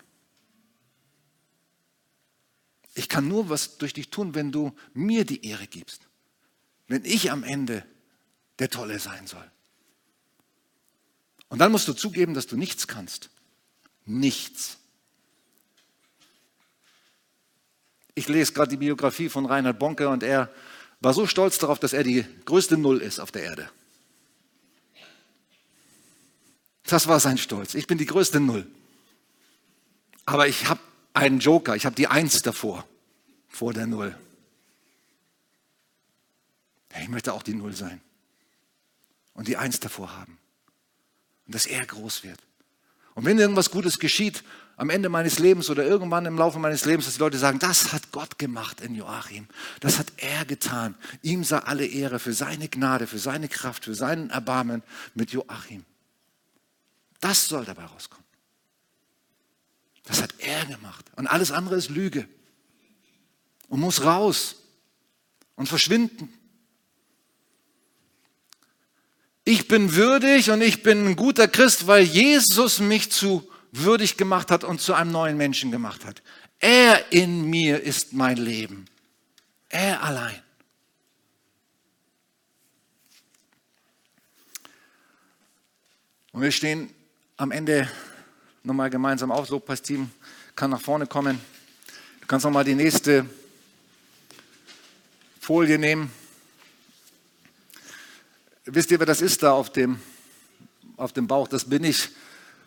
Ich 2.95 3.09
kann 3.09 3.29
nur 3.29 3.49
was 3.49 3.79
durch 3.79 3.93
dich 3.95 4.11
tun, 4.11 4.35
wenn 4.35 4.51
du 4.51 4.75
mir 4.93 5.25
die 5.25 5.47
Ehre 5.47 5.69
gibst. 5.69 6.09
Wenn 6.89 7.05
ich 7.05 7.31
am 7.31 7.45
Ende 7.45 7.85
der 8.59 8.71
Tolle 8.71 8.99
sein 8.99 9.29
soll. 9.29 9.49
Und 11.53 11.59
dann 11.59 11.71
musst 11.71 11.87
du 11.87 11.93
zugeben, 11.93 12.33
dass 12.33 12.47
du 12.47 12.57
nichts 12.57 12.89
kannst. 12.89 13.29
Nichts. 14.07 14.79
Ich 18.15 18.27
lese 18.27 18.55
gerade 18.55 18.71
die 18.71 18.79
Biografie 18.79 19.29
von 19.29 19.45
Reinhard 19.45 19.79
Bonke 19.79 20.09
und 20.09 20.23
er 20.23 20.51
war 21.01 21.13
so 21.13 21.27
stolz 21.27 21.59
darauf, 21.59 21.79
dass 21.79 21.93
er 21.93 22.05
die 22.05 22.25
größte 22.47 22.79
Null 22.79 23.03
ist 23.03 23.19
auf 23.19 23.33
der 23.33 23.43
Erde. 23.43 23.71
Das 26.85 27.07
war 27.07 27.21
sein 27.21 27.37
Stolz. 27.37 27.75
Ich 27.75 27.87
bin 27.87 27.99
die 27.99 28.07
größte 28.07 28.41
Null. 28.41 28.67
Aber 30.25 30.49
ich 30.49 30.71
habe 30.71 30.81
einen 31.13 31.39
Joker, 31.39 31.77
ich 31.77 31.85
habe 31.85 31.97
die 31.97 32.07
Eins 32.07 32.41
davor, 32.41 32.89
vor 33.49 33.75
der 33.75 33.87
Null. 33.87 34.19
Ich 36.99 37.09
möchte 37.11 37.35
auch 37.35 37.43
die 37.43 37.55
Null 37.55 37.75
sein 37.75 38.01
und 39.35 39.49
die 39.49 39.59
Eins 39.59 39.81
davor 39.81 40.17
haben. 40.17 40.39
Und 41.53 41.57
dass 41.57 41.67
er 41.67 41.85
groß 41.85 42.25
wird. 42.25 42.41
Und 43.15 43.27
wenn 43.27 43.39
irgendwas 43.39 43.71
Gutes 43.71 43.99
geschieht 43.99 44.43
am 44.79 44.89
Ende 44.89 45.11
meines 45.11 45.39
Lebens 45.39 45.69
oder 45.69 45.85
irgendwann 45.85 46.25
im 46.25 46.39
Laufe 46.39 46.59
meines 46.59 46.87
Lebens, 46.87 47.05
dass 47.05 47.17
die 47.17 47.21
Leute 47.21 47.37
sagen, 47.37 47.59
das 47.59 47.93
hat 47.93 48.11
Gott 48.11 48.39
gemacht 48.39 48.81
in 48.81 48.95
Joachim. 48.95 49.47
Das 49.81 49.99
hat 49.99 50.07
er 50.17 50.47
getan. 50.47 50.95
Ihm 51.21 51.45
sei 51.45 51.59
alle 51.59 51.85
Ehre 51.85 52.19
für 52.19 52.33
seine 52.33 52.71
Gnade, 52.71 53.07
für 53.07 53.19
seine 53.19 53.51
Kraft, 53.51 53.85
für 53.85 53.95
seinen 53.95 54.31
Erbarmen 54.31 54.83
mit 55.15 55.33
Joachim. 55.33 55.85
Das 57.21 57.49
soll 57.49 57.67
dabei 57.67 57.85
rauskommen. 57.85 58.25
Das 60.05 60.23
hat 60.23 60.33
er 60.39 60.65
gemacht. 60.65 61.05
Und 61.17 61.27
alles 61.27 61.53
andere 61.53 61.77
ist 61.77 61.91
Lüge. 61.91 62.27
Und 63.69 63.81
muss 63.81 64.03
raus 64.03 64.57
und 65.55 65.69
verschwinden. 65.69 66.33
Ich 69.45 69.67
bin 69.67 69.95
würdig 69.95 70.51
und 70.51 70.63
ich 70.63 70.83
bin 70.83 71.07
ein 71.07 71.17
guter 71.17 71.49
Christ, 71.49 71.87
weil 71.87 72.03
Jesus 72.03 72.79
mich 72.79 73.11
zu 73.11 73.49
würdig 73.73 74.17
gemacht 74.17 74.51
hat 74.51 74.63
und 74.63 74.81
zu 74.81 74.95
einem 74.95 75.11
neuen 75.11 75.37
Menschen 75.37 75.73
gemacht 75.73 76.05
hat. 76.05 76.23
Er 76.61 77.11
in 77.11 77.51
mir 77.51 77.83
ist 77.83 78.13
mein 78.13 78.37
Leben. 78.37 78.85
Er 79.69 80.03
allein. 80.05 80.41
Und 86.31 86.43
wir 86.43 86.53
stehen 86.53 86.91
am 87.37 87.51
Ende 87.51 87.91
nochmal 88.63 88.91
gemeinsam 88.91 89.33
auf. 89.33 89.49
Lobpreisteam 89.49 90.11
kann 90.55 90.71
nach 90.71 90.81
vorne 90.81 91.07
kommen. 91.07 91.41
Du 92.21 92.27
kannst 92.27 92.45
nochmal 92.45 92.65
die 92.65 92.75
nächste 92.75 93.27
Folie 95.41 95.79
nehmen. 95.79 96.13
Wisst 98.65 98.93
ihr, 98.93 99.01
wer 99.01 99.07
das 99.07 99.21
ist 99.21 99.43
da 99.43 99.53
auf 99.53 99.73
dem, 99.73 100.01
auf 100.97 101.13
dem 101.13 101.27
Bauch? 101.27 101.49
Das 101.49 101.69
bin 101.69 101.83
ich. 101.83 102.11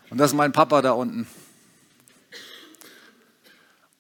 Und 0.10 0.18
das 0.18 0.32
ist 0.32 0.36
mein 0.36 0.52
Papa 0.52 0.82
da 0.82 0.92
unten. 0.92 1.26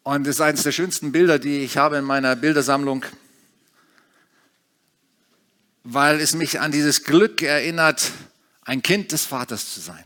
Und 0.03 0.27
das 0.27 0.35
ist 0.35 0.41
eines 0.41 0.63
der 0.63 0.73
schönsten 0.73 1.13
Bilder, 1.13 1.39
die 1.39 1.59
ich 1.59 1.77
habe 1.77 1.95
in 1.95 2.03
meiner 2.03 2.35
Bildersammlung, 2.35 3.05
weil 5.83 6.19
es 6.19 6.35
mich 6.35 6.59
an 6.59 6.73
dieses 6.73 7.05
Glück 7.05 7.41
erinnert, 7.41 8.11
ein 8.65 8.81
Kind 8.81 9.13
des 9.13 9.25
Vaters 9.25 9.73
zu 9.73 9.79
sein. 9.79 10.03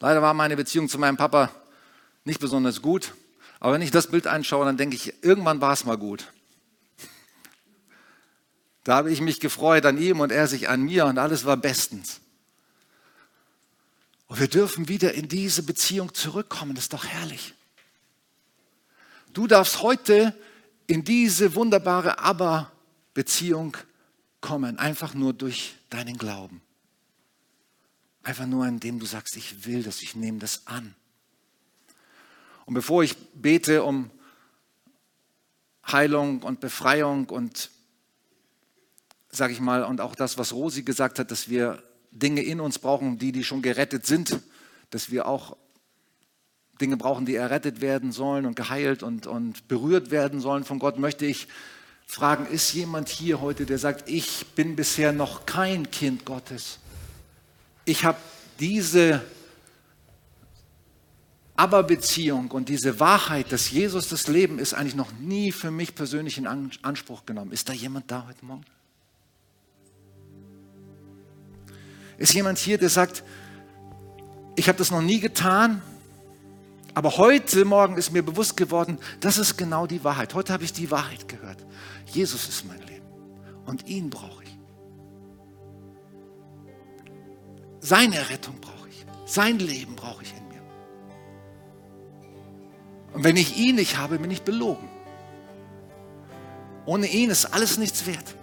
Leider 0.00 0.22
war 0.22 0.34
meine 0.34 0.56
Beziehung 0.56 0.88
zu 0.88 0.98
meinem 0.98 1.16
Papa 1.16 1.50
nicht 2.24 2.40
besonders 2.40 2.82
gut, 2.82 3.14
aber 3.60 3.74
wenn 3.74 3.82
ich 3.82 3.92
das 3.92 4.08
Bild 4.08 4.26
anschaue, 4.26 4.66
dann 4.66 4.76
denke 4.76 4.96
ich, 4.96 5.22
irgendwann 5.22 5.60
war 5.60 5.72
es 5.72 5.84
mal 5.84 5.96
gut. 5.96 6.26
Da 8.86 8.94
habe 8.94 9.10
ich 9.10 9.20
mich 9.20 9.40
gefreut 9.40 9.84
an 9.84 9.98
ihm 9.98 10.20
und 10.20 10.30
er 10.30 10.46
sich 10.46 10.68
an 10.68 10.80
mir 10.80 11.06
und 11.06 11.18
alles 11.18 11.44
war 11.44 11.56
bestens. 11.56 12.20
Und 14.28 14.38
wir 14.38 14.46
dürfen 14.46 14.86
wieder 14.86 15.12
in 15.12 15.26
diese 15.26 15.64
Beziehung 15.64 16.14
zurückkommen. 16.14 16.76
Das 16.76 16.84
ist 16.84 16.92
doch 16.92 17.04
herrlich. 17.04 17.54
Du 19.32 19.48
darfst 19.48 19.82
heute 19.82 20.38
in 20.86 21.02
diese 21.02 21.56
wunderbare 21.56 22.20
Aber-Beziehung 22.20 23.76
kommen, 24.40 24.78
einfach 24.78 25.14
nur 25.14 25.32
durch 25.32 25.74
deinen 25.90 26.16
Glauben. 26.16 26.62
Einfach 28.22 28.46
nur, 28.46 28.68
indem 28.68 29.00
du 29.00 29.06
sagst, 29.06 29.36
ich 29.36 29.66
will 29.66 29.82
das, 29.82 30.00
ich 30.00 30.14
nehme 30.14 30.38
das 30.38 30.64
an. 30.68 30.94
Und 32.66 32.74
bevor 32.74 33.02
ich 33.02 33.16
bete 33.34 33.82
um 33.82 34.12
Heilung 35.84 36.44
und 36.44 36.60
Befreiung 36.60 37.26
und 37.30 37.70
sage 39.30 39.52
ich 39.52 39.60
mal, 39.60 39.84
und 39.84 40.00
auch 40.00 40.14
das, 40.14 40.38
was 40.38 40.52
Rosi 40.52 40.82
gesagt 40.82 41.18
hat, 41.18 41.30
dass 41.30 41.48
wir 41.48 41.82
Dinge 42.10 42.42
in 42.42 42.60
uns 42.60 42.78
brauchen, 42.78 43.18
die, 43.18 43.32
die 43.32 43.44
schon 43.44 43.62
gerettet 43.62 44.06
sind, 44.06 44.40
dass 44.90 45.10
wir 45.10 45.26
auch 45.26 45.56
Dinge 46.80 46.96
brauchen, 46.96 47.26
die 47.26 47.34
errettet 47.34 47.80
werden 47.80 48.12
sollen 48.12 48.46
und 48.46 48.54
geheilt 48.54 49.02
und, 49.02 49.26
und 49.26 49.68
berührt 49.68 50.10
werden 50.10 50.40
sollen 50.40 50.64
von 50.64 50.78
Gott, 50.78 50.98
möchte 50.98 51.26
ich 51.26 51.48
fragen, 52.06 52.46
ist 52.46 52.72
jemand 52.72 53.08
hier 53.08 53.40
heute, 53.40 53.66
der 53.66 53.78
sagt, 53.78 54.08
ich 54.08 54.46
bin 54.54 54.76
bisher 54.76 55.12
noch 55.12 55.46
kein 55.46 55.90
Kind 55.90 56.24
Gottes. 56.24 56.78
Ich 57.84 58.04
habe 58.04 58.18
diese 58.60 59.22
Aber-Beziehung 61.56 62.50
und 62.50 62.68
diese 62.68 63.00
Wahrheit, 63.00 63.50
dass 63.50 63.70
Jesus 63.70 64.08
das 64.08 64.28
Leben 64.28 64.58
ist, 64.58 64.74
eigentlich 64.74 64.94
noch 64.94 65.12
nie 65.12 65.52
für 65.52 65.70
mich 65.70 65.94
persönlich 65.94 66.38
in 66.38 66.46
Anspruch 66.46 67.24
genommen. 67.26 67.52
Ist 67.52 67.68
da 67.68 67.72
jemand 67.72 68.10
da 68.10 68.26
heute 68.28 68.44
Morgen? 68.44 68.64
Ist 72.18 72.34
jemand 72.34 72.58
hier, 72.58 72.78
der 72.78 72.88
sagt, 72.88 73.22
ich 74.56 74.68
habe 74.68 74.78
das 74.78 74.90
noch 74.90 75.02
nie 75.02 75.20
getan, 75.20 75.82
aber 76.94 77.18
heute 77.18 77.64
Morgen 77.66 77.98
ist 77.98 78.10
mir 78.12 78.22
bewusst 78.22 78.56
geworden, 78.56 78.98
das 79.20 79.36
ist 79.36 79.58
genau 79.58 79.86
die 79.86 80.02
Wahrheit. 80.02 80.32
Heute 80.32 80.54
habe 80.54 80.64
ich 80.64 80.72
die 80.72 80.90
Wahrheit 80.90 81.28
gehört. 81.28 81.58
Jesus 82.06 82.48
ist 82.48 82.64
mein 82.64 82.80
Leben 82.80 83.04
und 83.66 83.86
ihn 83.86 84.08
brauche 84.08 84.44
ich. 84.44 84.56
Seine 87.80 88.30
Rettung 88.30 88.58
brauche 88.60 88.88
ich. 88.88 89.04
Sein 89.26 89.58
Leben 89.58 89.94
brauche 89.94 90.22
ich 90.22 90.32
in 90.32 90.48
mir. 90.48 90.62
Und 93.12 93.24
wenn 93.24 93.36
ich 93.36 93.58
ihn 93.58 93.74
nicht 93.74 93.98
habe, 93.98 94.18
bin 94.18 94.30
ich 94.30 94.42
belogen. 94.42 94.88
Ohne 96.86 97.08
ihn 97.08 97.28
ist 97.28 97.44
alles 97.46 97.76
nichts 97.76 98.06
wert. 98.06 98.35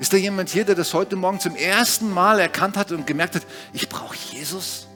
Ist 0.00 0.12
da 0.12 0.16
jemand 0.16 0.48
hier, 0.50 0.64
der 0.64 0.76
das 0.76 0.94
heute 0.94 1.16
Morgen 1.16 1.40
zum 1.40 1.56
ersten 1.56 2.12
Mal 2.12 2.38
erkannt 2.38 2.76
hat 2.76 2.92
und 2.92 3.06
gemerkt 3.06 3.34
hat, 3.34 3.42
ich 3.72 3.88
brauche 3.88 4.16
Jesus? 4.32 4.86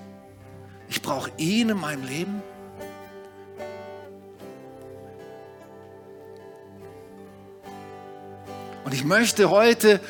Ich 0.89 1.03
brauche 1.03 1.31
ihn 1.39 1.71
in 1.71 1.79
meinem 1.79 2.05
Leben? 2.05 2.43
Und 8.85 8.95
ich 8.95 9.05
möchte 9.05 9.51
heute 9.51 10.01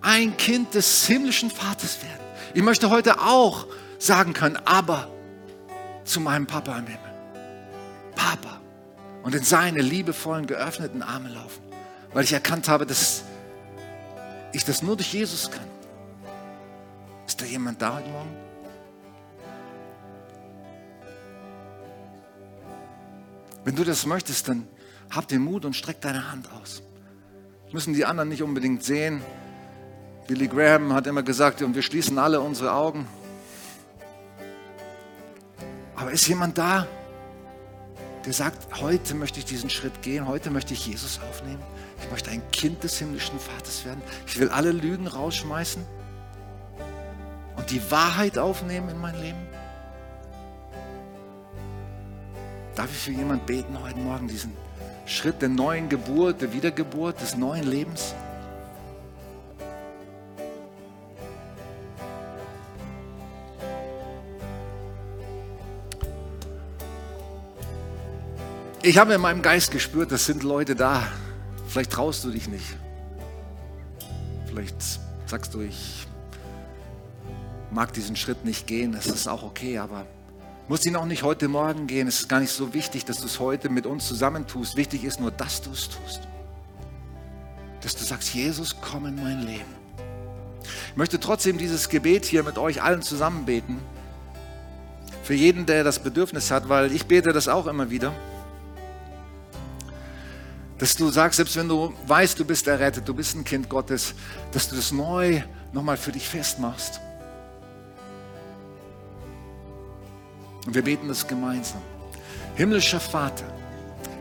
ein 0.00 0.36
Kind 0.36 0.74
des 0.74 1.06
himmlischen 1.06 1.50
Vaters 1.50 2.02
werden. 2.02 2.24
Ich 2.54 2.62
möchte 2.62 2.90
heute 2.90 3.20
auch 3.20 3.66
sagen 3.98 4.32
können, 4.32 4.56
aber 4.64 5.08
zu 6.04 6.20
meinem 6.20 6.46
Papa 6.46 6.78
im 6.78 6.86
Himmel. 6.86 7.00
Papa. 8.14 8.60
Und 9.22 9.34
in 9.34 9.44
seine 9.44 9.80
liebevollen, 9.80 10.46
geöffneten 10.46 11.02
Arme 11.02 11.30
laufen. 11.30 11.62
Weil 12.12 12.24
ich 12.24 12.32
erkannt 12.32 12.68
habe, 12.68 12.84
dass 12.84 13.24
ich 14.54 14.64
das 14.64 14.82
nur 14.82 14.96
durch 14.96 15.12
Jesus 15.12 15.50
kann. 15.50 15.66
Ist 17.26 17.40
da 17.40 17.44
jemand 17.44 17.82
da 17.82 17.96
heute 17.96 18.08
Morgen? 18.08 18.36
Wenn 23.64 23.74
du 23.74 23.84
das 23.84 24.06
möchtest, 24.06 24.48
dann 24.48 24.68
hab 25.10 25.26
den 25.28 25.42
Mut 25.42 25.64
und 25.64 25.74
streck 25.74 26.00
deine 26.00 26.30
Hand 26.30 26.48
aus. 26.52 26.82
Müssen 27.72 27.94
die 27.94 28.04
anderen 28.04 28.28
nicht 28.28 28.42
unbedingt 28.42 28.84
sehen. 28.84 29.22
Billy 30.28 30.46
Graham 30.46 30.92
hat 30.92 31.06
immer 31.06 31.22
gesagt, 31.22 31.62
und 31.62 31.74
wir 31.74 31.82
schließen 31.82 32.18
alle 32.18 32.40
unsere 32.40 32.72
Augen. 32.72 33.06
Aber 35.96 36.12
ist 36.12 36.28
jemand 36.28 36.56
da, 36.58 36.86
der 38.24 38.32
sagt, 38.32 38.80
heute 38.80 39.14
möchte 39.14 39.38
ich 39.38 39.44
diesen 39.44 39.70
Schritt 39.70 40.02
gehen, 40.02 40.28
heute 40.28 40.50
möchte 40.50 40.74
ich 40.74 40.86
Jesus 40.86 41.20
aufnehmen? 41.28 41.62
Ich 42.14 42.22
möchte 42.22 42.30
ein 42.30 42.48
Kind 42.52 42.84
des 42.84 42.96
himmlischen 43.00 43.40
Vaters 43.40 43.84
werden. 43.84 44.00
Ich 44.24 44.38
will 44.38 44.48
alle 44.48 44.70
Lügen 44.70 45.08
rausschmeißen 45.08 45.84
und 47.56 47.70
die 47.72 47.90
Wahrheit 47.90 48.38
aufnehmen 48.38 48.88
in 48.88 49.00
mein 49.00 49.20
Leben. 49.20 49.48
Darf 52.76 52.88
ich 52.88 52.98
für 52.98 53.10
jemanden 53.10 53.44
beten 53.46 53.82
heute 53.82 53.98
Morgen, 53.98 54.28
diesen 54.28 54.52
Schritt 55.06 55.42
der 55.42 55.48
neuen 55.48 55.88
Geburt, 55.88 56.40
der 56.40 56.52
Wiedergeburt, 56.52 57.20
des 57.20 57.36
neuen 57.36 57.64
Lebens? 57.64 58.14
Ich 68.82 68.98
habe 68.98 69.14
in 69.14 69.20
meinem 69.20 69.42
Geist 69.42 69.72
gespürt, 69.72 70.12
das 70.12 70.26
sind 70.26 70.44
Leute 70.44 70.76
da, 70.76 71.08
Vielleicht 71.74 71.90
traust 71.90 72.22
du 72.22 72.30
dich 72.30 72.46
nicht. 72.46 72.76
Vielleicht 74.46 74.76
sagst 75.26 75.52
du, 75.54 75.60
ich 75.60 76.06
mag 77.72 77.92
diesen 77.92 78.14
Schritt 78.14 78.44
nicht 78.44 78.68
gehen. 78.68 78.92
Das 78.92 79.06
ist 79.06 79.26
auch 79.26 79.42
okay, 79.42 79.78
aber 79.78 80.06
muss 80.68 80.86
ihn 80.86 80.94
auch 80.94 81.04
nicht 81.04 81.24
heute 81.24 81.48
Morgen 81.48 81.88
gehen. 81.88 82.06
Es 82.06 82.20
ist 82.20 82.28
gar 82.28 82.38
nicht 82.38 82.52
so 82.52 82.74
wichtig, 82.74 83.04
dass 83.06 83.18
du 83.18 83.26
es 83.26 83.40
heute 83.40 83.70
mit 83.70 83.86
uns 83.86 84.06
zusammentust. 84.06 84.76
Wichtig 84.76 85.02
ist 85.02 85.18
nur, 85.18 85.32
dass 85.32 85.62
du 85.62 85.72
es 85.72 85.88
tust. 85.88 86.20
Dass 87.80 87.96
du 87.96 88.04
sagst, 88.04 88.32
Jesus, 88.32 88.76
komm 88.80 89.06
in 89.06 89.16
mein 89.16 89.42
Leben. 89.44 89.74
Ich 90.90 90.96
möchte 90.96 91.18
trotzdem 91.18 91.58
dieses 91.58 91.88
Gebet 91.88 92.24
hier 92.24 92.44
mit 92.44 92.56
euch 92.56 92.84
allen 92.84 93.02
zusammen 93.02 93.46
beten. 93.46 93.80
Für 95.24 95.34
jeden, 95.34 95.66
der 95.66 95.82
das 95.82 95.98
Bedürfnis 95.98 96.52
hat, 96.52 96.68
weil 96.68 96.92
ich 96.92 97.06
bete 97.06 97.32
das 97.32 97.48
auch 97.48 97.66
immer 97.66 97.90
wieder. 97.90 98.14
Dass 100.78 100.96
du 100.96 101.08
sagst, 101.10 101.36
selbst 101.36 101.56
wenn 101.56 101.68
du 101.68 101.94
weißt, 102.06 102.38
du 102.38 102.44
bist 102.44 102.66
errettet, 102.66 103.06
du 103.08 103.14
bist 103.14 103.36
ein 103.36 103.44
Kind 103.44 103.68
Gottes, 103.68 104.14
dass 104.52 104.68
du 104.68 104.76
das 104.76 104.90
neu 104.90 105.42
nochmal 105.72 105.96
für 105.96 106.12
dich 106.12 106.28
festmachst. 106.28 107.00
Und 110.66 110.74
wir 110.74 110.82
beten 110.82 111.08
das 111.08 111.26
gemeinsam. 111.26 111.82
Himmlischer 112.54 113.00
Vater, 113.00 113.44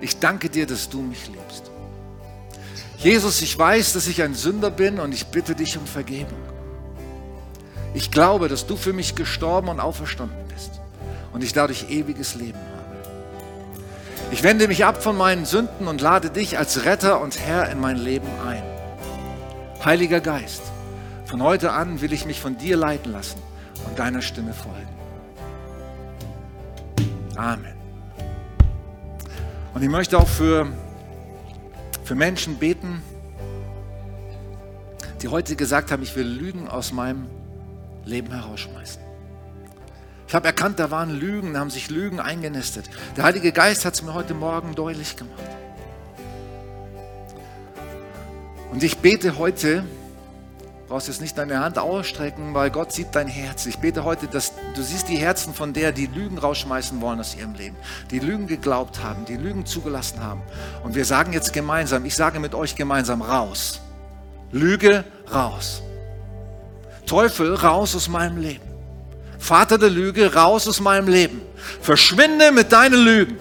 ich 0.02 0.20
danke 0.20 0.50
dir, 0.50 0.68
dass 0.68 0.90
du 0.90 1.02
mich 1.02 1.28
liebst. 1.28 1.72
Jesus, 2.98 3.42
ich 3.42 3.58
weiß, 3.58 3.94
dass 3.94 4.08
ich 4.08 4.22
ein 4.22 4.34
Sünder 4.34 4.72
bin 4.72 5.00
und 5.00 5.14
ich 5.14 5.28
bitte 5.28 5.56
dich 5.56 5.78
um 5.78 5.86
Vergebung. 5.86 6.40
Ich 7.94 8.12
glaube, 8.12 8.48
dass 8.48 8.66
du 8.66 8.76
für 8.76 8.94
mich 8.94 9.16
gestorben 9.16 9.68
und 9.68 9.80
auferstanden 9.80 10.48
bist 10.48 10.80
und 11.32 11.44
ich 11.44 11.54
dadurch 11.54 11.90
ewiges 11.90 12.36
Leben 12.36 12.58
habe. 12.58 12.73
Ich 14.34 14.42
wende 14.42 14.68
mich 14.68 14.84
ab 14.84 15.04
von 15.04 15.16
meinen 15.16 15.46
Sünden 15.46 15.88
und 15.88 16.02
lade 16.02 16.32
dich 16.32 16.58
als 16.58 16.86
Retter 16.86 17.22
und 17.22 17.40
Herr 17.40 17.70
in 17.70 17.80
mein 17.80 17.98
Leben 17.98 18.28
ein. 18.44 18.64
Heiliger 19.86 20.22
Geist, 20.22 20.64
von 21.26 21.44
heute 21.44 21.72
an 21.72 22.02
will 22.02 22.12
ich 22.12 22.26
mich 22.26 22.42
von 22.42 22.58
dir 22.58 22.76
leiten 22.76 23.12
lassen 23.12 23.40
und 23.86 24.00
deiner 24.00 24.24
Stimme 24.24 24.54
folgen. 24.54 24.90
Amen. 27.36 27.76
Und 29.76 29.84
ich 29.84 29.90
möchte 29.90 30.18
auch 30.18 30.28
für, 30.28 30.66
für 32.04 32.16
Menschen 32.16 32.58
beten, 32.58 33.04
die 35.22 35.28
heute 35.28 35.56
gesagt 35.56 35.92
haben, 35.92 36.02
ich 36.02 36.16
will 36.16 36.26
Lügen 36.26 36.68
aus 36.68 36.92
meinem 36.92 37.28
Leben 38.04 38.34
herausschmeißen. 38.34 39.13
Ich 40.34 40.36
habe 40.36 40.48
erkannt, 40.48 40.80
da 40.80 40.90
waren 40.90 41.12
Lügen, 41.12 41.54
da 41.54 41.60
haben 41.60 41.70
sich 41.70 41.92
Lügen 41.92 42.20
eingenistet. 42.20 42.90
Der 43.16 43.24
Heilige 43.24 43.52
Geist 43.52 43.86
hat 43.86 43.94
es 43.94 44.02
mir 44.02 44.16
heute 44.16 44.34
Morgen 44.34 44.74
deutlich 44.74 45.16
gemacht. 45.16 45.38
Und 48.72 48.82
ich 48.82 48.98
bete 48.98 49.38
heute, 49.38 49.84
brauchst 50.88 51.08
jetzt 51.08 51.22
nicht 51.22 51.38
deine 51.38 51.60
Hand 51.60 51.78
ausstrecken, 51.78 52.56
weil 52.56 52.72
Gott 52.72 52.92
sieht 52.92 53.10
dein 53.12 53.28
Herz. 53.28 53.68
Ich 53.68 53.78
bete 53.78 54.06
heute, 54.06 54.26
dass 54.26 54.54
du 54.74 54.82
siehst 54.82 55.08
die 55.08 55.18
Herzen 55.18 55.54
von 55.54 55.72
der, 55.72 55.92
die 55.92 56.08
Lügen 56.08 56.40
rausschmeißen 56.40 57.00
wollen 57.00 57.20
aus 57.20 57.36
ihrem 57.36 57.54
Leben, 57.54 57.76
die 58.10 58.18
Lügen 58.18 58.48
geglaubt 58.48 59.04
haben, 59.04 59.26
die 59.26 59.38
Lügen 59.38 59.68
zugelassen 59.68 60.20
haben. 60.24 60.42
Und 60.84 60.96
wir 60.96 61.06
sagen 61.06 61.32
jetzt 61.34 61.54
gemeinsam, 61.54 62.06
ich 62.06 62.16
sage 62.16 62.40
mit 62.40 62.56
euch 62.56 62.76
gemeinsam 62.76 63.22
raus. 63.22 63.82
Lüge 64.52 65.04
raus. 65.32 65.84
Teufel, 67.06 67.54
raus 67.54 67.96
aus 67.96 68.08
meinem 68.08 68.38
Leben. 68.38 68.73
Vater 69.44 69.78
der 69.78 69.90
Lüge, 69.90 70.34
raus 70.34 70.70
aus 70.70 70.80
meinem 70.80 71.10
Leben. 71.10 71.42
Verschwinde 71.82 72.54
mit 72.54 72.72
deinen 72.72 73.04
Lügen. 73.04 73.38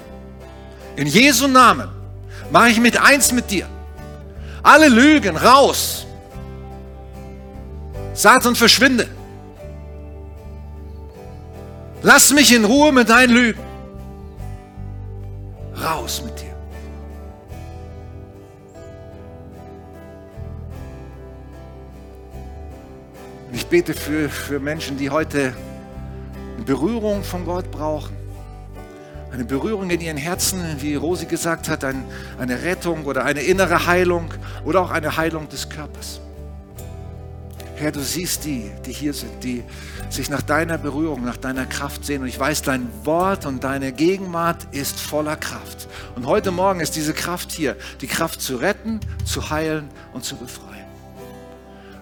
In 0.96 1.06
Jesu 1.06 1.46
Namen 1.46 1.88
mache 2.50 2.70
ich 2.70 2.80
mit 2.80 3.00
eins 3.00 3.30
mit 3.30 3.52
dir. 3.52 3.68
Alle 4.64 4.88
Lügen 4.88 5.36
raus. 5.36 6.04
Satan, 8.14 8.56
verschwinde. 8.56 9.06
Lass 12.02 12.32
mich 12.32 12.52
in 12.52 12.64
Ruhe 12.64 12.90
mit 12.90 13.08
deinen 13.08 13.32
Lügen. 13.32 13.62
Raus 15.80 16.20
mit 16.24 16.40
dir. 16.40 16.56
Ich 23.52 23.64
bete 23.66 23.94
für, 23.94 24.28
für 24.28 24.58
Menschen, 24.58 24.98
die 24.98 25.08
heute 25.08 25.54
eine 26.62 26.76
Berührung 26.76 27.24
von 27.24 27.44
Gott 27.44 27.70
brauchen. 27.72 28.14
Eine 29.32 29.44
Berührung 29.44 29.90
in 29.90 30.00
ihren 30.00 30.16
Herzen, 30.16 30.62
wie 30.78 30.94
Rosi 30.94 31.26
gesagt 31.26 31.68
hat, 31.68 31.82
ein, 31.82 32.04
eine 32.38 32.62
Rettung 32.62 33.04
oder 33.04 33.24
eine 33.24 33.40
innere 33.40 33.86
Heilung 33.86 34.32
oder 34.64 34.80
auch 34.82 34.92
eine 34.92 35.16
Heilung 35.16 35.48
des 35.48 35.68
Körpers. 35.68 36.20
Herr, 37.74 37.90
du 37.90 37.98
siehst 37.98 38.44
die, 38.44 38.70
die 38.86 38.92
hier 38.92 39.12
sind, 39.12 39.42
die 39.42 39.64
sich 40.08 40.30
nach 40.30 40.42
deiner 40.42 40.78
Berührung, 40.78 41.24
nach 41.24 41.36
deiner 41.36 41.66
Kraft 41.66 42.04
sehen. 42.04 42.22
Und 42.22 42.28
ich 42.28 42.38
weiß, 42.38 42.62
dein 42.62 42.86
Wort 43.02 43.44
und 43.44 43.64
deine 43.64 43.90
Gegenwart 43.90 44.68
ist 44.70 45.00
voller 45.00 45.34
Kraft. 45.34 45.88
Und 46.14 46.26
heute 46.26 46.52
Morgen 46.52 46.78
ist 46.78 46.94
diese 46.94 47.12
Kraft 47.12 47.50
hier, 47.50 47.74
die 48.02 48.06
Kraft 48.06 48.40
zu 48.40 48.54
retten, 48.56 49.00
zu 49.24 49.50
heilen 49.50 49.88
und 50.12 50.22
zu 50.22 50.36
befreien. 50.36 50.86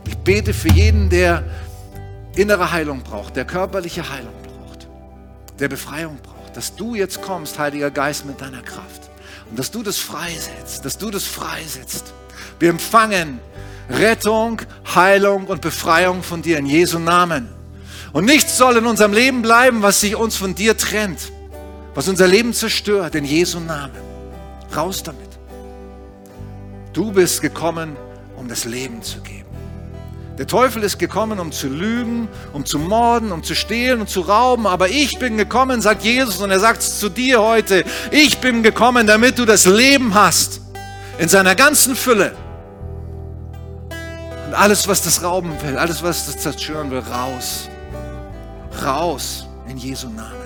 Ich 0.06 0.18
bete 0.18 0.52
für 0.52 0.68
jeden, 0.68 1.08
der 1.08 1.44
innere 2.34 2.72
Heilung 2.72 3.02
braucht, 3.02 3.36
der 3.36 3.46
körperliche 3.46 4.06
Heilung 4.11 4.39
der 5.61 5.68
Befreiung 5.68 6.18
braucht, 6.22 6.56
dass 6.56 6.74
du 6.74 6.94
jetzt 6.94 7.22
kommst, 7.22 7.58
Heiliger 7.58 7.90
Geist, 7.90 8.26
mit 8.26 8.40
deiner 8.40 8.62
Kraft. 8.62 9.11
Und 9.50 9.58
dass 9.58 9.70
du 9.70 9.82
das 9.82 9.98
freisetzt, 9.98 10.84
dass 10.84 10.98
du 10.98 11.11
das 11.11 11.24
freisetzt. 11.24 12.12
Wir 12.58 12.70
empfangen 12.70 13.40
Rettung, 13.90 14.62
Heilung 14.94 15.46
und 15.46 15.61
Befreiung 15.61 16.22
von 16.22 16.42
dir 16.42 16.58
in 16.58 16.66
Jesu 16.66 16.98
Namen. 16.98 17.48
Und 18.12 18.24
nichts 18.24 18.56
soll 18.56 18.76
in 18.76 18.86
unserem 18.86 19.12
Leben 19.12 19.42
bleiben, 19.42 19.82
was 19.82 20.00
sich 20.00 20.16
uns 20.16 20.36
von 20.36 20.54
dir 20.54 20.76
trennt, 20.76 21.32
was 21.94 22.08
unser 22.08 22.26
Leben 22.26 22.54
zerstört, 22.54 23.14
in 23.14 23.24
Jesu 23.24 23.61
Namen. 23.61 24.00
Raus 24.74 25.02
damit. 25.02 25.28
Du 26.92 27.12
bist 27.12 27.42
gekommen, 27.42 27.96
um 28.36 28.48
das 28.48 28.64
Leben 28.64 29.02
zu 29.02 29.20
geben. 29.20 29.39
Der 30.41 30.47
Teufel 30.47 30.82
ist 30.82 30.99
gekommen, 30.99 31.38
um 31.38 31.53
zu 31.53 31.68
lügen, 31.68 32.26
um 32.55 32.64
zu 32.64 32.78
morden, 32.78 33.30
um 33.30 33.43
zu 33.43 33.55
stehlen 33.55 34.01
und 34.01 34.09
zu 34.09 34.22
rauben. 34.22 34.66
Aber 34.66 34.88
ich 34.88 35.18
bin 35.18 35.36
gekommen, 35.36 35.82
sagt 35.82 36.03
Jesus, 36.03 36.41
und 36.41 36.51
er 36.51 36.59
sagt 36.59 36.80
es 36.80 36.99
zu 36.99 37.11
dir 37.11 37.43
heute. 37.43 37.84
Ich 38.11 38.38
bin 38.38 38.62
gekommen, 38.62 39.07
damit 39.07 39.38
du 39.38 39.45
das 39.45 39.66
Leben 39.66 40.14
hast. 40.14 40.62
In 41.18 41.28
seiner 41.28 41.55
ganzen 41.55 41.95
Fülle. 41.95 42.32
Und 44.47 44.55
alles, 44.55 44.88
was 44.88 45.03
das 45.03 45.22
rauben 45.22 45.53
will, 45.61 45.76
alles, 45.76 46.03
was 46.03 46.24
das 46.24 46.38
zerstören 46.38 46.91
will, 46.91 47.01
raus. 47.01 47.68
Raus 48.82 49.47
in 49.68 49.76
Jesu 49.76 50.09
Namen. 50.09 50.39